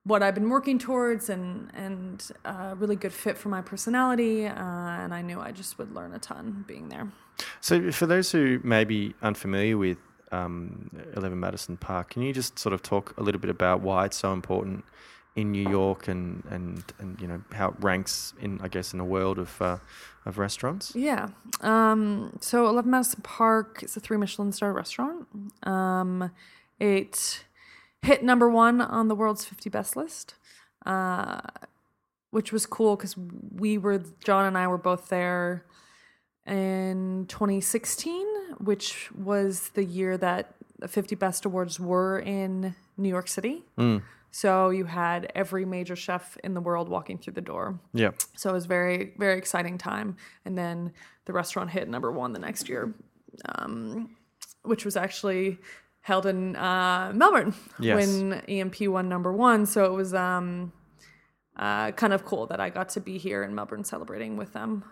what 0.04 0.22
I've 0.22 0.34
been 0.34 0.50
working 0.50 0.78
towards 0.78 1.30
and, 1.30 1.70
and 1.74 2.30
a 2.44 2.74
really 2.76 2.96
good 2.96 3.12
fit 3.12 3.38
for 3.38 3.48
my 3.48 3.62
personality. 3.62 4.46
Uh, 4.46 4.52
and 4.54 5.14
I 5.14 5.22
knew 5.22 5.40
I 5.40 5.50
just 5.50 5.78
would 5.78 5.94
learn 5.94 6.12
a 6.12 6.18
ton 6.18 6.64
being 6.68 6.88
there. 6.88 7.10
So, 7.60 7.90
for 7.90 8.06
those 8.06 8.30
who 8.30 8.60
may 8.62 8.84
be 8.84 9.14
unfamiliar 9.22 9.76
with 9.76 9.98
um, 10.30 10.90
11 11.16 11.38
Madison 11.40 11.76
Park, 11.76 12.10
can 12.10 12.22
you 12.22 12.32
just 12.32 12.58
sort 12.58 12.72
of 12.72 12.82
talk 12.82 13.14
a 13.18 13.22
little 13.22 13.40
bit 13.40 13.50
about 13.50 13.80
why 13.80 14.04
it's 14.04 14.16
so 14.16 14.32
important 14.32 14.84
in 15.36 15.50
New 15.50 15.68
York 15.68 16.06
and, 16.06 16.44
and, 16.48 16.84
and 17.00 17.20
you 17.20 17.26
know 17.26 17.42
how 17.52 17.70
it 17.70 17.74
ranks 17.80 18.34
in 18.40 18.60
I 18.62 18.68
guess 18.68 18.92
in 18.92 18.98
the 18.98 19.04
world 19.04 19.38
of 19.38 19.60
uh, 19.60 19.78
of 20.24 20.38
restaurants? 20.38 20.94
Yeah. 20.94 21.28
Um, 21.60 22.38
so 22.40 22.68
11 22.68 22.90
Madison 22.90 23.22
Park 23.22 23.82
is 23.82 23.96
a 23.96 24.00
three 24.00 24.16
Michelin 24.16 24.52
star 24.52 24.72
restaurant. 24.72 25.26
Um, 25.64 26.30
it 26.78 27.44
hit 28.04 28.22
number 28.22 28.48
one 28.48 28.80
on 28.80 29.08
the 29.08 29.14
world's 29.14 29.44
50 29.44 29.70
best 29.70 29.96
list, 29.96 30.34
uh, 30.86 31.40
which 32.30 32.52
was 32.52 32.66
cool 32.66 32.96
because 32.96 33.16
we 33.54 33.78
were, 33.78 34.02
Jon 34.24 34.46
and 34.46 34.58
I 34.58 34.66
were 34.68 34.78
both 34.78 35.08
there 35.08 35.64
in 36.46 37.26
2016, 37.28 38.26
which 38.58 39.10
was 39.12 39.70
the 39.70 39.84
year 39.84 40.16
that 40.18 40.54
the 40.78 40.88
50 40.88 41.14
best 41.14 41.44
awards 41.44 41.80
were 41.80 42.18
in 42.18 42.74
New 42.96 43.08
York 43.08 43.28
City. 43.28 43.64
Mm. 43.78 44.02
So 44.30 44.70
you 44.70 44.84
had 44.84 45.30
every 45.34 45.64
major 45.64 45.94
chef 45.94 46.36
in 46.42 46.54
the 46.54 46.60
world 46.60 46.88
walking 46.88 47.18
through 47.18 47.34
the 47.34 47.40
door. 47.40 47.78
Yeah. 47.92 48.10
So 48.36 48.50
it 48.50 48.52
was 48.52 48.66
very, 48.66 49.14
very 49.16 49.38
exciting 49.38 49.78
time. 49.78 50.16
And 50.44 50.58
then 50.58 50.92
the 51.24 51.32
restaurant 51.32 51.70
hit 51.70 51.88
number 51.88 52.10
one 52.10 52.32
the 52.32 52.40
next 52.40 52.68
year, 52.68 52.92
um, 53.54 54.16
which 54.64 54.84
was 54.84 54.96
actually 54.96 55.58
held 56.04 56.26
in 56.26 56.54
uh, 56.54 57.10
Melbourne 57.14 57.54
Yes. 57.80 57.96
when 57.96 58.34
EMP 58.46 58.80
won 58.88 59.08
number 59.08 59.32
one. 59.32 59.64
So 59.66 59.84
it 59.86 59.92
was 59.92 60.12
um, 60.14 60.72
uh, 61.56 61.90
kind 61.92 62.12
of 62.12 62.24
cool 62.24 62.46
that 62.48 62.60
I 62.60 62.68
got 62.70 62.90
to 62.90 63.00
be 63.00 63.16
here 63.18 63.42
in 63.42 63.54
Melbourne 63.54 63.84
celebrating 63.84 64.36
with 64.36 64.52
them 64.52 64.84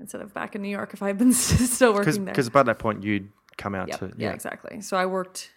instead 0.00 0.20
of 0.20 0.34
back 0.34 0.56
in 0.56 0.62
New 0.62 0.68
York 0.68 0.94
if 0.94 1.02
I'd 1.02 1.16
been 1.16 1.32
still 1.76 1.94
working 1.94 2.24
there. 2.24 2.34
Because 2.34 2.50
by 2.50 2.64
that 2.64 2.78
point 2.80 3.04
you'd 3.04 3.30
come 3.56 3.74
out 3.76 3.86
Yep, 3.88 3.98
to 4.00 4.12
yeah, 4.16 4.32
exactly. 4.32 4.80
So 4.80 4.96
I 4.96 5.06
worked. 5.06 5.50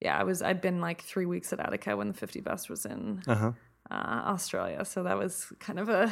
Yeah, 0.00 0.18
I 0.18 0.24
was. 0.24 0.42
I'd 0.42 0.60
been 0.60 0.80
like 0.80 1.02
three 1.02 1.26
weeks 1.26 1.52
at 1.52 1.60
Attica 1.60 1.96
when 1.96 2.08
the 2.08 2.14
50 2.14 2.40
Best 2.40 2.68
was 2.68 2.84
in 2.84 3.22
Uh 3.28 3.34
huh. 3.36 3.52
uh, 3.88 3.94
Australia. 4.34 4.84
So 4.84 5.04
that 5.04 5.16
was 5.16 5.52
kind 5.60 5.78
of 5.78 5.88
a 5.88 6.10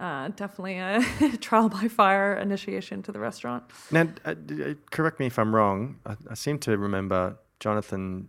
uh, 0.00 0.28
definitely 0.28 0.78
a 0.78 1.00
trial 1.40 1.68
by 1.68 1.88
fire 1.88 2.34
initiation 2.36 3.02
to 3.04 3.12
the 3.12 3.18
restaurant. 3.20 3.64
Now, 3.90 4.08
uh, 4.24 4.30
uh, 4.30 4.74
correct 4.90 5.20
me 5.20 5.26
if 5.26 5.38
I'm 5.38 5.54
wrong. 5.54 6.00
I, 6.04 6.16
I 6.30 6.34
seem 6.34 6.58
to 6.60 6.76
remember 6.76 7.36
Jonathan 7.60 8.28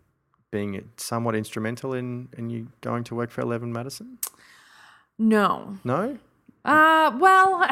being 0.51 0.89
somewhat 0.97 1.35
instrumental 1.35 1.93
in, 1.93 2.29
in 2.37 2.49
you 2.49 2.67
going 2.81 3.03
to 3.05 3.15
work 3.15 3.31
for 3.31 3.41
Eleven 3.41 3.73
Madison. 3.73 4.19
No, 5.17 5.77
No. 5.83 6.17
Uh, 6.63 7.15
well, 7.19 7.63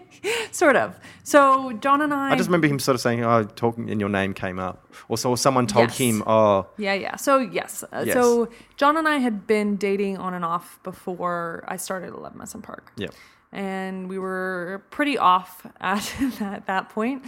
sort 0.52 0.74
of. 0.74 0.98
So 1.22 1.72
Jon 1.74 2.00
and 2.00 2.14
I. 2.14 2.30
I 2.32 2.36
just 2.36 2.48
remember 2.48 2.66
him 2.66 2.78
sort 2.78 2.94
of 2.94 3.02
saying, 3.02 3.22
"Oh, 3.22 3.44
talking," 3.44 3.90
and 3.90 4.00
your 4.00 4.08
name 4.08 4.32
came 4.32 4.58
up, 4.58 4.90
or 5.10 5.18
so 5.18 5.34
someone 5.34 5.66
told 5.66 5.88
Yes. 5.90 5.98
him, 5.98 6.22
"Oh, 6.26 6.66
Yeah, 6.78 6.94
yeah. 6.94 7.16
So 7.16 7.36
yes. 7.40 7.84
Uh, 7.92 8.04
Yes. 8.06 8.14
So 8.14 8.48
Jon 8.78 8.96
and 8.96 9.06
I 9.06 9.18
had 9.18 9.46
been 9.46 9.76
dating 9.76 10.16
on 10.16 10.32
and 10.32 10.46
off 10.46 10.80
before 10.82 11.62
I 11.68 11.76
started 11.76 12.06
at 12.08 12.14
Eleven 12.14 12.38
Madison 12.38 12.62
Park. 12.62 12.90
yeah, 12.96 13.08
and 13.52 14.08
we 14.08 14.18
were 14.18 14.84
pretty 14.90 15.18
off 15.18 15.66
at 15.80 16.14
that, 16.38 16.66
that 16.66 16.88
point. 16.90 17.24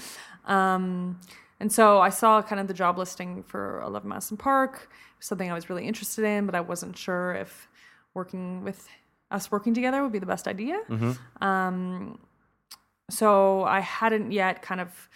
Um, 0.46 1.20
and 1.60 1.70
so 1.70 2.00
I 2.00 2.08
saw 2.08 2.42
kind 2.42 2.60
of 2.60 2.68
the 2.68 2.74
job 2.74 2.98
listing 2.98 3.42
for 3.42 3.82
11 3.82 4.08
Madison 4.08 4.36
Park, 4.36 4.90
something 5.20 5.50
I 5.50 5.54
was 5.54 5.68
really 5.68 5.86
interested 5.86 6.24
in, 6.24 6.46
but 6.46 6.54
I 6.54 6.60
wasn't 6.60 6.96
sure 6.96 7.34
if 7.34 7.68
working 8.14 8.64
with 8.64 8.88
us 9.30 9.50
working 9.50 9.74
together 9.74 10.02
would 10.02 10.12
be 10.12 10.18
the 10.18 10.26
best 10.26 10.48
idea. 10.48 10.80
Um, 11.40 12.18
so 13.10 13.64
I 13.64 13.80
hadn't 13.80 14.32
yet 14.32 14.62
kind 14.62 14.80
of 14.80 15.08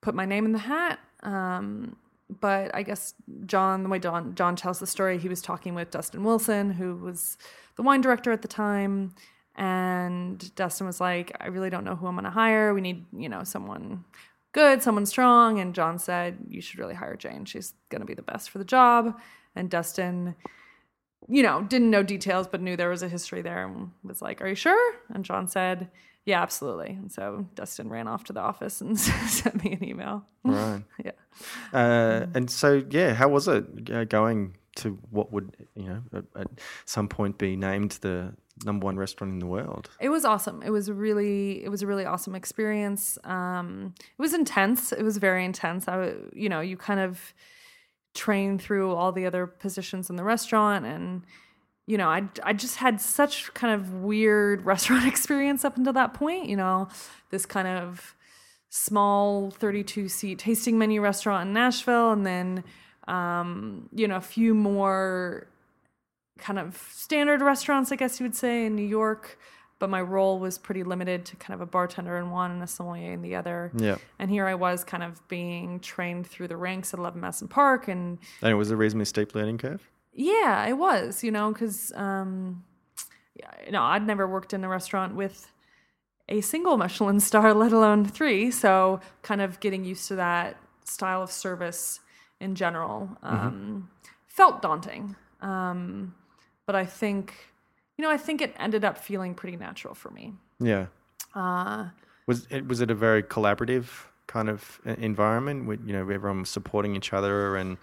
put 0.00 0.14
my 0.14 0.24
name 0.24 0.44
in 0.44 0.52
the 0.52 0.58
hat. 0.58 0.98
Um, 1.22 1.96
but 2.40 2.74
I 2.74 2.82
guess 2.82 3.14
Jon, 3.46 3.82
the 3.82 3.88
way 3.88 3.98
Jon 3.98 4.34
Jon 4.34 4.54
tells 4.54 4.78
the 4.78 4.86
story, 4.86 5.18
he 5.18 5.28
was 5.28 5.40
talking 5.40 5.74
with 5.74 5.90
Dustin 5.90 6.24
Wilson, 6.24 6.70
who 6.70 6.96
was 6.96 7.38
the 7.76 7.82
wine 7.82 8.00
director 8.00 8.32
at 8.32 8.42
the 8.42 8.48
time, 8.48 9.14
and 9.58 10.54
Dustin 10.54 10.86
was 10.86 11.00
like, 11.00 11.36
"I 11.40 11.48
really 11.48 11.68
don't 11.68 11.84
know 11.84 11.96
who 11.96 12.06
I'm 12.06 12.14
going 12.14 12.24
to 12.24 12.30
hire. 12.30 12.72
We 12.72 12.80
need, 12.80 13.04
you 13.12 13.28
know, 13.28 13.42
someone 13.42 14.04
good, 14.52 14.82
someone 14.82 15.04
strong." 15.04 15.58
And 15.58 15.74
Jon 15.74 15.98
said, 15.98 16.38
"You 16.48 16.60
should 16.60 16.78
really 16.78 16.94
hire 16.94 17.16
Jane. 17.16 17.44
She's 17.44 17.74
going 17.88 18.00
to 18.00 18.06
be 18.06 18.14
the 18.14 18.22
best 18.22 18.50
for 18.50 18.58
the 18.58 18.64
job." 18.64 19.20
And 19.56 19.68
Dustin, 19.68 20.36
you 21.28 21.42
know, 21.42 21.62
didn't 21.62 21.90
know 21.90 22.04
details, 22.04 22.46
but 22.46 22.62
knew 22.62 22.76
there 22.76 22.88
was 22.88 23.02
a 23.02 23.08
history 23.08 23.42
there, 23.42 23.66
and 23.66 23.90
was 24.04 24.22
like, 24.22 24.40
"Are 24.40 24.48
you 24.48 24.54
sure?" 24.54 24.94
And 25.12 25.24
Jon 25.24 25.48
said, 25.48 25.90
"Yeah, 26.24 26.40
absolutely." 26.40 26.90
And 26.90 27.10
so 27.10 27.44
Dustin 27.56 27.88
ran 27.88 28.06
off 28.06 28.22
to 28.24 28.32
the 28.32 28.40
office 28.40 28.80
and 28.80 28.98
sent 29.28 29.64
me 29.64 29.72
an 29.72 29.84
email. 29.84 30.24
right." 30.44 30.84
yeah. 31.04 31.10
Uh, 31.72 32.26
and 32.32 32.48
so, 32.48 32.84
yeah, 32.90 33.12
how 33.12 33.28
was 33.28 33.48
it 33.48 33.90
uh, 33.90 34.04
going 34.04 34.54
to 34.76 34.96
what 35.10 35.32
would 35.32 35.56
you 35.74 35.88
know 35.88 36.02
at, 36.12 36.24
at 36.36 36.48
some 36.84 37.08
point 37.08 37.38
be 37.38 37.56
named 37.56 37.98
the 38.00 38.32
number 38.64 38.84
one 38.84 38.96
restaurant 38.96 39.32
in 39.32 39.38
the 39.38 39.46
world? 39.46 39.90
It 40.00 40.08
was 40.08 40.24
awesome. 40.24 40.62
It 40.62 40.70
was 40.70 40.90
really, 40.90 41.64
it 41.64 41.70
was 41.70 41.82
a 41.82 41.86
really 41.86 42.04
awesome 42.04 42.34
experience. 42.34 43.18
Um, 43.24 43.94
it 43.98 44.20
was 44.20 44.34
intense. 44.34 44.92
It 44.92 45.02
was 45.02 45.18
very 45.18 45.44
intense. 45.44 45.88
I, 45.88 46.14
you 46.32 46.48
know, 46.48 46.60
you 46.60 46.76
kind 46.76 47.00
of 47.00 47.34
train 48.14 48.58
through 48.58 48.94
all 48.94 49.12
the 49.12 49.26
other 49.26 49.46
positions 49.46 50.10
in 50.10 50.16
the 50.16 50.24
restaurant, 50.24 50.84
and 50.84 51.22
you 51.86 51.96
know, 51.96 52.08
I, 52.08 52.28
I 52.42 52.52
just 52.52 52.76
had 52.76 53.00
such 53.00 53.52
kind 53.54 53.74
of 53.74 53.94
weird 53.94 54.64
restaurant 54.66 55.06
experience 55.06 55.64
up 55.64 55.76
until 55.76 55.94
that 55.94 56.14
point. 56.14 56.46
You 56.46 56.56
know, 56.56 56.88
this 57.30 57.46
kind 57.46 57.68
of 57.68 58.14
small 58.70 59.50
32 59.50 60.08
seat 60.08 60.38
tasting 60.38 60.78
menu 60.78 61.00
restaurant 61.00 61.48
in 61.48 61.54
Nashville, 61.54 62.12
and 62.12 62.26
then 62.26 62.64
um, 63.08 63.88
you 63.92 64.06
know, 64.06 64.16
a 64.16 64.20
few 64.20 64.54
more 64.54 65.46
kind 66.38 66.58
of 66.58 66.76
standard 66.92 67.40
restaurants, 67.42 67.92
I 67.92 67.96
guess 67.96 68.18
you 68.20 68.24
would 68.24 68.36
say, 68.36 68.66
in 68.66 68.74
New 68.76 68.86
York. 68.86 69.38
But 69.80 69.90
my 69.90 70.00
role 70.00 70.40
was 70.40 70.58
pretty 70.58 70.82
limited 70.82 71.24
to 71.26 71.36
kind 71.36 71.54
of 71.54 71.60
a 71.60 71.66
bartender 71.66 72.16
in 72.18 72.30
one 72.30 72.50
and 72.50 72.60
a 72.62 72.66
sommelier 72.66 73.12
in 73.12 73.22
the 73.22 73.36
other. 73.36 73.70
Yeah, 73.76 73.98
And 74.18 74.28
here 74.28 74.44
I 74.46 74.54
was 74.56 74.82
kind 74.82 75.04
of 75.04 75.26
being 75.28 75.78
trained 75.78 76.26
through 76.26 76.48
the 76.48 76.56
ranks 76.56 76.92
at 76.92 76.98
11 76.98 77.20
Madison 77.20 77.46
Park. 77.46 77.86
And 77.86 78.18
and 78.42 78.50
it 78.50 78.56
was 78.56 78.72
a 78.72 78.76
reasonably 78.76 79.04
steep 79.04 79.36
learning 79.36 79.58
curve. 79.58 79.88
yeah, 80.12 80.66
it 80.66 80.72
was, 80.72 81.22
you 81.22 81.30
know, 81.30 81.52
because, 81.52 81.92
um, 81.94 82.64
you 83.64 83.70
know, 83.70 83.82
I'd 83.82 84.04
never 84.04 84.26
worked 84.26 84.52
in 84.52 84.64
a 84.64 84.68
restaurant 84.68 85.14
with 85.14 85.46
a 86.28 86.40
single 86.40 86.76
Michelin 86.76 87.20
star, 87.20 87.54
let 87.54 87.72
alone 87.72 88.04
three. 88.04 88.50
So 88.50 88.98
kind 89.22 89.40
of 89.40 89.60
getting 89.60 89.84
used 89.84 90.08
to 90.08 90.16
that 90.16 90.56
style 90.84 91.22
of 91.22 91.30
service 91.30 92.00
in 92.40 92.56
general 92.56 93.10
um, 93.22 93.88
felt 94.26 94.60
daunting. 94.60 95.14
Um, 95.40 96.14
but 96.68 96.76
I 96.76 96.84
think, 96.84 97.32
you 97.96 98.02
know, 98.04 98.10
I 98.10 98.18
think 98.18 98.42
it 98.42 98.52
ended 98.58 98.84
up 98.84 98.98
feeling 98.98 99.34
pretty 99.34 99.56
natural 99.56 99.94
for 99.94 100.10
me. 100.18 100.34
Yeah, 100.60 100.86
Uh, 101.34 101.88
was 102.26 102.46
it 102.50 102.68
was 102.68 102.78
it 102.84 102.90
a 102.90 102.94
very 102.94 103.22
collaborative 103.22 103.86
kind 104.26 104.48
of 104.50 104.60
environment 104.84 105.66
with 105.68 105.80
you 105.86 105.94
know 105.94 106.02
everyone 106.16 106.40
was 106.40 106.50
supporting 106.50 106.92
each 106.98 107.10
other 107.18 107.56
and 107.60 107.78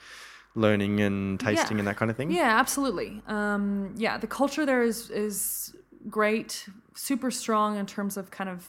learning 0.53 1.01
and 1.07 1.39
tasting 1.39 1.77
Yeah. 1.77 1.81
and 1.81 1.87
that 1.87 1.97
kind 1.97 2.11
of 2.11 2.17
thing? 2.17 2.29
Yeah, 2.31 2.59
absolutely. 2.63 3.09
Um, 3.27 3.95
yeah, 4.05 4.19
the 4.23 4.27
culture 4.39 4.65
there 4.71 4.83
is 4.91 5.09
is 5.09 5.75
great, 6.19 6.69
super 6.93 7.31
strong 7.31 7.77
in 7.81 7.85
terms 7.95 8.17
of 8.17 8.29
kind 8.29 8.49
of 8.55 8.59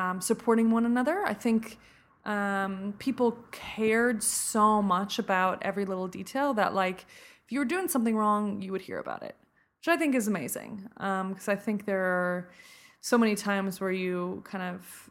um, 0.00 0.20
supporting 0.20 0.70
one 0.70 0.86
another. 0.86 1.16
I 1.26 1.34
think 1.34 1.78
um, 2.24 2.94
people 2.98 3.30
cared 3.50 4.22
so 4.22 4.82
much 4.82 5.18
about 5.18 5.54
every 5.62 5.84
little 5.84 6.08
detail 6.18 6.54
that 6.54 6.74
like 6.74 6.98
if 7.44 7.52
you 7.52 7.58
were 7.62 7.70
doing 7.74 7.88
something 7.88 8.14
wrong, 8.22 8.62
you 8.64 8.70
would 8.72 8.82
hear 8.82 8.98
about 9.06 9.22
it, 9.22 9.34
which 9.80 9.88
I 9.88 9.96
think 9.96 10.14
is 10.14 10.28
amazing. 10.28 10.88
Because 10.96 11.48
I 11.48 11.56
think 11.56 11.84
there 11.86 12.02
are 12.02 12.50
so 13.00 13.16
many 13.16 13.34
times 13.34 13.80
where 13.80 13.92
you 13.92 14.42
kind 14.44 14.74
of 14.74 15.10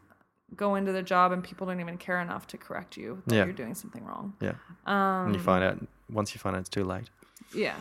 go 0.56 0.74
into 0.76 0.92
the 0.92 1.02
job 1.02 1.32
and 1.32 1.42
people 1.44 1.66
don't 1.66 1.80
even 1.80 1.98
care 1.98 2.20
enough 2.20 2.46
to 2.48 2.56
correct 2.58 2.96
you 2.96 3.22
that 3.26 3.34
Yeah. 3.34 3.44
you're 3.44 3.52
doing 3.52 3.74
something 3.74 4.04
wrong. 4.04 4.34
Yeah. 4.40 4.54
Um, 4.86 5.26
and 5.26 5.34
you 5.34 5.40
find 5.40 5.62
out 5.64 5.78
once 6.10 6.34
you 6.34 6.38
find 6.38 6.56
out 6.56 6.60
it's 6.60 6.68
too 6.70 6.84
late. 6.84 7.10
Yeah. 7.54 7.76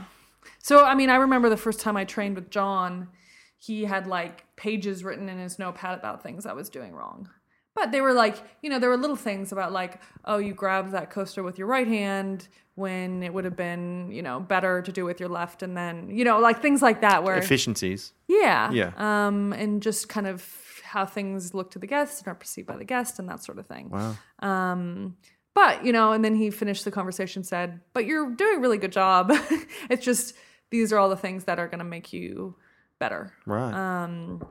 So 0.59 0.83
I 0.83 0.95
mean, 0.95 1.09
I 1.09 1.15
remember 1.15 1.49
the 1.49 1.57
first 1.57 1.79
time 1.79 1.95
I 1.97 2.03
trained 2.05 2.35
with 2.35 2.49
Jon, 2.49 3.09
he 3.57 3.85
had 3.85 4.05
like 4.07 4.45
pages 4.55 5.03
written 5.03 5.29
in 5.29 5.37
his 5.39 5.57
notepad 5.59 5.97
about 5.97 6.23
things 6.23 6.45
I 6.45 6.53
was 6.53 6.69
doing 6.69 6.93
wrong. 6.93 7.29
But 7.77 7.91
they 7.91 8.01
were 8.01 8.13
like, 8.13 8.43
you 8.63 8.71
know, 8.71 8.79
there 8.79 8.89
were 8.89 8.97
little 8.97 9.15
things 9.15 9.51
about 9.51 9.71
like, 9.71 10.01
oh, 10.25 10.39
you 10.39 10.53
grabbed 10.53 10.93
that 10.93 11.11
coaster 11.11 11.43
with 11.43 11.59
your 11.59 11.67
right 11.67 11.87
hand 11.87 12.47
when 12.73 13.21
it 13.21 13.31
would 13.31 13.45
have 13.45 13.55
been, 13.55 14.11
you 14.11 14.23
know, 14.23 14.39
better 14.39 14.81
to 14.81 14.91
do 14.91 15.05
with 15.05 15.19
your 15.19 15.29
left 15.29 15.61
and 15.61 15.77
then, 15.77 16.09
you 16.09 16.25
know, 16.25 16.39
like 16.39 16.59
things 16.59 16.81
like 16.81 17.01
that 17.01 17.23
where 17.23 17.37
Efficiencies. 17.37 18.13
yeah. 18.27 18.71
Yeah. 18.71 18.91
Um 18.97 19.53
and 19.53 19.81
just 19.83 20.09
kind 20.09 20.25
of 20.25 20.43
how 20.87 21.05
things 21.05 21.53
look 21.53 21.69
to 21.71 21.79
the 21.79 21.87
guests 21.87 22.19
and 22.19 22.27
are 22.29 22.35
perceived 22.35 22.67
by 22.67 22.77
the 22.77 22.85
guest 22.85 23.19
and 23.19 23.29
that 23.29 23.43
sort 23.43 23.59
of 23.59 23.67
thing. 23.67 23.89
Wow. 23.91 24.15
Um, 24.39 25.17
but 25.53 25.85
you 25.85 25.91
know, 25.91 26.13
and 26.13 26.23
then 26.25 26.35
he 26.35 26.49
finished 26.49 26.85
the 26.85 26.91
conversation, 26.91 27.43
said, 27.43 27.81
"But 27.93 28.05
you're 28.05 28.31
doing 28.35 28.57
a 28.57 28.59
really 28.59 28.77
good 28.77 28.91
job. 28.91 29.31
it's 29.89 30.05
just 30.05 30.33
these 30.69 30.91
are 30.93 30.97
all 30.97 31.09
the 31.09 31.17
things 31.17 31.43
that 31.45 31.59
are 31.59 31.67
going 31.67 31.79
to 31.79 31.85
make 31.85 32.13
you 32.13 32.55
better." 32.99 33.33
Right. 33.45 33.73
Um, 33.73 34.45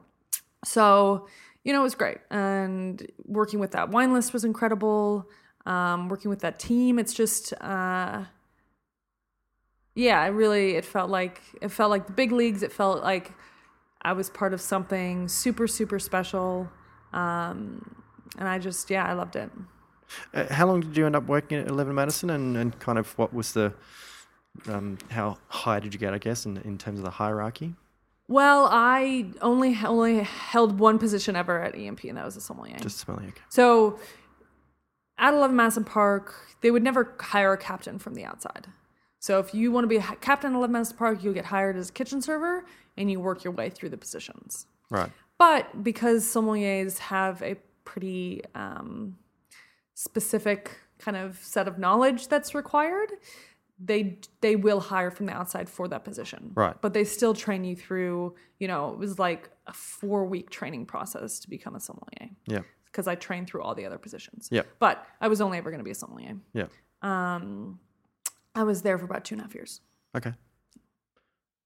so 0.64 1.28
you 1.66 1.72
know, 1.72 1.80
it 1.80 1.82
was 1.82 1.96
great, 1.96 2.18
and 2.30 3.04
working 3.24 3.58
with 3.58 3.72
that 3.72 3.88
wine 3.88 4.12
list 4.12 4.32
was 4.32 4.44
incredible. 4.44 5.28
Um, 5.66 6.08
working 6.08 6.28
with 6.30 6.38
that 6.40 6.60
team, 6.60 7.00
it's 7.00 7.12
just. 7.12 7.52
Uh, 7.60 8.24
yeah, 9.96 10.24
it 10.24 10.28
really 10.28 10.76
it 10.76 10.84
felt 10.84 11.10
like 11.10 11.40
it 11.60 11.72
felt 11.72 11.90
like 11.90 12.06
the 12.06 12.12
big 12.12 12.30
leagues. 12.30 12.62
It 12.62 12.70
felt 12.70 13.02
like 13.02 13.32
I 14.00 14.12
was 14.12 14.30
part 14.30 14.54
of 14.54 14.60
something 14.60 15.26
super 15.26 15.66
super 15.66 15.98
special, 15.98 16.68
um, 17.12 17.96
and 18.38 18.46
I 18.46 18.60
just 18.60 18.88
yeah 18.88 19.04
I 19.04 19.14
loved 19.14 19.34
it. 19.34 19.50
Uh, 20.32 20.52
how 20.52 20.68
long 20.68 20.82
did 20.82 20.96
you 20.96 21.04
end 21.04 21.16
up 21.16 21.26
working 21.26 21.58
at 21.58 21.66
Eleven 21.66 21.96
Madison, 21.96 22.30
and, 22.30 22.56
and 22.56 22.78
kind 22.78 22.96
of 22.96 23.18
what 23.18 23.34
was 23.34 23.54
the 23.54 23.72
um, 24.68 24.98
how 25.10 25.38
high 25.48 25.80
did 25.80 25.92
you 25.94 25.98
get? 25.98 26.14
I 26.14 26.18
guess 26.18 26.46
in 26.46 26.58
in 26.58 26.78
terms 26.78 27.00
of 27.00 27.04
the 27.04 27.10
hierarchy. 27.10 27.74
Well, 28.28 28.68
I 28.70 29.26
only 29.40 29.76
only 29.84 30.20
held 30.20 30.78
one 30.80 30.98
position 30.98 31.36
ever 31.36 31.62
at 31.62 31.76
EMP, 31.76 32.04
and 32.04 32.16
that 32.16 32.24
was 32.24 32.36
a 32.36 32.40
sommelier. 32.40 32.76
Just. 32.78 33.08
Okay. 33.08 33.32
so 33.48 33.98
at 35.18 35.32
Eleven 35.32 35.56
Madison 35.56 35.84
Park, 35.84 36.34
they 36.60 36.70
would 36.70 36.82
never 36.82 37.14
hire 37.20 37.52
a 37.52 37.58
captain 37.58 37.98
from 37.98 38.14
the 38.14 38.24
outside. 38.24 38.66
So 39.18 39.38
if 39.38 39.54
you 39.54 39.72
want 39.72 39.84
to 39.84 39.88
be 39.88 39.96
a 39.96 40.02
captain 40.20 40.52
at 40.52 40.56
Eleven 40.56 40.72
Madison 40.72 40.96
Park, 40.96 41.22
you'll 41.22 41.34
get 41.34 41.46
hired 41.46 41.76
as 41.76 41.90
a 41.90 41.92
kitchen 41.92 42.20
server, 42.20 42.64
and 42.96 43.10
you 43.10 43.20
work 43.20 43.44
your 43.44 43.52
way 43.52 43.70
through 43.70 43.90
the 43.90 43.96
positions. 43.96 44.66
Right. 44.90 45.10
But 45.38 45.84
because 45.84 46.24
sommeliers 46.24 46.98
have 46.98 47.42
a 47.42 47.56
pretty 47.84 48.42
um, 48.54 49.18
specific 49.94 50.78
kind 50.98 51.16
of 51.16 51.38
set 51.42 51.68
of 51.68 51.78
knowledge 51.78 52.28
that's 52.28 52.54
required, 52.54 53.12
they 53.78 54.18
they 54.40 54.56
will 54.56 54.80
hire 54.80 55.10
from 55.10 55.26
the 55.26 55.32
outside 55.32 55.68
for 55.68 55.86
that 55.88 56.04
position. 56.04 56.52
Right. 56.54 56.74
But 56.80 56.94
they 56.94 57.04
still 57.04 57.34
train 57.34 57.64
you 57.64 57.76
through. 57.76 58.34
You 58.58 58.68
know, 58.68 58.92
it 58.92 58.98
was 58.98 59.18
like 59.18 59.50
a 59.66 59.72
four 59.72 60.24
week 60.26 60.50
training 60.50 60.86
process 60.86 61.38
to 61.40 61.50
become 61.50 61.74
a 61.76 61.80
sommelier 61.80 62.30
Yeah. 62.46 62.60
because 62.86 63.06
I 63.06 63.14
trained 63.16 63.48
through 63.48 63.62
all 63.62 63.74
the 63.74 63.84
other 63.84 63.98
positions. 63.98 64.48
Yeah. 64.50 64.62
But 64.78 65.06
I 65.20 65.28
was 65.28 65.40
only 65.40 65.58
ever 65.58 65.70
going 65.70 65.80
to 65.80 65.84
be 65.84 65.90
a 65.90 65.94
sommelier. 65.94 66.36
Yeah. 66.54 66.66
Um, 67.02 67.78
I 68.54 68.62
was 68.62 68.80
there 68.82 68.96
for 68.98 69.04
about 69.04 69.24
two 69.26 69.34
and 69.34 69.42
a 69.42 69.44
half 69.44 69.54
years. 69.54 69.80
Okay. 70.16 70.32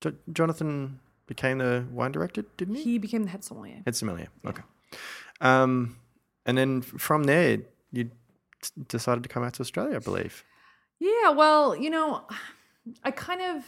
Jo- 0.00 0.16
Jonathan 0.32 0.98
became 1.26 1.58
the 1.58 1.84
wine 1.92 2.10
director, 2.10 2.42
didn't 2.56 2.74
he? 2.76 2.82
He 2.82 2.98
became 2.98 3.22
the 3.22 3.30
head 3.30 3.44
sommelier. 3.44 3.82
Head 3.84 3.94
sommelier. 3.94 4.28
Okay. 4.44 4.62
Um, 5.40 5.96
and 6.46 6.58
then 6.58 6.80
from 6.82 7.24
there, 7.24 7.58
you 7.92 8.10
s- 8.62 8.72
decided 8.88 9.22
to 9.22 9.28
come 9.28 9.44
out 9.44 9.54
to 9.54 9.60
Australia, 9.62 9.96
I 9.96 9.98
believe. 10.00 10.44
Yeah, 11.00 11.30
well, 11.30 11.74
you 11.74 11.90
know, 11.90 12.24
I 13.04 13.10
kind 13.10 13.40
of 13.42 13.64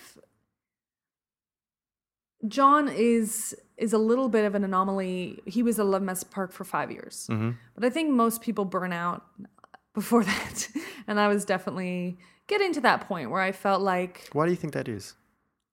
John 2.49 2.89
is 2.89 3.55
is 3.77 3.93
a 3.93 3.99
little 3.99 4.29
bit 4.29 4.45
of 4.45 4.55
an 4.55 4.65
anomaly. 4.65 5.41
He 5.47 5.63
was 5.63 5.79
at 5.79 5.83
Eleven 5.83 6.07
Madison 6.07 6.29
Park 6.31 6.53
for 6.53 6.65
five 6.65 6.91
years, 6.91 7.29
but 7.75 7.85
I 7.85 7.91
think 7.91 8.11
most 8.11 8.41
people 8.43 8.65
burn 8.65 8.93
out 8.93 9.25
before 9.95 10.25
that, 10.33 10.69
and 11.07 11.21
I 11.21 11.29
was 11.29 11.45
definitely 11.45 12.19
getting 12.49 12.73
to 12.75 12.81
that 12.81 13.07
point 13.09 13.31
where 13.31 13.41
I 13.41 13.53
felt 13.53 13.81
like 13.83 14.29
Why 14.33 14.45
do 14.47 14.51
you 14.51 14.57
think 14.57 14.73
that 14.75 14.89
is? 14.89 15.15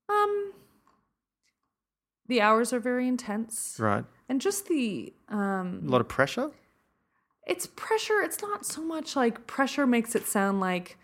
um 0.10 0.54
the 2.28 2.42
hours 2.42 2.72
are 2.72 2.80
very 2.80 3.08
intense, 3.08 3.76
Right. 3.80 4.06
and 4.30 4.40
just 4.40 4.68
the 4.68 5.14
um 5.30 5.82
A 5.86 5.90
lot 5.90 6.02
of 6.02 6.08
pressure. 6.08 6.52
it's 7.48 7.66
pressure. 7.66 8.22
It's 8.22 8.42
not 8.44 8.64
so 8.66 8.84
much 8.84 9.16
like 9.16 9.48
pressure 9.48 9.88
makes 9.88 10.14
it 10.16 10.28
sound 10.28 10.60
like, 10.60 10.98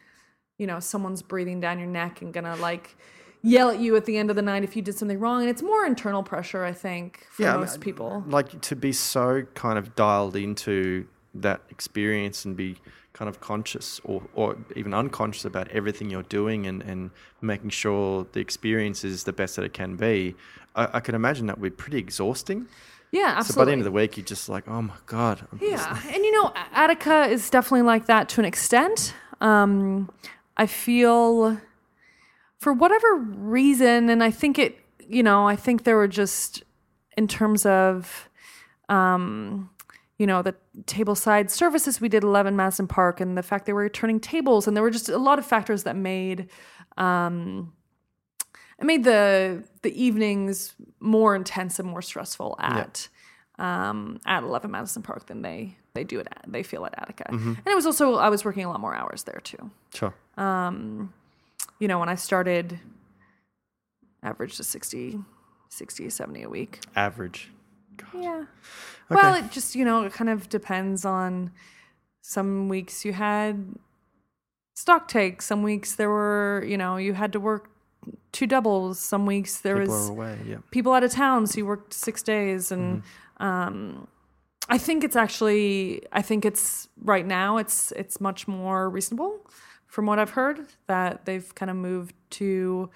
you 0.57 0.67
know, 0.67 0.79
someone's 0.79 1.21
breathing 1.21 1.59
down 1.59 1.79
your 1.79 1.87
neck 1.87 2.21
and 2.21 2.33
gonna 2.33 2.55
like 2.57 2.95
yell 3.41 3.69
at 3.69 3.79
you 3.79 3.95
at 3.95 4.05
the 4.05 4.17
end 4.17 4.29
of 4.29 4.35
the 4.35 4.41
night 4.41 4.63
if 4.63 4.75
you 4.75 4.81
did 4.81 4.97
something 4.97 5.19
wrong. 5.19 5.41
And 5.41 5.49
it's 5.49 5.61
more 5.61 5.85
internal 5.85 6.23
pressure, 6.23 6.63
I 6.63 6.71
think, 6.73 7.25
for 7.29 7.43
Yeah, 7.43 7.55
I 7.55 7.57
most 7.57 7.73
mean, 7.75 7.81
people. 7.81 8.23
Like 8.27 8.59
to 8.61 8.75
be 8.75 8.91
so 8.91 9.43
kind 9.53 9.77
of 9.77 9.95
dialed 9.95 10.35
into 10.35 11.07
that 11.35 11.61
experience 11.69 12.45
and 12.45 12.55
be 12.55 12.77
kind 13.13 13.29
of 13.29 13.39
conscious 13.39 14.01
or, 14.03 14.23
or 14.33 14.57
even 14.75 14.93
unconscious 14.93 15.45
about 15.45 15.67
everything 15.69 16.09
you're 16.09 16.23
doing 16.23 16.65
and, 16.67 16.81
and 16.81 17.11
making 17.41 17.69
sure 17.69 18.25
the 18.33 18.39
experience 18.39 19.03
is 19.03 19.23
the 19.25 19.31
best 19.33 19.55
that 19.57 19.63
it 19.63 19.73
can 19.73 19.95
be. 19.95 20.35
I, 20.75 20.97
I 20.97 20.99
can 20.99 21.15
imagine 21.15 21.45
that 21.47 21.57
would 21.59 21.71
be 21.71 21.75
pretty 21.75 21.97
exhausting. 21.97 22.67
Yeah, 23.11 23.35
absolutely. 23.37 23.53
So 23.53 23.61
by 23.61 23.65
the 23.65 23.71
end 23.71 23.81
of 23.81 23.85
the 23.85 23.91
week, 23.91 24.17
you're 24.17 24.25
just 24.25 24.49
like, 24.49 24.67
oh 24.67 24.81
my 24.81 24.95
God. 25.05 25.45
I'm 25.51 25.59
just- 25.59 25.71
Yeah, 25.71 26.01
and 26.13 26.25
you 26.25 26.31
know, 26.31 26.51
Attica 26.73 27.25
is 27.27 27.49
definitely 27.49 27.83
like 27.83 28.07
that 28.07 28.27
to 28.29 28.41
an 28.41 28.45
extent. 28.45 29.13
Um, 29.39 30.09
I 30.57 30.67
feel, 30.67 31.59
for 32.57 32.73
whatever 32.73 33.15
reason, 33.15 34.09
and 34.09 34.23
I 34.23 34.31
think 34.31 34.57
it, 34.57 34.79
you 35.07 35.23
know, 35.23 35.47
I 35.47 35.55
think 35.55 35.83
there 35.83 35.97
were 35.97 36.07
just 36.07 36.63
in 37.17 37.27
terms 37.27 37.65
of, 37.65 38.29
um, 38.89 39.69
you 40.17 40.25
know, 40.25 40.41
the 40.41 40.55
tableside 40.83 41.49
services 41.49 41.99
we 41.99 42.07
did 42.07 42.17
at 42.17 42.23
11 42.23 42.55
Madison 42.55 42.87
Park, 42.87 43.19
and 43.19 43.37
the 43.37 43.43
fact 43.43 43.65
they 43.65 43.73
were 43.73 43.89
turning 43.89 44.19
tables, 44.19 44.67
and 44.67 44.75
there 44.75 44.83
were 44.83 44.91
just 44.91 45.09
a 45.09 45.17
lot 45.17 45.39
of 45.39 45.45
factors 45.45 45.83
that 45.83 45.95
made. 45.95 46.49
Um, 46.97 47.73
it 48.79 48.85
made 48.85 49.03
the 49.03 49.63
the 49.81 50.01
evenings 50.01 50.75
more 50.99 51.35
intense 51.35 51.79
and 51.79 51.87
more 51.87 52.01
stressful 52.01 52.55
at 52.59 53.07
um, 53.57 54.19
at 54.25 54.43
11 54.43 54.69
Madison 54.71 55.01
Park 55.01 55.27
than 55.27 55.41
they 55.41 55.77
they 55.95 56.03
do 56.03 56.19
it 56.19 56.27
at, 56.29 56.43
they 56.47 56.61
feel 56.61 56.85
at 56.85 56.93
Attica. 56.99 57.25
And 57.29 57.57
it 57.65 57.75
was 57.75 57.85
also 57.87 58.15
I 58.15 58.29
was 58.29 58.45
working 58.45 58.63
a 58.65 58.69
lot 58.69 58.79
more 58.79 58.93
hours 58.93 59.23
there 59.23 59.41
too. 59.43 59.71
Sure. 59.93 60.13
Um, 60.37 61.11
you 61.79 61.87
know, 61.87 61.97
when 61.99 62.09
I 62.09 62.15
started 62.15 62.79
average 64.21 64.57
to 64.57 64.63
60 64.63 65.19
60 65.69 66.09
70 66.09 66.43
a 66.43 66.49
week. 66.49 66.79
Average. 66.95 67.51
Yeah. 68.13 68.45
Well, 69.09 69.35
it 69.35 69.51
just, 69.51 69.75
you 69.75 69.85
know, 69.85 70.03
it 70.03 70.13
kind 70.13 70.29
of 70.29 70.49
depends 70.49 71.05
on 71.05 71.51
some 72.21 72.69
weeks 72.69 73.05
you 73.05 73.13
had 73.13 73.75
stock 74.75 75.07
takes, 75.07 75.45
some 75.45 75.63
weeks 75.63 75.95
there 75.95 76.09
were, 76.09 76.63
you 76.67 76.77
know, 76.77 76.97
you 76.97 77.13
had 77.13 77.31
to 77.33 77.39
work 77.39 77.69
two 78.31 78.47
doubles, 78.47 78.99
some 78.99 79.25
weeks 79.25 79.59
there 79.61 79.77
People 79.79 79.95
was 79.95 80.09
away. 80.09 80.39
Yeah. 80.47 80.57
people 80.71 80.93
out 80.93 81.03
of 81.03 81.11
town, 81.11 81.47
so 81.47 81.57
you 81.57 81.65
worked 81.65 81.93
six 81.93 82.21
days, 82.23 82.71
and 82.71 83.03
um, 83.37 84.07
I 84.67 84.77
think 84.77 85.03
it's 85.03 85.15
actually, 85.15 86.03
I 86.11 86.21
think 86.21 86.45
it's 86.45 86.87
right 87.01 87.25
now, 87.25 87.57
it's 87.57 87.91
it's 87.91 88.19
much 88.19 88.47
more 88.47 88.89
reasonable, 88.89 89.45
from 89.87 90.05
what 90.07 90.17
I've 90.19 90.31
heard, 90.31 90.67
that 90.87 91.25
they've 91.25 91.53
kind 91.53 91.69
of 91.69 91.77
moved 91.77 92.15
to 92.31 92.89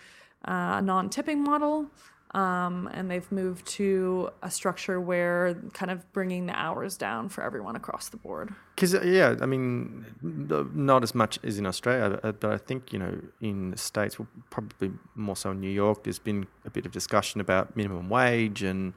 uh, 0.47 0.77
a 0.77 0.81
non-tipping 0.81 1.43
model, 1.43 1.85
um, 2.33 2.89
and 2.93 3.09
they've 3.09 3.31
moved 3.31 3.65
to 3.67 4.29
a 4.41 4.49
structure 4.49 4.99
where 4.99 5.55
kind 5.73 5.91
of 5.91 6.11
bringing 6.11 6.47
the 6.47 6.53
hours 6.53 6.97
down 6.97 7.29
for 7.29 7.43
everyone 7.43 7.75
across 7.75 8.09
the 8.09 8.17
board. 8.17 8.53
Because 8.75 8.93
yeah, 9.05 9.35
I 9.39 9.45
mean, 9.45 10.05
not 10.21 11.03
as 11.03 11.13
much 11.13 11.39
as 11.43 11.59
in 11.59 11.65
Australia, 11.65 12.19
uh, 12.23 12.31
but 12.31 12.51
I 12.51 12.57
think 12.57 12.91
you 12.91 12.99
know 12.99 13.19
in 13.41 13.71
the 13.71 13.77
states, 13.77 14.17
well, 14.17 14.27
probably 14.49 14.91
more 15.15 15.35
so 15.35 15.51
in 15.51 15.59
New 15.59 15.69
York. 15.69 16.03
There's 16.03 16.19
been 16.19 16.47
a 16.65 16.69
bit 16.69 16.85
of 16.85 16.91
discussion 16.91 17.41
about 17.41 17.75
minimum 17.75 18.09
wage 18.09 18.63
and 18.63 18.93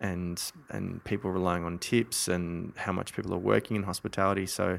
and 0.00 0.42
and 0.70 1.02
people 1.04 1.30
relying 1.30 1.64
on 1.64 1.78
tips 1.78 2.28
and 2.28 2.72
how 2.76 2.92
much 2.92 3.14
people 3.14 3.32
are 3.34 3.38
working 3.38 3.76
in 3.76 3.82
hospitality. 3.82 4.46
So, 4.46 4.78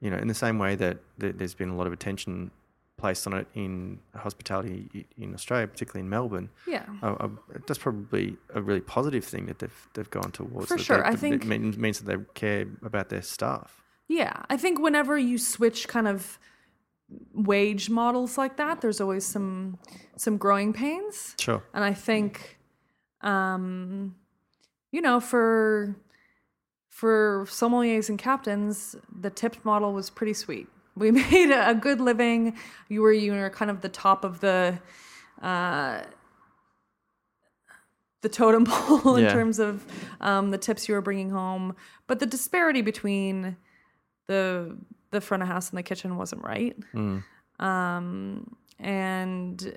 you 0.00 0.10
know, 0.10 0.16
in 0.16 0.28
the 0.28 0.34
same 0.34 0.58
way 0.58 0.74
that 0.76 0.98
th- 1.20 1.34
there's 1.36 1.54
been 1.54 1.68
a 1.70 1.76
lot 1.76 1.86
of 1.86 1.92
attention 1.92 2.50
placed 2.96 3.26
on 3.26 3.34
it 3.34 3.46
in 3.54 3.98
hospitality 4.14 5.06
in 5.18 5.34
Australia, 5.34 5.66
particularly 5.66 6.00
in 6.04 6.08
Melbourne. 6.08 6.48
Yeah. 6.66 6.84
Uh, 7.02 7.14
uh, 7.20 7.28
that's 7.66 7.78
probably 7.78 8.36
a 8.54 8.62
really 8.62 8.80
positive 8.80 9.24
thing 9.24 9.46
that 9.46 9.58
they've 9.58 9.88
they've 9.94 10.10
gone 10.10 10.30
towards. 10.32 10.68
For 10.68 10.76
that 10.76 10.82
sure. 10.82 10.98
they- 11.02 11.08
I 11.08 11.16
think- 11.16 11.42
it 11.44 11.48
means, 11.48 11.76
means 11.76 12.00
that 12.00 12.06
they 12.06 12.24
care 12.34 12.66
about 12.82 13.08
their 13.08 13.22
staff. 13.22 13.82
Yeah, 14.08 14.42
I 14.48 14.56
think 14.56 14.78
whenever 14.80 15.18
you 15.18 15.38
switch 15.38 15.88
kind 15.88 16.06
of 16.08 16.38
wage 17.34 17.90
models 17.90 18.38
like 18.38 18.56
that, 18.56 18.80
there's 18.80 19.00
always 19.00 19.24
some 19.26 19.78
some 20.16 20.36
growing 20.38 20.72
pains. 20.72 21.34
Sure. 21.38 21.62
And 21.74 21.82
I 21.84 21.92
think, 21.94 22.58
um, 23.20 24.14
you 24.94 25.00
know, 25.00 25.18
for 25.18 25.96
for 26.88 27.44
sommeliers 27.48 28.08
and 28.08 28.16
captains, 28.18 28.94
the 29.20 29.28
tipped 29.28 29.64
model 29.64 29.92
was 29.92 30.08
pretty 30.10 30.34
sweet. 30.34 30.68
We 30.96 31.10
made 31.10 31.50
a, 31.50 31.74
good 31.74 32.00
living. 32.00 32.56
You 32.88 33.02
were 33.02 33.12
you 33.12 33.32
were 33.32 33.50
kind 33.50 33.68
of 33.68 33.80
the 33.80 33.88
top 33.88 34.22
of 34.22 34.38
the 34.38 34.78
uh, 35.42 36.02
the 38.22 38.28
totem 38.28 38.64
pole 38.68 39.16
in 39.16 39.24
Yeah. 39.24 39.32
terms 39.32 39.58
of 39.58 39.84
um, 40.20 40.50
the 40.52 40.58
tips 40.58 40.88
you 40.88 40.94
were 40.94 41.00
bringing 41.02 41.30
home, 41.30 41.74
but 42.06 42.20
the 42.20 42.26
disparity 42.26 42.80
between 42.80 43.56
the 44.28 44.76
the 45.10 45.20
front 45.20 45.42
of 45.42 45.48
house 45.48 45.70
and 45.70 45.78
the 45.78 45.82
kitchen 45.82 46.16
wasn't 46.16 46.44
right. 46.44 46.76
Um, 47.58 48.56
and 48.78 49.76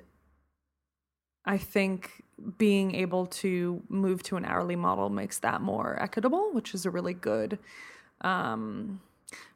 I 1.44 1.58
think 1.58 2.22
being 2.56 2.94
able 2.94 3.26
to 3.26 3.82
move 3.88 4.22
to 4.24 4.36
an 4.36 4.44
hourly 4.44 4.76
model 4.76 5.10
makes 5.10 5.38
that 5.40 5.60
more 5.60 6.00
equitable, 6.00 6.50
which 6.52 6.74
is 6.74 6.86
a 6.86 6.90
really 6.90 7.14
good, 7.14 7.58
um, 8.20 9.00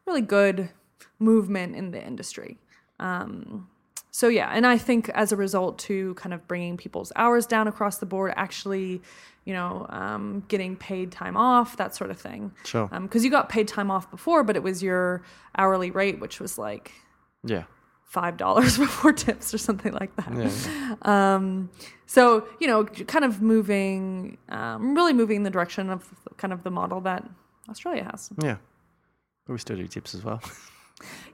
really 0.06 0.20
good 0.20 0.70
movement 1.18 1.76
in 1.76 1.90
the 1.90 2.04
industry. 2.04 2.58
Um, 2.98 3.68
so 4.10 4.28
yeah, 4.28 4.50
and 4.52 4.66
I 4.66 4.76
think 4.76 5.08
as 5.10 5.32
a 5.32 5.36
result 5.36 5.78
to 5.80 6.14
kind 6.14 6.34
of 6.34 6.46
bringing 6.46 6.76
people's 6.76 7.12
hours 7.16 7.46
down 7.46 7.66
across 7.66 7.98
the 7.98 8.06
board, 8.06 8.34
actually, 8.36 9.00
you 9.44 9.54
know, 9.54 9.86
um, 9.88 10.44
getting 10.48 10.76
paid 10.76 11.10
time 11.10 11.36
off, 11.36 11.78
that 11.78 11.94
sort 11.94 12.10
of 12.10 12.20
thing. 12.20 12.52
Sure. 12.64 12.88
Because 12.88 13.24
you 13.24 13.30
got 13.30 13.48
paid 13.48 13.66
time 13.66 13.90
off 13.90 14.10
before, 14.10 14.44
but 14.44 14.54
it 14.54 14.62
was 14.62 14.82
your 14.82 15.22
hourly 15.56 15.90
rate, 15.90 16.20
which 16.20 16.40
was 16.40 16.58
like 16.58 16.92
Yeah. 17.42 17.64
Five 18.12 18.36
dollars 18.36 18.76
before 18.86 19.12
tips 19.12 19.54
or 19.54 19.58
something 19.58 19.92
like 19.94 20.14
that. 20.16 20.32
Yeah. 20.36 20.96
Um, 21.02 21.70
so 22.06 22.46
you 22.60 22.66
know, 22.66 22.84
kind 22.84 23.24
of 23.24 23.40
moving, 23.40 24.36
um, 24.50 24.94
really 24.94 25.14
moving 25.14 25.36
in 25.36 25.42
the 25.44 25.50
direction 25.50 25.88
of 25.90 26.08
kind 26.36 26.52
of 26.52 26.62
the 26.62 26.70
model 26.70 27.00
that 27.00 27.28
Australia 27.70 28.04
has. 28.10 28.30
Yeah. 28.42 28.56
But 29.46 29.54
we 29.54 29.58
still 29.58 29.76
do 29.76 29.86
tips 29.86 30.14
as 30.14 30.22
well. 30.24 30.40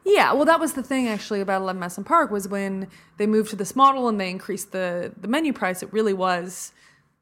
Yeah, 0.05 0.33
well, 0.33 0.47
that 0.47 0.59
was 0.61 0.73
the 0.73 0.83
thing 0.83 1.09
actually 1.09 1.43
about 1.43 1.61
Eleven 1.61 1.81
Madison 1.81 2.03
Park 2.03 2.31
was 2.31 2.49
when 2.49 2.89
they 3.19 3.27
moved 3.27 3.51
to 3.51 3.57
this 3.57 3.77
model 3.77 4.09
and 4.09 4.19
they 4.19 4.31
increased 4.31 4.73
the 4.73 5.13
the 5.21 5.29
menu 5.29 5.53
price. 5.53 5.83
It 5.83 5.93
really 5.93 6.15
was 6.15 6.73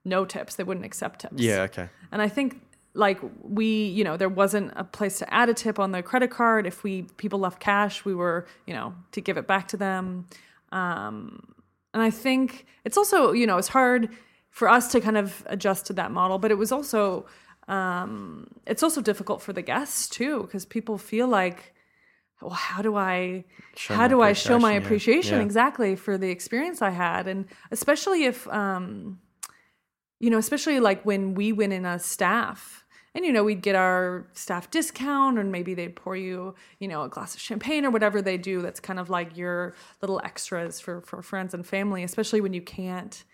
no 0.05 0.25
tips; 0.25 0.55
they 0.55 0.63
wouldn't 0.63 0.87
accept 0.87 1.23
tips. 1.23 1.43
yeah. 1.43 1.63
Okay. 1.63 1.89
And 2.13 2.23
I 2.23 2.29
think 2.29 2.61
like 2.97 3.21
we, 3.43 3.87
you 3.89 4.05
know, 4.05 4.17
there 4.17 4.29
wasn't 4.29 4.73
a 4.75 4.85
place 4.85 5.19
to 5.19 5.33
add 5.33 5.49
a 5.49 5.55
tip 5.55 5.79
on 5.79 5.93
the 5.93 6.03
credit 6.03 6.31
card. 6.31 6.67
If 6.67 6.83
we 6.83 7.03
people 7.19 7.39
left 7.39 7.61
cash, 7.61 8.05
we 8.05 8.15
were, 8.15 8.47
you 8.67 8.75
know, 8.75 8.95
to 9.13 9.21
give 9.21 9.37
it 9.37 9.47
back 9.47 9.69
to 9.69 9.77
them. 9.77 10.27
Um, 10.73 11.55
and 11.93 12.03
I 12.03 12.11
think 12.11 12.67
it's 12.85 12.97
also, 12.97 13.33
you 13.33 13.47
know, 13.47 13.59
it's 13.59 13.69
hard 13.69 14.09
for 14.51 14.69
us 14.69 14.91
to 14.93 15.01
kind 15.01 15.19
of 15.19 15.45
adjust 15.47 15.87
to 15.87 15.93
that 15.95 16.11
model, 16.11 16.39
but 16.39 16.51
it 16.51 16.59
was 16.59 16.73
also, 16.73 17.27
um, 17.69 18.49
it's 18.67 18.83
also 18.83 19.01
difficult 19.03 19.43
for 19.43 19.53
the 19.53 19.63
guests 19.63 20.09
too, 20.09 20.43
because 20.43 20.65
people 20.65 20.97
feel 20.99 21.29
like, 21.29 21.75
well, 22.41 22.51
how 22.51 22.83
do 22.83 22.97
I, 22.97 23.45
Show 23.77 23.95
how 23.95 24.03
my 24.03 24.09
do 24.09 24.23
I 24.23 24.33
show 24.33 24.59
my 24.59 24.73
appreciation, 24.73 24.87
appreciation 24.87 25.39
Yeah. 25.39 25.45
exactly 25.45 25.97
for 25.97 26.17
the 26.19 26.31
experience 26.31 26.81
I 26.83 26.91
had, 26.91 27.27
and 27.29 27.47
especially 27.71 28.25
if, 28.25 28.49
um, 28.49 29.21
you 30.19 30.31
know, 30.31 30.39
especially 30.39 30.81
like 30.81 31.05
when 31.05 31.35
we 31.35 31.53
went 31.53 31.73
in 31.75 31.85
as 31.85 32.05
staff. 32.05 32.85
And 33.17 33.25
you 33.25 33.33
know, 33.33 33.43
we'd 33.43 33.63
get 33.63 33.75
our 33.75 34.27
staff 34.35 34.71
discount, 34.71 35.39
and 35.39 35.51
maybe 35.51 35.73
they'd 35.73 35.97
pour 35.97 36.15
you, 36.15 36.55
you 36.81 36.87
know, 36.87 37.03
a 37.03 37.09
glass 37.09 37.35
of 37.35 37.41
champagne 37.41 37.87
or 37.87 37.91
whatever 37.91 38.21
they 38.21 38.37
do. 38.37 38.61
That's 38.61 38.79
kind 38.79 39.01
of 39.01 39.09
like 39.09 39.35
your 39.39 39.75
little 40.03 40.21
extras 40.23 40.81
for 40.81 41.01
for 41.01 41.23
friends 41.23 41.55
and 41.55 41.67
family, 41.67 42.05
especially 42.05 42.43
when 42.43 42.53
you 42.53 42.61
can't 42.61 43.25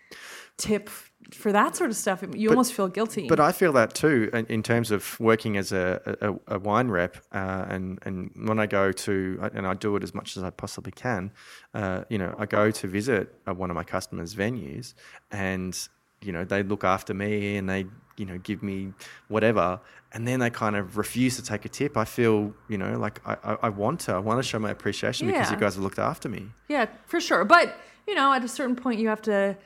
tip 0.55 0.89
for 1.33 1.51
that 1.51 1.75
sort 1.75 1.89
of 1.89 1.97
stuff. 1.97 2.23
You 2.33 2.49
almost 2.49 2.71
feel 2.71 2.87
guilty. 2.87 3.27
But 3.27 3.41
I 3.41 3.51
feel 3.51 3.73
that 3.73 3.93
too 3.93 4.29
in, 4.31 4.45
in 4.45 4.63
terms 4.63 4.89
of 4.89 5.19
working 5.19 5.57
as 5.57 5.73
a, 5.73 6.17
a, 6.21 6.55
a 6.55 6.59
wine 6.59 6.87
rep, 6.87 7.17
uh, 7.33 7.65
and 7.67 7.99
and 8.03 8.31
when 8.47 8.59
I 8.59 8.67
go 8.67 8.93
to 8.93 9.51
and 9.53 9.67
I 9.67 9.73
do 9.73 9.97
it 9.97 10.03
as 10.03 10.15
much 10.15 10.37
as 10.37 10.43
I 10.43 10.49
possibly 10.49 10.93
can. 10.93 11.29
Uh, 11.73 12.05
you 12.07 12.17
know, 12.17 12.33
I 12.37 12.45
go 12.45 12.71
to 12.71 12.87
visit 12.87 13.35
uh, 13.45 13.53
one 13.53 13.69
of 13.69 13.75
my 13.75 13.83
customers' 13.83 14.33
venues, 14.33 14.93
and 15.29 15.77
you 16.21 16.31
know 16.31 16.45
they 16.45 16.63
look 16.63 16.85
after 16.85 17.13
me 17.13 17.57
and 17.57 17.69
they 17.69 17.85
you 18.17 18.25
know 18.25 18.37
give 18.39 18.61
me 18.61 18.93
whatever 19.27 19.79
and 20.11 20.27
then 20.27 20.39
they 20.39 20.49
kind 20.49 20.75
of 20.75 20.97
refuse 20.97 21.35
to 21.35 21.43
take 21.43 21.65
a 21.65 21.69
tip 21.69 21.97
i 21.97 22.05
feel 22.05 22.53
you 22.67 22.77
know 22.77 22.97
like 22.97 23.19
i, 23.25 23.35
I, 23.43 23.57
I 23.63 23.69
want 23.69 24.01
to 24.01 24.13
i 24.13 24.19
want 24.19 24.37
to 24.41 24.47
show 24.47 24.59
my 24.59 24.69
appreciation 24.69 25.27
because 25.27 25.49
you 25.51 25.57
guys 25.57 25.75
have 25.75 25.83
looked 25.83 25.99
after 25.99 26.29
me 26.29 26.49
Yeah, 26.67 26.85
for 27.07 27.19
sure. 27.19 27.43
But, 27.45 27.75
you 28.07 28.15
know, 28.15 28.31
at 28.33 28.43
a 28.43 28.47
certain 28.47 28.75
point 28.75 28.99
you 28.99 29.07
have 29.07 29.21
to 29.23 29.57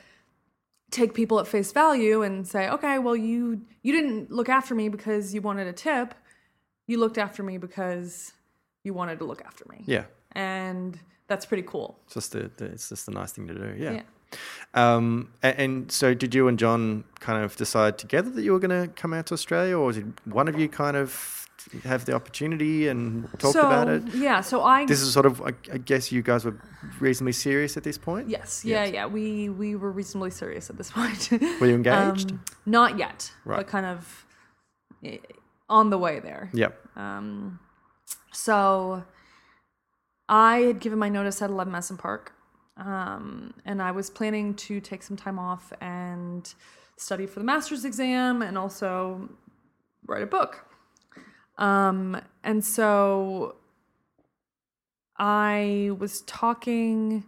take 0.90 1.12
people 1.12 1.38
at 1.40 1.46
face 1.46 1.70
value 1.72 2.22
and 2.22 2.46
say, 2.46 2.68
"Okay, 2.70 2.98
well 2.98 3.16
you 3.16 3.60
you 3.82 3.92
didn't 3.92 4.30
look 4.30 4.48
after 4.48 4.74
me 4.74 4.88
because 4.88 5.34
you 5.34 5.40
wanted 5.42 5.66
a 5.66 5.72
tip. 5.72 6.14
You 6.86 6.98
looked 6.98 7.18
after 7.18 7.42
me 7.42 7.58
because 7.58 8.32
you 8.84 8.94
wanted 8.94 9.18
to 9.18 9.24
look 9.26 9.42
after 9.44 9.64
me." 9.68 9.84
yeah 9.86 10.04
And 10.32 10.98
that's 11.26 11.44
pretty 11.44 11.64
cool. 11.64 11.98
it's 12.06 12.14
just 12.14 12.32
the, 12.32 12.50
the 12.56 12.66
it's 12.66 12.88
just 12.88 13.08
a 13.08 13.10
nice 13.10 13.32
thing 13.32 13.46
to 13.48 13.54
do 13.54 13.74
yeah, 13.76 13.92
Yeah. 13.92 14.02
Um, 14.74 15.32
and, 15.42 15.58
and 15.58 15.92
so 15.92 16.12
did 16.14 16.34
you 16.34 16.46
and 16.48 16.58
jon 16.58 17.04
kind 17.20 17.42
of 17.42 17.56
decide 17.56 17.96
together 17.98 18.28
that 18.30 18.42
you 18.42 18.52
were 18.52 18.58
going 18.58 18.82
to 18.82 18.92
come 18.94 19.12
out 19.14 19.26
to 19.26 19.34
australia 19.34 19.76
or 19.78 19.92
did 19.92 20.12
one 20.26 20.46
of 20.48 20.58
you 20.60 20.68
kind 20.68 20.96
of 20.96 21.10
have 21.84 22.04
the 22.04 22.12
opportunity 22.14 22.86
and 22.88 23.28
talked 23.38 23.54
so, 23.54 23.66
about 23.66 23.88
it 23.88 24.02
Yeah, 24.14 24.40
so 24.42 24.62
I 24.62 24.86
this 24.86 25.00
is 25.00 25.12
sort 25.12 25.26
of 25.26 25.40
I, 25.42 25.52
I 25.72 25.78
guess 25.78 26.12
you 26.12 26.22
guys 26.22 26.44
were 26.44 26.56
reasonably 27.00 27.32
serious 27.32 27.76
at 27.76 27.82
this 27.82 27.98
point 27.98 28.28
Yes, 28.28 28.62
yeah, 28.64 28.84
Yes. 28.84 28.94
yeah. 28.94 29.06
We 29.06 29.48
we 29.48 29.74
were 29.74 29.90
reasonably 29.90 30.30
serious 30.30 30.70
at 30.70 30.76
this 30.76 30.90
point. 30.96 31.30
were 31.60 31.66
you 31.66 31.74
engaged 31.74 32.30
Um, 32.32 32.40
not 32.66 32.98
yet, 32.98 33.32
Right. 33.44 33.56
but 33.58 33.66
kind 33.66 33.86
of 33.86 34.26
eh, 35.04 35.18
on 35.68 35.90
the 35.90 35.98
way 35.98 36.20
there. 36.20 36.50
yep 36.52 36.78
Um, 36.96 37.58
so 38.32 39.02
I 40.28 40.58
had 40.68 40.78
given 40.80 40.98
my 40.98 41.08
notice 41.08 41.40
at 41.42 41.50
11 41.50 41.72
Madison 41.72 41.96
Park, 41.96 42.32
um, 42.78 43.54
and 43.64 43.82
I 43.82 43.90
was 43.90 44.08
planning 44.08 44.54
to 44.54 44.80
take 44.80 45.02
some 45.02 45.16
time 45.16 45.38
off 45.38 45.72
and 45.80 46.52
study 46.96 47.26
for 47.26 47.40
the 47.40 47.44
master's 47.44 47.84
exam 47.84 48.42
and 48.42 48.56
also 48.56 49.28
write 50.06 50.22
a 50.22 50.26
book. 50.26 50.64
Um, 51.58 52.20
and 52.44 52.64
so 52.64 53.56
I 55.18 55.90
was 55.98 56.22
talking. 56.22 57.24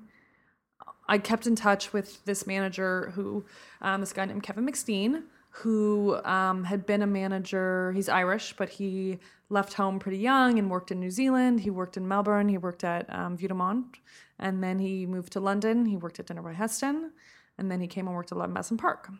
I 1.09 1.19
kept 1.19 1.49
in 1.49 1.57
touch 1.57 1.93
with 1.93 2.25
this 2.25 2.47
manager 2.47 3.11
who, 3.17 3.45
um, 3.83 4.01
this 4.01 4.13
guy 4.13 4.25
named 4.27 4.45
Kevin 4.45 4.65
McSteen, 4.65 5.25
who 5.51 6.17
um, 6.25 6.65
had 6.65 6.87
been 6.87 7.03
a 7.03 7.07
manager. 7.07 7.93
He's 7.93 8.09
Irish, 8.09 8.55
but 8.57 8.69
he 8.69 9.19
left 9.49 9.75
home 9.75 9.99
pretty 9.99 10.19
young 10.19 10.59
and 10.59 10.71
worked 10.71 10.91
in 10.91 11.01
New 11.01 11.11
Zealand. 11.11 11.61
He 11.61 11.71
worked 11.71 11.97
in 11.97 12.07
Melbourne. 12.07 12.49
He 12.49 12.57
worked 12.59 12.85
at 12.85 13.13
um, 13.13 13.37
Vue 13.37 13.49
de 13.49 13.55
Monde. 13.55 13.97
And 14.39 14.63
then 14.63 14.79
he 14.79 15.07
moved 15.07 15.33
to 15.33 15.41
London. 15.41 15.87
He 15.87 15.97
worked 15.97 16.21
at 16.21 16.27
Dinner 16.27 16.43
by 16.43 16.53
Heston. 16.53 17.13
And 17.59 17.71
then 17.71 17.81
he 17.81 17.87
came 17.87 18.07
and 18.07 18.17
worked 18.17 18.33
at 18.33 18.37
Eleven 18.37 18.55
Madison 18.55 18.77
Park. 18.77 19.11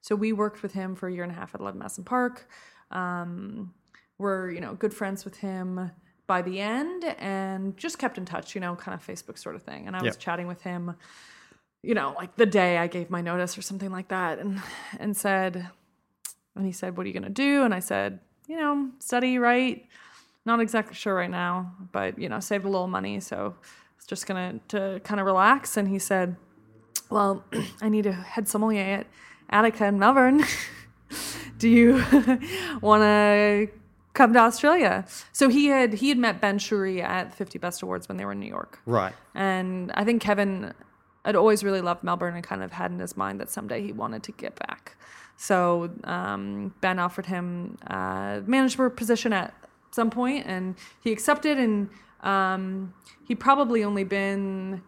So 0.00 0.16
we 0.16 0.32
worked 0.32 0.62
with 0.62 0.72
him 0.72 0.94
for 0.96 1.08
a 1.08 1.12
year 1.12 1.22
and 1.22 1.32
a 1.32 1.34
half 1.34 1.54
at 1.54 1.60
Eleven 1.60 1.78
Madison 1.78 2.04
Park. 2.04 2.48
Um, 2.90 3.72
we're, 4.18 4.50
you 4.50 4.60
know, 4.60 4.74
good 4.74 4.92
friends 4.92 5.24
with 5.24 5.36
him 5.36 5.90
by 6.26 6.42
the 6.42 6.60
end 6.60 7.04
and 7.18 7.76
just 7.76 7.98
kept 7.98 8.18
in 8.18 8.24
touch, 8.24 8.54
you 8.54 8.60
know, 8.60 8.76
kind 8.76 8.94
of 8.94 9.06
Facebook 9.06 9.38
sort 9.38 9.54
of 9.54 9.62
thing. 9.62 9.86
And 9.86 9.96
I 9.96 10.02
was 10.02 10.16
chatting 10.16 10.46
with 10.46 10.62
him, 10.62 10.94
you 11.82 11.94
know, 11.94 12.14
like 12.16 12.36
the 12.36 12.46
day 12.46 12.78
I 12.78 12.86
gave 12.86 13.10
my 13.10 13.20
notice 13.20 13.56
or 13.56 13.62
something 13.62 13.90
like 13.90 14.08
that 14.08 14.38
and 14.38 14.60
and 14.98 15.16
said 15.16 15.68
and 16.56 16.66
he 16.66 16.72
said, 16.72 16.96
What 16.96 17.04
are 17.04 17.08
you 17.08 17.14
gonna 17.14 17.30
do? 17.30 17.62
And 17.64 17.74
I 17.74 17.80
said, 17.80 18.20
you 18.46 18.56
know, 18.56 18.90
study, 18.98 19.38
write. 19.38 19.86
Not 20.44 20.60
exactly 20.60 20.94
sure 20.94 21.14
right 21.14 21.30
now, 21.30 21.72
but 21.92 22.18
you 22.18 22.28
know, 22.28 22.40
saved 22.40 22.64
a 22.64 22.68
little 22.68 22.86
money, 22.86 23.20
so 23.20 23.54
it's 23.96 24.06
just 24.06 24.26
gonna 24.26 24.60
to 24.68 25.00
kind 25.04 25.20
of 25.20 25.26
relax. 25.26 25.76
And 25.76 25.88
he 25.88 25.98
said, 25.98 26.36
Well, 27.10 27.44
I 27.80 27.88
need 27.88 28.06
a 28.06 28.12
head 28.12 28.48
sommelier 28.48 28.82
at 28.82 29.06
Attica 29.50 29.86
in 29.86 29.98
Melbourne. 29.98 30.44
do 31.58 31.68
you 31.68 31.94
want 32.80 33.02
to 33.02 33.68
come 34.14 34.32
to 34.32 34.38
Australia? 34.38 35.04
So 35.32 35.48
he 35.48 35.66
had 35.66 35.94
he 35.94 36.08
had 36.08 36.18
met 36.18 36.40
Ben 36.40 36.58
Shewry 36.58 37.00
at 37.02 37.34
50 37.34 37.58
Best 37.58 37.82
Awards 37.82 38.08
when 38.08 38.16
they 38.16 38.24
were 38.24 38.32
in 38.32 38.40
New 38.40 38.48
York, 38.48 38.80
right 38.86 39.14
and 39.34 39.92
I 39.94 40.04
think 40.04 40.20
Kevin 40.22 40.74
had 41.24 41.36
always 41.36 41.62
really 41.62 41.80
loved 41.80 42.02
Melbourne 42.02 42.34
and 42.34 42.44
kind 42.44 42.62
of 42.62 42.72
had 42.72 42.90
in 42.90 42.98
his 42.98 43.16
mind 43.16 43.40
that 43.40 43.50
someday 43.50 43.82
he 43.82 43.92
wanted 43.92 44.22
to 44.24 44.32
get 44.32 44.58
back. 44.66 44.96
So 45.36 45.90
um, 46.04 46.74
Ben 46.80 46.98
offered 46.98 47.26
him 47.26 47.78
a 47.86 48.42
manager 48.46 48.90
position 48.90 49.32
at 49.32 49.54
some 49.90 50.10
point, 50.10 50.46
and 50.46 50.76
he 51.02 51.12
accepted. 51.12 51.58
And 51.58 51.88
um, 52.22 52.92
he'd 53.26 53.40
probably 53.40 53.82
only 53.84 54.04
been, 54.04 54.82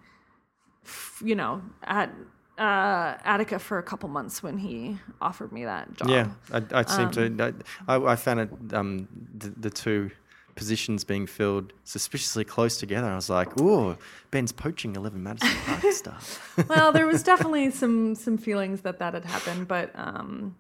you 1.25 1.35
know, 1.35 1.63
at 1.85 2.11
uh, 2.59 3.17
Attica 3.25 3.59
for 3.59 3.79
a 3.79 3.83
couple 3.83 4.09
months 4.09 4.43
when 4.43 4.59
he 4.59 4.99
offered 5.21 5.53
me 5.53 5.65
that 5.65 5.95
job. 5.95 6.09
Yeah, 6.09 6.29
I, 6.53 6.63
I 6.81 6.83
seem 6.85 7.07
Um, 7.07 7.13
to. 7.13 7.55
I, 7.89 7.97
I 7.97 8.17
found 8.17 8.41
it 8.41 8.51
um, 8.75 9.09
the, 9.35 9.51
the 9.51 9.71
two 9.71 10.11
positions 10.55 11.05
being 11.05 11.27
filled 11.27 11.73
suspiciously 11.85 12.45
close 12.45 12.79
together. 12.79 13.09
I 13.09 13.15
was 13.15 13.31
like, 13.31 13.59
"Ooh, 13.61 13.97
Ben's 14.31 14.53
poaching 14.53 14.97
Eleven 14.97 15.23
Madison 15.23 15.51
Park 15.65 15.83
stuff." 15.93 16.57
well, 16.69 16.93
there 16.93 17.07
was 17.07 17.23
definitely 17.33 17.71
some 17.71 18.15
some 18.15 18.37
feelings 18.39 18.83
that 18.83 18.99
that 18.99 19.15
had 19.15 19.25
happened, 19.25 19.69
but 19.69 19.91
um, 19.95 20.57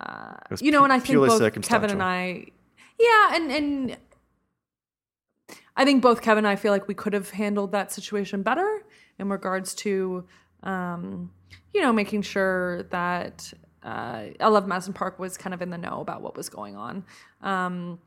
uh, 0.00 0.34
you 0.60 0.70
know, 0.70 0.78
pu- 0.78 0.84
and 0.84 0.92
I 0.92 0.98
think 0.98 1.18
both 1.18 1.62
Kevin 1.62 1.90
and 1.90 2.02
I, 2.02 2.46
yeah, 2.98 3.34
and 3.34 3.52
and 3.52 3.96
I 5.76 5.84
think 5.84 6.02
both 6.02 6.22
Kevin 6.22 6.44
and 6.44 6.48
I 6.48 6.56
feel 6.56 6.72
like 6.72 6.88
we 6.88 6.94
could 6.94 7.12
have 7.12 7.30
handled 7.30 7.72
that 7.72 7.92
situation 7.92 8.42
better 8.42 8.82
in 9.18 9.28
regards 9.28 9.74
to, 9.76 10.24
um, 10.62 11.30
you 11.72 11.80
know, 11.80 11.92
making 11.92 12.22
sure 12.22 12.84
that 12.84 13.52
uh, 13.82 14.24
Eleven 14.40 14.68
Madison 14.68 14.92
Park 14.92 15.18
was 15.18 15.36
kind 15.36 15.54
of 15.54 15.62
in 15.62 15.70
the 15.70 15.78
know 15.78 16.00
about 16.00 16.22
what 16.22 16.36
was 16.36 16.48
going 16.48 16.76
on. 16.76 17.04
Um, 17.42 17.98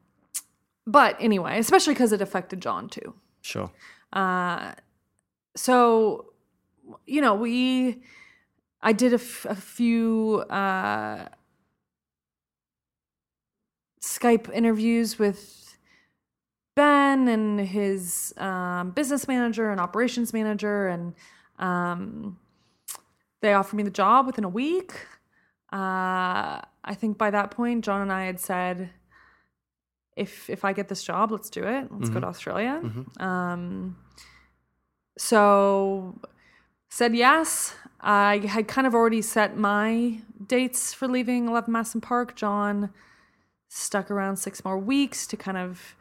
but 0.88 1.15
anyway, 1.19 1.57
especially 1.59 1.93
because 1.93 2.11
it 2.11 2.21
affected 2.21 2.61
Jon 2.61 2.89
too 2.89 3.13
sure. 3.41 3.71
so 5.55 6.25
you 7.05 7.21
know 7.21 7.33
we 7.33 8.01
i 8.81 8.91
did 8.93 9.11
a, 9.13 9.15
f- 9.15 9.45
a 9.49 9.55
few 9.55 10.43
uh 10.49 11.27
skype 14.01 14.51
interviews 14.53 15.17
with 15.17 15.77
ben 16.75 17.27
and 17.27 17.59
his 17.59 18.33
um, 18.38 18.91
business 18.91 19.27
manager 19.27 19.71
and 19.71 19.79
operations 19.79 20.33
manager 20.33 20.88
and 20.88 21.13
um, 21.57 22.38
they 23.41 23.53
offered 23.53 23.77
me 23.77 23.83
the 23.83 23.89
job 23.89 24.27
within 24.27 24.43
a 24.43 24.49
week 24.49 24.93
uh, 25.73 26.61
i 26.83 26.93
think 26.95 27.17
by 27.17 27.31
that 27.31 27.49
point 27.49 27.83
jon 27.83 28.01
and 28.01 28.11
i 28.11 28.25
had 28.25 28.39
said 28.39 28.89
if 30.16 30.49
if 30.49 30.63
i 30.63 30.72
get 30.74 30.88
this 30.88 31.03
job 31.03 31.32
let's 31.32 31.49
do 31.49 31.63
it 31.63 31.91
let's 31.91 32.09
go 32.09 32.20
to 32.20 32.28
australia 32.28 32.82
um, 33.20 33.95
so 35.18 36.20
said 36.95 37.13
yes. 37.13 37.76
I 37.99 38.38
had 38.38 38.68
kind 38.68 38.88
of 38.88 38.95
already 38.95 39.22
set 39.22 39.57
my 39.57 40.20
dates 40.47 40.93
for 40.93 41.07
leaving 41.07 41.47
11 41.47 41.72
Madison 41.72 41.99
Park. 41.99 42.36
Jon 42.36 42.91
stuck 43.68 44.09
around 44.09 44.38
six 44.38 44.63
more 44.63 44.78
weeks 44.78 45.28
to 45.28 45.36
kind 45.36 45.57
of, 45.57 45.95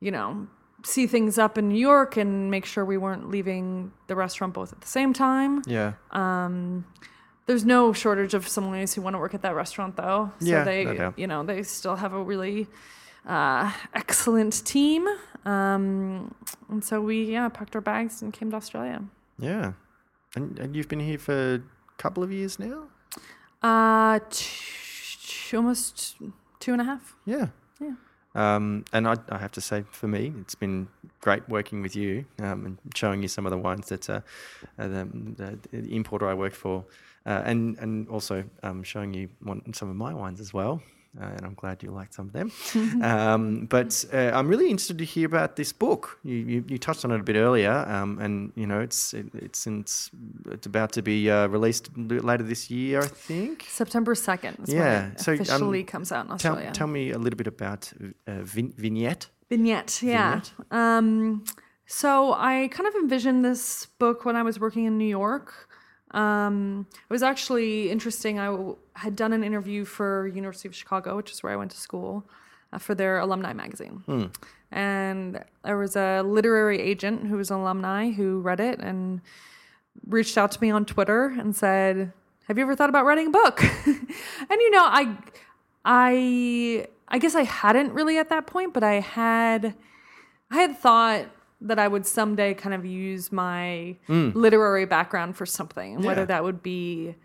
you 0.00 0.10
know, 0.10 0.46
see 0.84 1.06
things 1.06 1.36
up 1.36 1.58
in 1.58 1.68
New 1.68 1.78
York 1.78 2.16
and 2.16 2.50
make 2.50 2.64
sure 2.64 2.82
we 2.84 2.96
weren't 2.96 3.28
leaving 3.28 3.92
the 4.06 4.16
restaurant 4.16 4.54
both 4.54 4.72
at 4.72 4.80
the 4.80 4.86
same 4.86 5.12
time. 5.12 5.62
Yeah. 5.66 5.94
Um, 6.12 6.86
There's 7.46 7.66
no 7.66 7.92
shortage 7.92 8.32
of 8.32 8.46
sommeliers 8.46 8.94
who 8.94 9.02
want 9.02 9.14
to 9.14 9.18
work 9.18 9.34
at 9.34 9.42
that 9.42 9.54
restaurant, 9.54 9.96
though. 9.96 10.32
So 10.38 10.46
Yeah, 10.46 10.64
they, 10.64 10.84
no 10.84 11.12
you 11.16 11.26
know, 11.26 11.42
they 11.42 11.62
still 11.62 11.96
have 11.96 12.12
a 12.12 12.22
really 12.22 12.68
uh, 13.28 13.72
excellent 13.94 14.64
team. 14.64 15.06
Um, 15.44 16.34
and 16.68 16.82
so 16.82 17.00
we, 17.00 17.24
yeah, 17.24 17.48
packed 17.48 17.74
our 17.74 17.80
bags 17.80 18.22
and 18.22 18.32
came 18.32 18.50
to 18.50 18.56
Australia. 18.56 19.02
Yeah. 19.38 19.72
And, 20.34 20.58
and 20.58 20.74
you've 20.74 20.88
been 20.88 21.00
here 21.00 21.18
for 21.18 21.54
a 21.54 21.62
couple 21.96 22.22
of 22.22 22.32
years 22.32 22.58
now. 22.58 22.84
Uh, 23.62 24.18
t- 24.30 25.56
almost 25.56 26.16
two 26.60 26.72
and 26.72 26.80
a 26.80 26.84
half. 26.84 27.14
Yeah. 27.24 27.48
Yeah. 27.80 27.94
Um, 28.34 28.84
and 28.92 29.08
I, 29.08 29.16
I 29.30 29.38
have 29.38 29.52
to 29.52 29.60
say, 29.60 29.84
for 29.90 30.06
me, 30.06 30.32
it's 30.40 30.54
been 30.54 30.88
great 31.20 31.48
working 31.48 31.82
with 31.82 31.96
you 31.96 32.24
um, 32.40 32.66
and 32.66 32.78
showing 32.94 33.22
you 33.22 33.28
some 33.28 33.46
of 33.46 33.50
the 33.50 33.58
wines 33.58 33.88
that 33.88 34.08
uh, 34.08 34.20
uh, 34.78 34.88
the, 34.88 35.08
the, 35.36 35.58
the 35.72 35.96
importer 35.96 36.28
I 36.28 36.34
work 36.34 36.54
for, 36.54 36.84
uh, 37.26 37.42
and 37.44 37.78
and 37.78 38.08
also 38.08 38.44
um, 38.62 38.82
showing 38.82 39.14
you 39.14 39.28
one, 39.40 39.72
some 39.72 39.88
of 39.88 39.96
my 39.96 40.12
wines 40.14 40.40
as 40.40 40.52
well. 40.52 40.82
Uh, 41.20 41.24
and 41.24 41.46
I'm 41.46 41.54
glad 41.54 41.82
you 41.82 41.90
liked 41.90 42.14
some 42.14 42.26
of 42.26 42.32
them. 42.32 42.52
um, 43.02 43.66
but 43.66 44.04
uh, 44.12 44.30
I'm 44.34 44.46
really 44.46 44.70
interested 44.70 44.98
to 44.98 45.04
hear 45.04 45.26
about 45.26 45.56
this 45.56 45.72
book. 45.72 46.18
You, 46.22 46.36
you, 46.36 46.64
you 46.68 46.78
touched 46.78 47.04
on 47.04 47.10
it 47.10 47.20
a 47.20 47.22
bit 47.22 47.36
earlier, 47.36 47.72
um, 47.88 48.18
and 48.18 48.52
you 48.54 48.66
know 48.66 48.80
it's 48.80 49.14
it, 49.14 49.26
it's 49.34 49.66
it's 49.66 50.10
it's 50.50 50.66
about 50.66 50.92
to 50.92 51.02
be 51.02 51.30
uh, 51.30 51.48
released 51.48 51.90
later 51.96 52.44
this 52.44 52.70
year, 52.70 53.00
I 53.02 53.06
think. 53.06 53.64
September 53.68 54.14
2nd 54.14 54.68
Yeah, 54.68 55.16
so, 55.16 55.32
um, 55.32 55.40
officially 55.40 55.84
comes 55.84 56.12
out 56.12 56.26
in 56.26 56.32
Australia. 56.32 56.70
tell 56.72 56.86
me 56.86 57.10
a 57.10 57.18
little 57.18 57.36
bit 57.36 57.46
about 57.46 57.92
uh, 58.26 58.42
vin- 58.42 58.74
vignette. 58.76 59.28
Vignette, 59.48 60.02
yeah. 60.02 60.40
Um, 60.70 61.44
so 61.86 62.34
I 62.34 62.68
kind 62.70 62.86
of 62.86 62.94
envisioned 62.96 63.44
this 63.44 63.86
book 63.98 64.26
when 64.26 64.36
I 64.36 64.42
was 64.42 64.60
working 64.60 64.84
in 64.84 64.98
New 64.98 65.08
York. 65.08 65.67
Um, 66.12 66.86
it 66.92 67.12
was 67.12 67.22
actually 67.22 67.90
interesting. 67.90 68.38
I 68.38 68.46
w- 68.46 68.76
had 68.94 69.14
done 69.14 69.32
an 69.32 69.44
interview 69.44 69.84
for 69.84 70.26
University 70.28 70.68
of 70.68 70.74
Chicago, 70.74 71.16
which 71.16 71.30
is 71.30 71.42
where 71.42 71.52
I 71.52 71.56
went 71.56 71.70
to 71.72 71.76
school, 71.76 72.24
uh, 72.72 72.78
for 72.78 72.94
their 72.94 73.18
alumni 73.18 73.52
magazine. 73.52 74.02
And 74.70 75.44
there 75.64 75.76
was 75.78 75.96
a 75.96 76.22
literary 76.22 76.80
agent 76.80 77.26
who 77.26 77.36
was 77.36 77.50
an 77.50 77.58
alumni 77.58 78.10
who 78.10 78.40
read 78.40 78.60
it 78.60 78.78
and 78.80 79.20
reached 80.06 80.36
out 80.38 80.50
to 80.52 80.60
me 80.60 80.70
on 80.70 80.84
Twitter 80.84 81.34
and 81.38 81.54
said, 81.56 82.12
"Have 82.46 82.58
you 82.58 82.64
ever 82.64 82.74
thought 82.74 82.90
about 82.90 83.04
writing 83.04 83.28
a 83.28 83.30
book?" 83.30 83.62
and 83.86 84.06
you 84.50 84.70
know, 84.70 84.84
I, 84.84 85.16
I, 85.84 86.86
I 87.08 87.18
guess 87.18 87.34
I 87.34 87.44
hadn't 87.44 87.92
really 87.92 88.18
at 88.18 88.28
that 88.28 88.46
point, 88.46 88.74
but 88.74 88.82
I 88.84 89.00
had, 89.00 89.74
I 90.50 90.56
had 90.56 90.78
thought 90.78 91.26
that 91.60 91.78
I 91.78 91.88
would 91.88 92.06
someday 92.06 92.54
kind 92.54 92.74
of 92.74 92.84
use 92.84 93.32
my 93.32 93.96
literary 94.08 94.86
background 94.86 95.36
for 95.36 95.46
something, 95.46 95.96
and 95.96 96.04
whether 96.04 96.24
that 96.26 96.44
would 96.44 96.62
be 96.62 97.16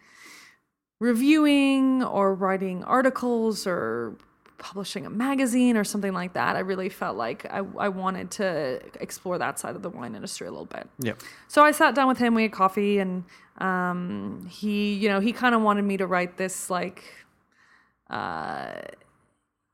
reviewing 0.99 2.03
or 2.03 2.33
writing 2.33 2.83
articles 2.83 3.67
or 3.67 4.17
publishing 4.57 5.05
a 5.05 5.09
magazine 5.09 5.75
or 5.75 5.83
something 5.83 6.13
like 6.13 6.33
that. 6.33 6.55
I 6.55 6.59
really 6.59 6.87
felt 6.87 7.17
like 7.17 7.45
I, 7.51 7.61
I 7.77 7.89
wanted 7.89 8.31
to 8.31 8.79
explore 9.01 9.37
that 9.37 9.59
side 9.59 9.75
of 9.75 9.81
the 9.81 9.89
wine 9.89 10.15
industry 10.15 10.47
a 10.47 10.51
little 10.51 10.65
bit. 10.65 10.87
Yep. 10.99 11.19
So 11.49 11.63
I 11.63 11.71
sat 11.71 11.95
down 11.95 12.07
with 12.07 12.17
him, 12.17 12.33
we 12.33 12.43
had 12.43 12.53
coffee, 12.53 12.99
and 12.99 13.25
um, 13.57 14.47
he, 14.49 14.93
you 14.93 15.09
know, 15.09 15.19
he 15.19 15.33
kind 15.33 15.53
of 15.53 15.61
wanted 15.61 15.81
me 15.83 15.97
to 15.97 16.07
write 16.07 16.37
this 16.37 16.69
like, 16.69 17.03
uh, 18.09 18.75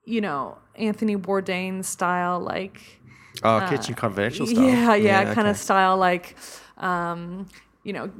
you 0.06 0.22
know, 0.22 0.58
Anthony 0.76 1.16
Bourdain 1.16 1.86
style, 1.86 2.40
like, 2.40 2.99
Oh, 3.44 3.66
Kitchen 3.70 3.96
Confidential 3.96 4.46
style. 4.48 4.64
yeah, 4.64 4.96
yeah, 4.96 5.24
kind 5.26 5.40
okay. 5.40 5.50
of 5.50 5.58
style, 5.58 5.98
like, 5.98 6.36
um, 6.78 7.48
you 7.84 7.94
know, 7.94 8.12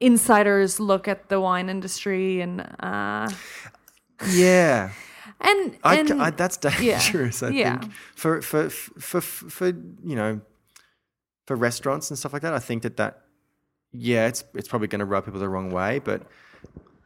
insiders 0.00 0.78
look 0.78 1.08
at 1.08 1.28
the 1.28 1.40
wine 1.40 1.68
industry 1.68 2.40
and 2.40 2.60
uh, 2.80 3.28
Yeah. 4.32 4.90
and 5.40 5.76
I, 5.82 5.96
and 5.98 6.22
I, 6.22 6.30
that's 6.30 6.56
dangerous. 6.56 7.42
I 7.42 7.48
yeah. 7.50 7.78
think 7.78 7.92
for, 8.14 8.40
for 8.42 8.70
for 8.70 9.20
for 9.20 9.50
for 9.50 9.66
you 9.66 10.16
know 10.16 10.40
for 11.46 11.56
restaurants 11.56 12.10
and 12.10 12.18
stuff 12.18 12.32
like 12.32 12.42
that. 12.42 12.54
I 12.54 12.58
think 12.58 12.82
that 12.82 12.96
that 12.96 13.22
yeah, 13.92 14.26
it's 14.26 14.44
it's 14.54 14.68
probably 14.68 14.88
going 14.88 15.00
to 15.00 15.04
rub 15.04 15.24
people 15.24 15.40
the 15.40 15.48
wrong 15.48 15.70
way, 15.70 15.98
but 15.98 16.22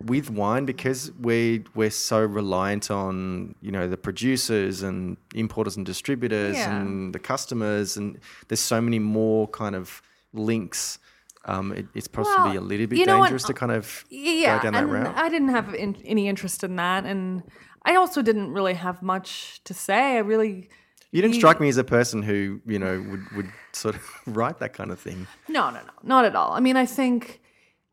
with 0.04 0.30
wine 0.30 0.64
because 0.64 1.12
we 1.20 1.64
we're 1.74 1.90
so 1.90 2.24
reliant 2.24 2.90
on 2.90 3.54
you 3.60 3.70
know 3.70 3.86
the 3.88 3.96
producers 3.96 4.82
and 4.82 5.16
importers 5.34 5.76
and 5.76 5.84
distributors 5.84 6.56
Yeah. 6.56 6.74
and 6.80 7.14
the 7.14 7.18
customers 7.18 7.96
and 7.96 8.18
there's 8.48 8.60
so 8.60 8.80
many 8.80 8.98
more 8.98 9.46
kind 9.48 9.74
of 9.74 10.00
links 10.32 10.98
um, 11.46 11.72
it, 11.72 11.86
it's 11.94 12.08
possibly 12.08 12.52
Well, 12.52 12.58
a 12.62 12.66
little 12.66 12.86
bit 12.86 12.98
you 12.98 13.06
know 13.06 13.18
what? 13.18 13.26
dangerous 13.26 13.44
to 13.44 13.54
kind 13.54 13.72
of 13.72 14.04
yeah, 14.10 14.58
go 14.58 14.62
down 14.64 14.72
that 14.74 14.86
route. 14.86 15.16
I 15.16 15.28
didn't 15.30 15.48
have 15.48 15.74
in, 15.74 15.96
any 16.04 16.28
interest 16.28 16.62
in 16.62 16.76
that, 16.76 17.06
and 17.06 17.42
I 17.82 17.94
also 17.96 18.20
didn't 18.20 18.52
really 18.52 18.74
have 18.74 19.00
much 19.02 19.62
to 19.64 19.72
say. 19.72 20.16
I 20.16 20.18
really 20.18 20.68
You 21.12 21.22
didn't 21.22 21.36
strike 21.36 21.58
me 21.58 21.68
as 21.70 21.78
a 21.78 21.84
person 21.84 22.22
who, 22.22 22.60
you 22.66 22.78
know, 22.78 23.02
would, 23.10 23.30
would 23.36 23.50
sort 23.72 23.94
of 23.94 24.02
write 24.26 24.58
that 24.58 24.74
kind 24.74 24.90
of 24.90 25.00
thing. 25.00 25.26
No, 25.48 25.70
no, 25.70 25.80
no, 25.80 25.92
not 26.02 26.26
at 26.26 26.36
all. 26.36 26.52
I 26.52 26.60
mean, 26.60 26.76
I 26.76 26.84
think, 26.84 27.40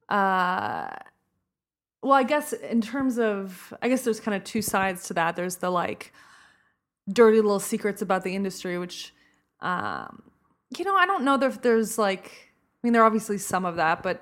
uh, 0.10 0.90
well, 2.02 2.14
I 2.14 2.24
guess 2.24 2.54
in 2.54 2.82
terms 2.82 3.18
of, 3.20 3.74
I 3.82 3.90
guess 3.90 4.04
there's 4.04 4.20
kind 4.20 4.36
of 4.36 4.44
two 4.44 4.62
sides 4.62 5.08
to 5.08 5.14
that. 5.16 5.36
There's 5.36 5.58
the 5.58 5.70
like 5.70 6.14
dirty 7.12 7.38
little 7.38 7.60
secrets 7.60 8.02
about 8.02 8.24
the 8.24 8.36
industry, 8.36 8.78
which, 8.78 9.14
um, 9.62 10.24
you 10.78 10.86
know, 10.86 10.96
I 10.96 11.06
don't 11.06 11.24
know 11.24 11.40
if 11.42 11.62
there's 11.62 11.98
like, 11.98 12.32
I 12.84 12.88
mean, 12.88 12.94
there 12.94 13.02
are 13.02 13.06
obviously 13.06 13.38
some 13.38 13.66
of 13.66 13.78
that, 13.78 14.04
but 14.04 14.20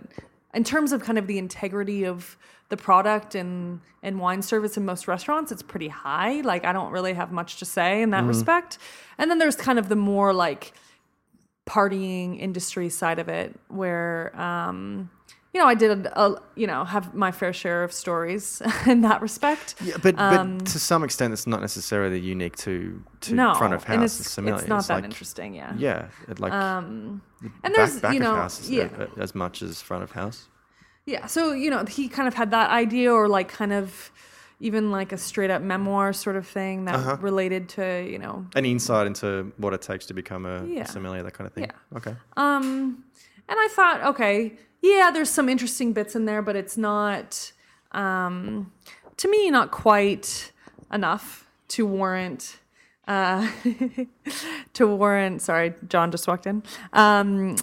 in 0.53 0.63
terms 0.63 0.91
of 0.93 1.03
kind 1.03 1.17
of 1.17 1.27
the 1.27 1.37
integrity 1.37 2.05
of 2.05 2.37
the 2.69 2.77
product 2.77 3.35
and 3.35 3.81
and 4.01 4.19
wine 4.19 4.41
service 4.41 4.77
in 4.77 4.85
most 4.85 5.07
restaurants, 5.07 5.51
it's 5.51 5.63
pretty 5.63 5.87
high. 5.87 6.41
Like, 6.41 6.63
I 6.63 6.73
don't 6.73 6.91
really 6.91 7.13
have 7.13 7.31
much 7.31 7.57
to 7.57 7.65
say 7.65 8.01
in 8.01 8.11
that 8.11 8.23
respect. 8.23 8.77
And 9.17 9.29
then 9.29 9.39
there's 9.39 9.55
kind 9.55 9.79
of 9.79 9.89
the 9.89 9.95
more 9.95 10.33
like 10.33 10.73
partying 11.67 12.39
industry 12.39 12.89
side 12.89 13.17
of 13.17 13.27
it 13.27 13.59
where 13.67 14.39
um 14.39 15.09
you 15.55 15.61
know 15.61 15.67
i 15.73 15.75
did 15.83 15.91
a, 16.05 16.21
a 16.23 16.25
you 16.61 16.67
know 16.67 16.83
have 16.83 17.05
my 17.25 17.31
fair 17.31 17.53
share 17.53 17.81
of 17.87 17.91
stories 17.93 18.61
in 18.93 18.99
that 19.07 19.21
respect 19.21 19.75
Yeah, 19.79 19.97
but, 20.05 20.13
Um, 20.19 20.57
but 20.57 20.65
to 20.73 20.79
some 20.79 21.01
extent, 21.07 21.29
it's 21.35 21.47
not 21.47 21.61
necessarily 21.61 22.19
unique 22.19 22.57
to, 22.65 22.73
to 23.21 23.35
no 23.35 23.53
front 23.55 23.73
of 23.73 23.83
house 23.83 23.93
and 23.95 24.03
it's, 24.03 24.17
sommelier. 24.35 24.55
it's 24.57 24.67
not 24.75 24.87
that 24.87 24.95
like, 24.95 25.03
interesting 25.11 25.55
yeah 25.61 25.73
Yeah, 25.87 26.07
it 26.31 26.39
like 26.45 26.53
um 26.53 27.21
and 27.63 27.73
back, 27.73 27.73
there's 27.75 28.01
back 28.01 28.13
you 28.13 28.19
know 28.25 28.35
of 28.35 28.41
house 28.43 28.59
is, 28.59 28.69
yeah 28.69 28.89
uh, 29.03 29.25
as 29.25 29.33
much 29.33 29.61
as 29.61 29.81
front 29.89 30.03
of 30.03 30.11
house. 30.11 30.39
yeah 31.05 31.25
so 31.27 31.41
you 31.63 31.69
know 31.73 31.81
he 31.97 32.03
kind 32.17 32.27
of 32.27 32.33
had 32.41 32.49
that 32.51 32.69
idea 32.83 33.09
or 33.19 33.27
like 33.37 33.47
kind 33.61 33.73
of 33.81 34.11
even 34.59 34.83
like 34.97 35.11
a 35.17 35.17
straight 35.17 35.51
up 35.55 35.61
memoir 35.61 36.13
sort 36.13 36.35
of 36.41 36.45
thing 36.57 36.85
that 36.87 36.95
Uh-huh. 36.95 37.17
related 37.31 37.63
to 37.77 37.85
you 38.13 38.19
know 38.23 38.35
An 38.55 38.65
insight 38.65 39.05
into 39.11 39.27
what 39.63 39.73
it 39.77 39.81
takes 39.91 40.05
to 40.07 40.13
become 40.13 40.43
a, 40.45 40.57
a 40.63 40.67
Yeah. 40.79 40.85
sommelier, 40.95 41.23
that 41.27 41.33
kind 41.37 41.47
of 41.49 41.53
thing. 41.55 41.65
Yeah. 41.65 41.97
Okay. 41.97 42.15
Um, 42.43 43.03
and 43.49 43.57
I 43.65 43.67
thought, 43.77 43.99
okay, 44.11 44.53
yeah, 44.85 45.11
there's 45.11 45.29
some 45.29 45.49
interesting 45.49 45.93
bits 45.93 46.15
in 46.15 46.25
there, 46.25 46.41
but 46.41 46.55
it's 46.55 46.77
not, 46.77 47.51
um, 47.91 48.71
to 49.17 49.27
me, 49.27 49.49
not 49.49 49.71
quite 49.71 50.51
enough 50.91 51.47
to 51.69 51.85
warrant, 51.85 52.59
uh, 53.07 53.49
to 54.73 54.87
warrant. 54.87 55.41
Sorry, 55.41 55.73
Jon 55.87 56.11
just 56.11 56.27
walked 56.27 56.45
in. 56.45 56.63
Um, 56.93 57.55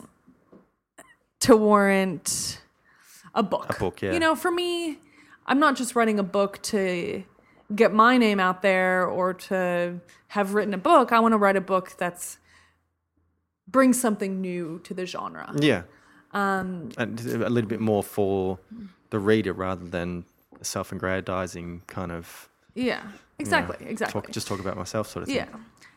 to 1.40 1.56
warrant 1.56 2.60
a 3.34 3.42
book. 3.42 3.76
A 3.76 3.78
book, 3.78 4.02
yeah. 4.02 4.12
You 4.12 4.20
know, 4.20 4.34
for 4.34 4.50
me, 4.50 4.98
I'm 5.46 5.58
not 5.58 5.76
just 5.76 5.94
writing 5.94 6.18
a 6.18 6.24
book 6.24 6.60
to 6.62 7.24
get 7.74 7.92
my 7.92 8.16
name 8.18 8.40
out 8.40 8.62
there 8.62 9.06
or 9.06 9.34
to 9.34 10.00
have 10.28 10.54
written 10.54 10.74
a 10.74 10.78
book. 10.78 11.12
I 11.12 11.20
want 11.20 11.32
to 11.32 11.38
write 11.38 11.56
a 11.56 11.60
book 11.60 11.92
that's 11.98 12.38
brings 13.68 14.00
something 14.00 14.40
new 14.40 14.80
to 14.84 14.92
the 14.92 15.06
genre. 15.06 15.52
Yeah. 15.58 15.82
Um, 16.32 16.90
and 16.96 17.20
a 17.20 17.50
little 17.50 17.68
bit 17.68 17.80
more 17.80 18.02
for 18.02 18.58
the 19.10 19.18
reader 19.18 19.52
rather 19.52 19.84
than 19.84 20.24
self-aggrandizing 20.62 21.82
kind 21.86 22.10
of 22.12 22.48
Yeah, 22.74 22.82
you 22.84 23.04
know, 23.04 23.10
exactly, 23.38 23.86
exactly. 23.86 24.20
Talk, 24.22 24.30
just 24.30 24.46
talk 24.46 24.60
about 24.60 24.76
myself 24.76 25.08
sort 25.08 25.24
of 25.24 25.28
thing. 25.28 25.36
yeah, 25.36 25.48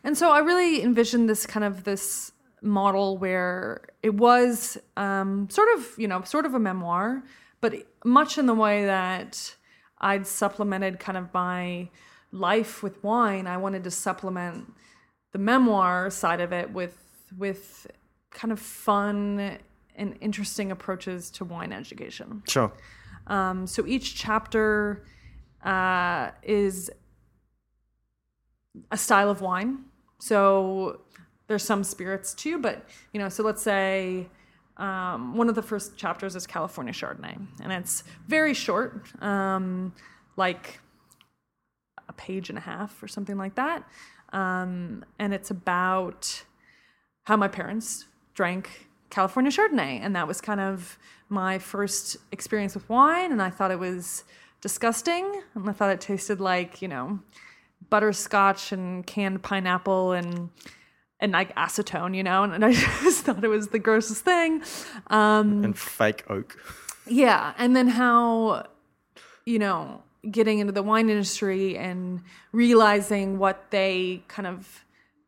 and 0.04 0.16
so 0.16 0.30
I 0.30 0.40
really 0.40 0.82
envisioned 0.82 1.28
this 1.28 1.46
kind 1.46 1.64
of 1.64 1.84
this 1.84 2.32
model 2.62 3.16
where 3.18 3.86
it 4.02 4.14
was 4.14 4.76
um, 4.96 5.48
sort 5.50 5.68
of 5.76 5.86
you 5.96 6.08
know 6.08 6.22
sort 6.22 6.44
of 6.46 6.54
a 6.54 6.58
memoir, 6.58 7.22
but 7.60 7.74
much 8.04 8.36
in 8.38 8.46
the 8.46 8.54
way 8.54 8.84
that 8.84 9.54
I'd 9.98 10.26
supplemented 10.26 10.98
kind 10.98 11.16
of 11.16 11.32
my 11.32 11.88
life 12.32 12.82
with 12.82 13.02
wine. 13.02 13.46
I 13.46 13.56
wanted 13.56 13.84
to 13.84 13.90
supplement 13.90 14.72
the 15.32 15.38
memoir 15.38 16.10
side 16.10 16.40
of 16.40 16.52
it 16.52 16.72
with 16.72 16.96
with 17.36 17.86
kind 18.30 18.52
of 18.52 18.60
fun 18.60 19.58
and 19.96 20.16
interesting 20.20 20.70
approaches 20.70 21.30
to 21.32 21.44
wine 21.44 21.72
education. 21.72 22.42
Sure. 22.48 22.72
Um, 23.26 23.66
so 23.66 23.86
each 23.86 24.14
chapter 24.14 25.04
uh, 25.64 26.30
is 26.42 26.90
a 28.90 28.96
style 28.96 29.30
of 29.30 29.40
wine. 29.40 29.84
So 30.18 31.00
there's 31.48 31.62
some 31.62 31.84
spirits 31.84 32.34
too, 32.34 32.58
but 32.58 32.84
you 33.12 33.20
know, 33.20 33.28
so 33.28 33.42
let's 33.42 33.62
say 33.62 34.28
um, 34.76 35.36
one 35.36 35.48
of 35.48 35.54
the 35.54 35.62
first 35.62 35.96
chapters 35.96 36.36
is 36.36 36.46
California 36.46 36.92
Chardonnay, 36.92 37.38
and 37.62 37.72
it's 37.72 38.04
very 38.28 38.54
short, 38.54 39.06
um, 39.22 39.94
like 40.36 40.80
a 42.08 42.12
page 42.12 42.50
and 42.50 42.58
a 42.58 42.60
half 42.60 43.02
or 43.02 43.08
something 43.08 43.36
like 43.36 43.54
that. 43.54 43.84
Um, 44.32 45.04
and 45.18 45.32
it's 45.32 45.50
about 45.50 46.44
how 47.24 47.36
my 47.36 47.48
parents 47.48 48.06
drank 48.34 48.85
California 49.10 49.50
Chardonnay. 49.50 50.00
And 50.02 50.14
that 50.16 50.26
was 50.28 50.40
kind 50.40 50.60
of 50.60 50.98
my 51.28 51.58
first 51.58 52.16
experience 52.32 52.74
with 52.74 52.88
wine. 52.88 53.32
And 53.32 53.40
I 53.42 53.50
thought 53.50 53.70
it 53.70 53.78
was 53.78 54.24
disgusting. 54.60 55.42
And 55.54 55.68
I 55.68 55.72
thought 55.72 55.90
it 55.90 56.00
tasted 56.00 56.40
like, 56.40 56.80
you 56.82 56.88
know, 56.88 57.20
butterscotch 57.90 58.72
and 58.72 59.06
canned 59.06 59.42
pineapple 59.42 60.12
and 60.12 60.50
and 61.18 61.32
like 61.32 61.54
acetone, 61.56 62.14
you 62.14 62.22
know, 62.22 62.42
and 62.54 62.64
I 62.64 62.72
just 62.72 63.24
thought 63.24 63.42
it 63.42 63.48
was 63.48 63.68
the 63.68 63.78
grossest 63.78 64.22
thing. 64.24 64.62
Um, 65.06 65.64
And 65.64 65.78
fake 65.78 66.24
oak. 66.28 66.58
yeah, 67.06 67.54
and 67.56 67.74
then 67.74 67.88
how, 67.88 68.66
you 69.46 69.58
know, 69.58 70.02
getting 70.30 70.58
into 70.58 70.72
the 70.72 70.82
wine 70.82 71.08
industry 71.08 71.78
and 71.78 72.20
realizing 72.52 73.38
what 73.38 73.70
they 73.70 74.22
kind 74.28 74.46
of 74.46 74.84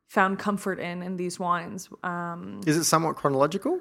found 0.08 0.38
comfort 0.38 0.78
in 0.80 1.02
in 1.02 1.16
these 1.16 1.38
wines. 1.38 1.88
Um, 2.02 2.60
Is 2.66 2.76
it 2.76 2.84
somewhat 2.84 3.16
chronological? 3.16 3.80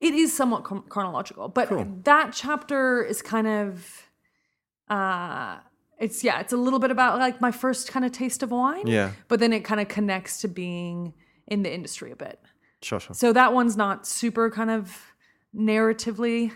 it 0.00 0.14
is 0.14 0.32
somewhat 0.36 0.62
chron- 0.62 0.84
chronological, 0.88 1.48
but 1.48 1.68
Cool. 1.68 1.84
that 2.04 2.32
chapter 2.32 3.02
is 3.02 3.20
kind 3.20 3.46
of, 3.48 4.08
uh, 4.88 5.56
it's 5.98 6.22
yeah, 6.22 6.38
it's 6.40 6.52
a 6.52 6.56
little 6.56 6.78
bit 6.78 6.90
about 6.92 7.18
like 7.18 7.40
my 7.40 7.50
first 7.50 7.90
kind 7.90 8.04
of 8.04 8.12
taste 8.12 8.42
of 8.44 8.50
wine. 8.52 8.86
Yeah. 8.86 9.10
but 9.28 9.40
then 9.40 9.52
it 9.52 9.64
kind 9.64 9.80
of 9.80 9.88
connects 9.88 10.40
to 10.42 10.48
being 10.48 11.14
in 11.48 11.62
the 11.64 11.72
industry 11.74 12.10
a 12.12 12.16
bit. 12.16 12.38
Sure, 12.82 13.00
sure. 13.00 13.12
So 13.14 13.32
that 13.32 13.52
one's 13.52 13.76
not 13.76 14.06
super 14.06 14.50
kind 14.50 14.70
of 14.70 14.96
narratively 15.52 16.52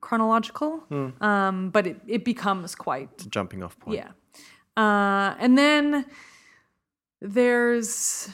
chronological, 0.00 0.84
um, 1.20 1.70
but 1.70 1.86
it, 1.86 2.00
it 2.06 2.24
becomes 2.24 2.74
quite 2.74 3.28
jumping 3.28 3.62
off 3.62 3.78
point. 3.80 3.96
yeah. 3.98 4.10
Uh, 4.82 5.34
and 5.40 5.56
then 5.58 6.04
there's 7.24 8.28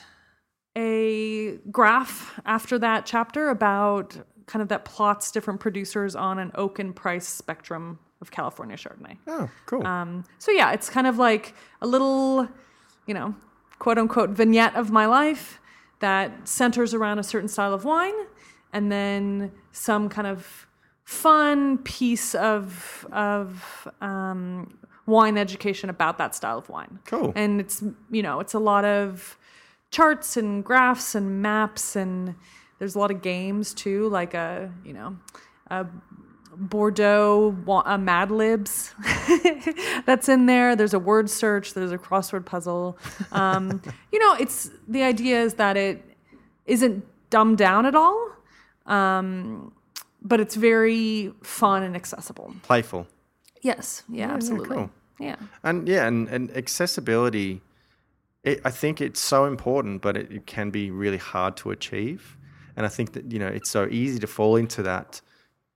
a 0.76 1.56
graph 1.70 2.40
after 2.44 2.78
that 2.78 3.06
chapter 3.06 3.50
about 3.50 4.16
kind 4.46 4.62
of 4.62 4.68
that 4.68 4.84
plots 4.84 5.30
different 5.30 5.60
producers 5.60 6.16
on 6.16 6.38
an 6.40 6.50
oak 6.56 6.80
and 6.80 6.94
price 6.94 7.26
spectrum 7.26 7.98
of 8.20 8.30
California 8.30 8.76
Chardonnay. 8.76 9.16
Oh, 9.28 9.48
cool. 9.66 9.86
Um, 9.86 10.24
so 10.38 10.50
yeah, 10.50 10.72
it's 10.72 10.90
kind 10.90 11.06
of 11.06 11.18
like 11.18 11.54
a 11.80 11.86
little, 11.86 12.48
you 13.06 13.14
know, 13.14 13.34
quote 13.78 13.96
unquote 13.96 14.30
vignette 14.30 14.74
of 14.74 14.90
my 14.90 15.06
life 15.06 15.60
that 16.00 16.48
centers 16.48 16.92
around 16.92 17.18
a 17.18 17.22
certain 17.22 17.48
style 17.48 17.72
of 17.72 17.84
wine, 17.84 18.14
and 18.72 18.90
then 18.90 19.52
some 19.72 20.08
kind 20.08 20.26
of 20.26 20.66
fun 21.04 21.78
piece 21.78 22.34
of 22.34 23.06
of 23.12 23.88
um, 24.00 24.78
wine 25.06 25.36
education 25.36 25.90
about 25.90 26.18
that 26.18 26.34
style 26.34 26.58
of 26.58 26.68
wine. 26.68 26.98
Cool. 27.04 27.32
And 27.34 27.60
it's 27.60 27.82
you 28.10 28.22
know 28.22 28.40
it's 28.40 28.54
a 28.54 28.58
lot 28.58 28.84
of 28.84 29.38
charts 29.90 30.36
and 30.36 30.64
graphs 30.64 31.14
and 31.14 31.42
maps 31.42 31.96
and 31.96 32.34
there's 32.78 32.94
a 32.94 32.98
lot 32.98 33.10
of 33.10 33.20
games 33.22 33.74
too, 33.74 34.08
like 34.08 34.34
a 34.34 34.72
you 34.84 34.92
know 34.92 35.16
a 35.70 35.86
Bordeaux 36.56 37.56
uh, 37.68 37.96
Mad 37.96 38.30
Libs 38.30 38.92
that's 40.04 40.28
in 40.28 40.46
there. 40.46 40.76
There's 40.76 40.94
a 40.94 40.98
word 40.98 41.30
search. 41.30 41.74
There's 41.74 41.92
a 41.92 41.98
crossword 41.98 42.44
puzzle. 42.44 42.98
Um, 43.32 43.80
you 44.12 44.18
know, 44.18 44.34
it's 44.34 44.70
the 44.88 45.02
idea 45.02 45.40
is 45.40 45.54
that 45.54 45.76
it 45.76 46.04
isn't 46.66 47.04
dumbed 47.30 47.58
down 47.58 47.86
at 47.86 47.94
all, 47.94 48.30
um, 48.86 49.72
but 50.22 50.40
it's 50.40 50.54
very 50.54 51.32
fun 51.42 51.82
and 51.82 51.96
accessible. 51.96 52.54
Playful. 52.62 53.06
Yes, 53.62 54.04
yeah, 54.08 54.32
absolutely. 54.32 54.76
cool. 54.76 54.90
Yeah, 55.18 55.36
And 55.62 55.86
yeah, 55.86 56.06
and, 56.06 56.28
and 56.28 56.56
accessibility, 56.56 57.60
it, 58.42 58.60
I 58.64 58.70
think 58.70 59.00
it's 59.00 59.20
so 59.20 59.44
important, 59.44 60.00
but 60.00 60.16
it, 60.16 60.32
it 60.32 60.46
can 60.46 60.70
be 60.70 60.90
really 60.90 61.18
hard 61.18 61.56
to 61.58 61.70
achieve. 61.70 62.38
And 62.76 62.86
I 62.86 62.88
think 62.88 63.12
that, 63.12 63.30
you 63.30 63.38
know, 63.38 63.48
it's 63.48 63.68
so 63.68 63.86
easy 63.90 64.18
to 64.20 64.26
fall 64.26 64.56
into 64.56 64.82
that. 64.82 65.20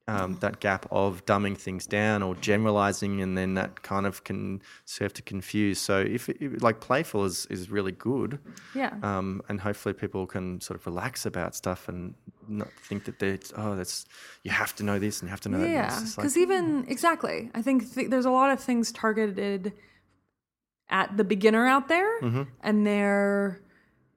Um, 0.07 0.37
that 0.41 0.61
gap 0.61 0.85
of 0.91 1.25
dumbing 1.25 1.57
things 1.57 1.87
down 1.87 2.23
or 2.23 2.35
generalizing, 2.35 3.23
and 3.23 3.39
then 3.39 3.55
that 3.55 3.81
kind 3.83 4.05
of 4.05 4.23
can 4.23 4.61
serve 4.85 5.15
to 5.15 5.23
confuse. 5.23 5.79
So, 5.79 6.01
if, 6.01 6.29
it, 6.29 6.61
like 6.61 6.81
playful 6.81 7.25
is 7.25 7.47
is 7.47 7.71
really 7.71 7.93
good, 7.93 8.39
yeah. 8.75 8.97
um, 9.03 9.41
and 9.49 9.59
hopefully 9.63 9.95
people 9.95 10.27
can 10.27 10.61
sort 10.61 10.79
of 10.79 10.85
relax 10.85 11.25
about 11.25 11.55
stuff 11.55 11.89
and 11.89 12.13
not 12.47 12.69
think 12.87 13.07
that 13.07 13.19
they 13.19 13.39
oh 13.57 13.77
that's 13.77 14.05
you 14.43 14.51
have 14.51 14.75
to 14.77 14.83
know 14.83 14.99
this 14.99 15.21
and 15.23 15.29
you 15.29 15.31
have 15.31 15.41
to 15.41 15.49
know 15.49 15.61
that. 15.61 15.71
Yeah, 15.71 15.89
just 15.89 16.19
like- 16.19 16.25
because 16.25 16.37
even 16.37 16.85
exactly, 16.87 17.51
I 17.55 17.63
think 17.63 17.91
th- 17.95 18.11
there's 18.11 18.27
a 18.27 18.31
lot 18.31 18.51
of 18.51 18.61
things 18.61 18.93
targeted 18.93 19.73
at 20.91 21.17
the 21.17 21.25
beginner 21.25 21.67
out 21.67 21.89
there, 21.89 22.21
Mm-hmm. 22.21 22.43
and 22.63 22.87
they're 22.87 23.63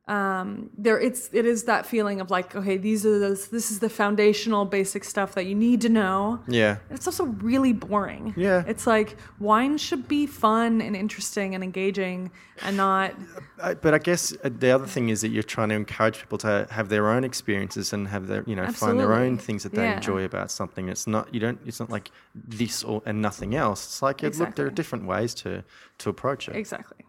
um, 0.07 0.69
there. 0.77 0.99
It's 0.99 1.29
it 1.33 1.45
is 1.45 1.65
that 1.65 1.85
feeling 1.85 2.21
of 2.21 2.31
like, 2.31 2.55
okay, 2.55 2.77
these 2.77 3.05
are 3.05 3.19
those. 3.19 3.49
This 3.49 3.71
is 3.71 3.79
the 3.79 3.89
foundational, 3.89 4.63
basic 4.65 5.03
stuff 5.03 5.35
that 5.35 5.45
you 5.45 5.55
need 5.55 5.81
to 5.81 5.89
know. 5.89 6.39
yeah, 6.47 6.77
And 6.89 6.97
It's 6.97 7.07
also 7.07 7.25
really 7.25 7.73
boring. 7.73 8.33
Yeah. 8.37 8.63
it's 8.67 8.87
like 8.87 9.17
wine 9.39 9.77
should 9.77 10.07
be 10.07 10.25
fun 10.25 10.81
and 10.81 10.95
interesting 10.95 11.55
and 11.55 11.63
engaging, 11.63 12.31
and 12.63 12.77
not 12.77 13.13
Uh, 13.59 13.73
but 13.73 13.93
I 13.93 13.97
guess 13.97 14.33
uh, 14.43 14.49
the 14.59 14.69
other 14.71 14.85
thing 14.85 15.09
is 15.09 15.21
that 15.21 15.29
you're 15.29 15.43
trying 15.43 15.69
to 15.69 15.75
encourage 15.75 16.19
people 16.19 16.37
to 16.39 16.67
have 16.69 16.89
their 16.89 17.09
own 17.09 17.23
experiences 17.23 17.91
and 17.91 18.07
have 18.07 18.27
their, 18.27 18.43
you 18.47 18.55
know, 18.55 18.67
find 18.71 18.99
their 18.99 19.13
own 19.13 19.37
things 19.37 19.63
that 19.63 19.73
they 19.73 19.83
Yeah. 19.83 19.95
enjoy 19.97 20.23
about 20.23 20.51
something. 20.51 20.87
It's 20.89 21.07
not 21.07 21.33
you 21.33 21.39
don't. 21.39 21.59
It's 21.65 21.79
not 21.79 21.89
like 21.89 22.11
this 22.35 22.83
or 22.83 23.01
and 23.05 23.21
nothing 23.21 23.55
else. 23.55 23.83
It's 23.85 24.01
like 24.01 24.23
it, 24.23 24.37
look, 24.39 24.55
there 24.55 24.67
are 24.67 24.75
different 24.81 25.05
ways 25.05 25.33
to 25.41 25.63
to 25.97 26.09
approach 26.09 26.47
it. 26.47 26.55
exactly. 26.55 27.03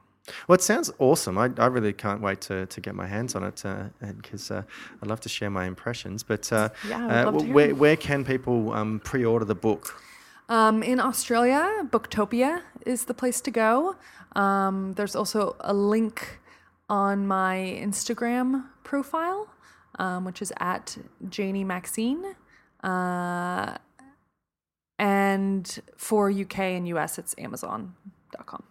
Well, 0.46 0.54
it 0.54 0.62
sounds 0.62 0.90
awesome. 0.98 1.38
I, 1.38 1.50
I 1.58 1.66
really 1.66 1.92
can't 1.92 2.20
wait 2.20 2.40
to, 2.42 2.66
to 2.66 2.80
get 2.80 2.94
my 2.94 3.06
hands 3.06 3.34
on 3.34 3.44
it 3.44 3.62
because 4.16 4.50
uh, 4.50 4.62
I'd 5.02 5.08
love 5.08 5.20
to 5.20 5.28
share 5.28 5.50
my 5.50 5.66
impressions. 5.66 6.22
But 6.22 6.52
uh, 6.52 6.70
Yeah, 6.88 7.22
uh, 7.22 7.24
love 7.24 7.38
to 7.38 7.44
hear 7.44 7.54
where 7.54 7.74
where 7.74 7.96
can 7.96 8.24
people 8.24 8.72
um, 8.72 9.00
pre-order 9.04 9.44
the 9.44 9.54
book? 9.54 10.00
Um, 10.48 10.82
in 10.82 10.98
Australia, 10.98 11.86
Booktopia 11.90 12.62
is 12.86 13.04
the 13.04 13.14
place 13.14 13.40
to 13.42 13.50
go. 13.50 13.96
Um, 14.34 14.94
there's 14.94 15.14
also 15.14 15.56
a 15.60 15.74
link 15.74 16.40
on 16.88 17.26
my 17.26 17.78
Instagram 17.80 18.64
profile, 18.82 19.48
um, 19.98 20.24
which 20.24 20.40
is 20.40 20.52
at 20.58 20.96
Janie 21.28 21.64
Maxine. 21.64 22.34
Uh, 22.82 23.76
and 24.98 25.80
for 25.96 26.30
UK 26.30 26.58
and 26.60 26.88
US, 26.88 27.18
it's 27.18 27.34
Amazon.com. 27.36 28.62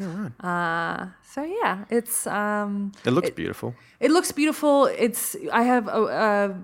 Uh, 0.00 1.06
so 1.32 1.42
yeah, 1.44 1.84
it's 1.90 2.26
um, 2.26 2.92
It 3.04 3.10
looks 3.12 3.30
beautiful. 3.30 3.74
it 4.00 4.10
looks 4.10 4.32
beautiful. 4.32 4.86
It's 4.86 5.36
I 5.52 5.62
have 5.62 5.88
a, 5.88 6.54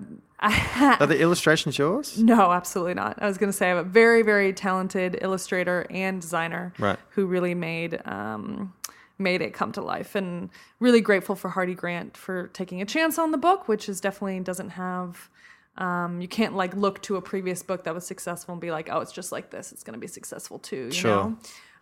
Are 0.41 1.07
the 1.07 1.20
illustrations 1.20 1.78
yours? 1.78 2.18
no, 2.18 2.51
absolutely 2.51 2.95
not. 2.95 3.20
I 3.22 3.26
was 3.26 3.39
going 3.39 3.51
to 3.53 3.57
say 3.57 3.66
I 3.66 3.74
have 3.76 3.87
a 3.87 3.89
very, 3.89 4.22
very 4.22 4.53
talented 4.53 5.18
illustrator 5.20 5.87
and 5.91 6.20
designer 6.20 6.72
Right. 6.78 6.99
who 7.11 7.26
really 7.26 7.55
made 7.55 8.01
um, 8.07 8.72
made 9.18 9.43
it 9.43 9.53
come 9.53 9.70
to 9.72 9.83
life, 9.83 10.14
and 10.14 10.49
really 10.81 11.01
grateful 11.03 11.37
for 11.37 11.51
Hardie 11.51 11.76
Grant 11.76 12.16
for 12.16 12.49
taking 12.49 12.81
a 12.81 12.87
chance 12.87 13.18
on 13.18 13.33
the 13.33 13.39
book, 13.39 13.68
which 13.68 13.89
is 13.89 14.01
definitely 14.01 14.41
doesn't 14.41 14.70
have. 14.70 15.28
Um, 15.76 16.20
you 16.20 16.28
can't 16.28 16.57
like 16.57 16.74
look 16.74 17.01
to 17.03 17.16
a 17.16 17.22
previous 17.22 17.62
book 17.62 17.85
that 17.85 17.95
was 17.95 18.07
successful 18.07 18.53
and 18.53 18.61
be 18.61 18.70
like, 18.70 18.89
oh, 18.91 19.01
it's 19.01 19.12
just 19.12 19.31
like 19.31 19.51
this. 19.51 19.72
It's 19.72 19.85
going 19.85 19.95
to 19.95 20.01
be 20.01 20.07
successful 20.09 20.59
too. 20.59 20.87
You 20.87 20.91
Sure. 20.93 21.11
know. 21.24 21.37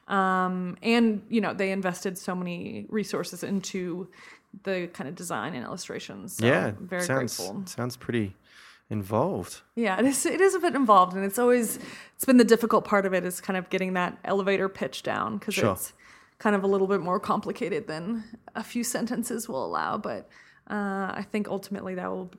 Um, 0.09 0.77
and 0.83 1.23
you 1.29 1.41
know 1.41 1.53
they 1.55 1.71
invested 1.71 2.17
so 2.19 2.35
many 2.35 2.87
resources 2.89 3.43
into 3.43 4.09
the 4.65 4.89
kind 4.93 5.09
of 5.09 5.15
design 5.15 5.55
and 5.55 5.65
illustrations. 5.65 6.35
So 6.39 6.47
yeah, 6.47 6.67
I'm 6.69 6.89
very 6.89 7.03
sounds 7.03 7.37
grateful. 7.37 7.63
sounds 7.67 7.97
pretty 7.97 8.35
involved. 8.91 9.61
Yeah, 9.75 9.99
it 9.99 10.07
is. 10.07 10.25
It 10.25 10.41
is 10.41 10.55
a 10.55 10.59
bit 10.61 10.75
involved, 10.75 11.15
and 11.15 11.25
it's 11.25 11.39
always 11.39 11.79
it's 12.17 12.25
been 12.25 12.39
the 12.39 12.45
difficult 12.45 12.85
part 12.85 13.05
of 13.07 13.13
it 13.13 13.25
is 13.25 13.41
kind 13.41 13.57
of 13.57 13.69
getting 13.71 13.93
that 13.95 14.19
elevator 14.25 14.69
pitch 14.69 15.03
down 15.03 15.37
because 15.39 15.55
Sure. 15.55 15.73
it's 15.73 15.93
kind 16.39 16.57
of 16.57 16.63
a 16.65 16.67
little 16.67 16.87
bit 16.87 17.01
more 17.01 17.21
complicated 17.21 17.87
than 17.87 18.25
a 18.55 18.63
few 18.65 18.85
sentences 18.85 19.49
will 19.49 19.65
allow. 19.65 19.99
But 19.99 20.29
uh, 20.71 21.13
I 21.15 21.27
think 21.31 21.49
ultimately 21.49 21.95
that 21.97 22.11
will 22.11 22.31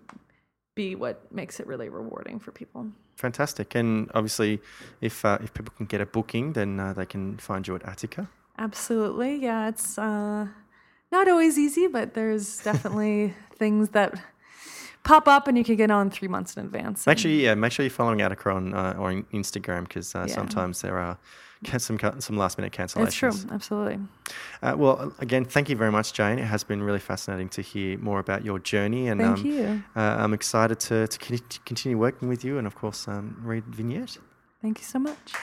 be 0.84 0.96
what 1.04 1.16
makes 1.42 1.60
it 1.62 1.66
really 1.72 1.90
rewarding 2.02 2.38
for 2.44 2.52
people. 2.62 2.82
Fantastic. 3.26 3.68
And 3.80 3.90
obviously, 4.18 4.52
if 5.10 5.16
uh, 5.30 5.38
if 5.46 5.50
people 5.58 5.74
can 5.78 5.88
get 5.94 6.00
a 6.02 6.06
booking, 6.16 6.46
then 6.54 6.70
uh, 6.80 6.94
they 7.00 7.06
can 7.14 7.24
find 7.38 7.62
you 7.68 7.74
at 7.80 7.84
Attica. 7.92 8.24
Absolutely, 8.68 9.32
yeah. 9.48 9.70
It's 9.72 9.98
uh, 9.98 10.48
not 11.12 11.26
always 11.34 11.56
easy, 11.66 11.86
but 11.98 12.14
there's 12.18 12.48
definitely 12.70 13.34
things 13.62 13.90
that 13.98 14.12
pop 15.04 15.28
up, 15.36 15.48
and 15.50 15.58
you 15.58 15.64
can 15.70 15.76
get 15.84 15.92
on 15.92 16.10
three 16.18 16.28
months 16.36 16.52
in 16.56 16.66
advance. 16.66 17.06
Make 17.08 17.20
sure, 17.24 17.32
yeah, 17.32 17.56
make 17.56 17.72
sure 17.74 17.84
you're 17.88 17.98
following 18.02 18.22
Attica 18.22 18.50
on 18.60 18.74
uh, 18.74 18.96
or 19.00 19.10
on 19.12 19.24
Instagram 19.34 19.84
because 19.88 20.16
uh, 20.16 20.20
Yeah. 20.28 20.36
sometimes 20.40 20.82
there 20.82 20.98
are 20.98 21.18
some 21.78 22.00
some 22.20 22.38
last 22.38 22.58
minute 22.58 22.74
cancellations. 22.74 23.08
It's 23.08 23.16
true, 23.16 23.34
absolutely. 23.52 24.00
Uh, 24.62 24.76
well, 24.78 25.14
again, 25.20 25.46
thank 25.46 25.70
you 25.70 25.76
very 25.76 25.92
much, 25.92 26.14
Jane. 26.14 26.40
It 26.40 26.46
has 26.46 26.64
been 26.64 26.82
really 26.82 27.00
fascinating 27.00 27.50
to 27.50 27.62
hear 27.62 27.98
more 27.98 28.20
about 28.20 28.46
your 28.46 28.60
journey, 28.60 29.08
and 29.10 29.20
Thank 29.20 29.40
um, 29.40 29.46
you. 29.46 29.84
Uh, 29.96 30.00
I'm 30.00 30.34
excited 30.34 30.80
to, 30.82 31.08
to 31.08 31.38
to 31.38 31.60
continue 31.66 31.98
working 31.98 32.30
with 32.30 32.44
you, 32.44 32.58
and 32.58 32.66
of 32.66 32.76
course, 32.76 33.08
um, 33.08 33.38
read 33.44 33.66
Vignette. 33.66 34.18
Thank 34.62 34.80
you 34.80 34.86
so 34.86 35.00
much. 35.00 35.34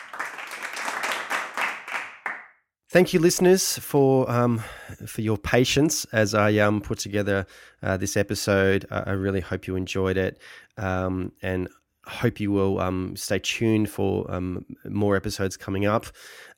Thank 2.88 3.12
you, 3.12 3.20
listeners, 3.20 3.78
for 3.78 4.30
um, 4.30 4.62
for 5.06 5.20
your 5.20 5.36
patience 5.36 6.06
as 6.12 6.34
I 6.34 6.56
um, 6.58 6.80
put 6.80 6.98
together 6.98 7.46
uh, 7.82 7.98
this 7.98 8.16
episode. 8.16 8.86
I 8.90 9.00
I 9.00 9.12
really 9.12 9.40
hope 9.40 9.66
you 9.66 9.76
enjoyed 9.76 10.16
it, 10.16 10.38
um, 10.78 11.32
and 11.42 11.68
hope 12.06 12.40
you 12.40 12.50
will 12.50 12.80
um, 12.80 13.16
stay 13.16 13.38
tuned 13.38 13.90
for 13.90 14.30
um, 14.30 14.64
more 14.88 15.16
episodes 15.16 15.56
coming 15.56 15.86
up. 15.86 16.06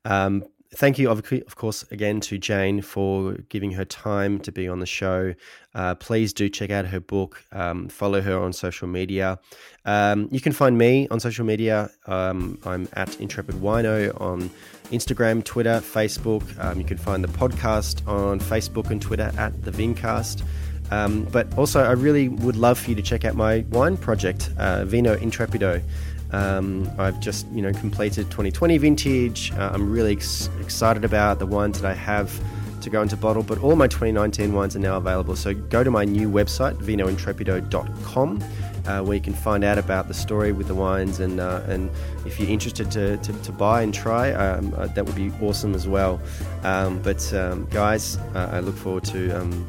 Um, 0.04 0.44
thank 0.74 0.98
you, 0.98 1.10
of, 1.10 1.18
of 1.32 1.56
course, 1.56 1.84
again 1.90 2.20
to 2.20 2.38
Jane 2.38 2.82
for 2.82 3.32
giving 3.48 3.72
her 3.72 3.84
time 3.84 4.38
to 4.40 4.52
be 4.52 4.68
on 4.68 4.80
the 4.80 4.86
show. 4.86 5.34
Uh, 5.74 5.94
please 5.94 6.32
do 6.32 6.48
check 6.48 6.70
out 6.70 6.86
her 6.86 7.00
book. 7.00 7.42
Um, 7.52 7.88
follow 7.88 8.20
her 8.20 8.38
on 8.38 8.52
social 8.52 8.88
media. 8.88 9.38
Um, 9.84 10.28
you 10.30 10.40
can 10.40 10.52
find 10.52 10.76
me 10.76 11.08
on 11.10 11.20
social 11.20 11.44
media. 11.44 11.90
Um, 12.06 12.58
I'm 12.64 12.88
at 12.92 13.18
Intrepid 13.20 13.56
Wino 13.56 14.18
on 14.20 14.50
Instagram, 14.90 15.44
Twitter, 15.44 15.80
Facebook. 15.80 16.76
You 16.76 16.84
can 16.84 16.98
find 16.98 17.22
the 17.24 17.28
podcast 17.28 18.06
on 18.06 18.40
Facebook 18.40 18.90
and 18.90 19.00
Twitter 19.00 19.32
at 19.38 19.62
the 19.64 19.70
Vincast. 19.70 20.42
Um, 20.90 21.24
but 21.24 21.46
also, 21.58 21.82
I 21.82 21.92
really 21.92 22.28
would 22.28 22.56
love 22.56 22.78
for 22.78 22.90
you 22.90 22.96
to 22.96 23.02
check 23.02 23.24
out 23.24 23.34
my 23.34 23.64
wine 23.70 23.96
project, 23.96 24.50
uh, 24.58 24.84
Vino 24.84 25.16
Intrepido. 25.16 25.82
Um, 26.30 26.90
I've 26.98 27.20
just 27.20 27.46
you 27.48 27.62
know 27.62 27.72
completed 27.72 28.30
2020 28.30 28.78
vintage. 28.78 29.52
Uh, 29.52 29.70
I'm 29.72 29.90
really 29.90 30.12
ex- 30.12 30.50
excited 30.60 31.04
about 31.04 31.38
the 31.38 31.46
wines 31.46 31.80
that 31.80 31.90
I 31.90 31.94
have 31.94 32.38
to 32.82 32.90
go 32.90 33.02
into 33.02 33.16
bottle, 33.16 33.42
but 33.42 33.58
all 33.58 33.76
my 33.76 33.86
2019 33.88 34.52
wines 34.52 34.76
are 34.76 34.80
now 34.80 34.96
available. 34.96 35.36
So 35.36 35.54
go 35.54 35.82
to 35.82 35.90
my 35.90 36.04
new 36.04 36.30
website, 36.30 36.76
vinointrepido.com, 36.76 38.44
uh, 38.86 39.02
where 39.02 39.14
you 39.14 39.20
can 39.20 39.34
find 39.34 39.64
out 39.64 39.78
about 39.78 40.08
the 40.08 40.14
story 40.14 40.52
with 40.52 40.68
the 40.68 40.74
wines 40.74 41.20
and 41.20 41.40
uh, 41.40 41.62
and 41.66 41.90
if 42.24 42.38
you're 42.38 42.48
interested 42.48 42.90
to, 42.92 43.16
to, 43.18 43.32
to 43.42 43.52
buy 43.52 43.82
and 43.82 43.92
try, 43.92 44.32
um, 44.32 44.74
uh, 44.76 44.86
that 44.88 45.04
would 45.04 45.16
be 45.16 45.32
awesome 45.40 45.74
as 45.74 45.88
well. 45.88 46.20
Um, 46.62 47.00
but 47.02 47.32
um, 47.34 47.66
guys, 47.70 48.16
uh, 48.34 48.50
I 48.52 48.60
look 48.60 48.76
forward 48.76 49.04
to 49.04 49.30
um, 49.30 49.68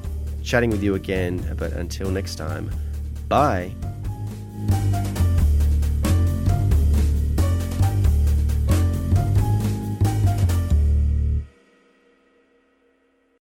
chatting 0.49 0.71
with 0.71 0.83
you 0.83 0.95
again. 0.95 1.55
But 1.57 1.73
until 1.73 2.09
next 2.09 2.35
time, 2.35 2.71
bye. 3.27 3.71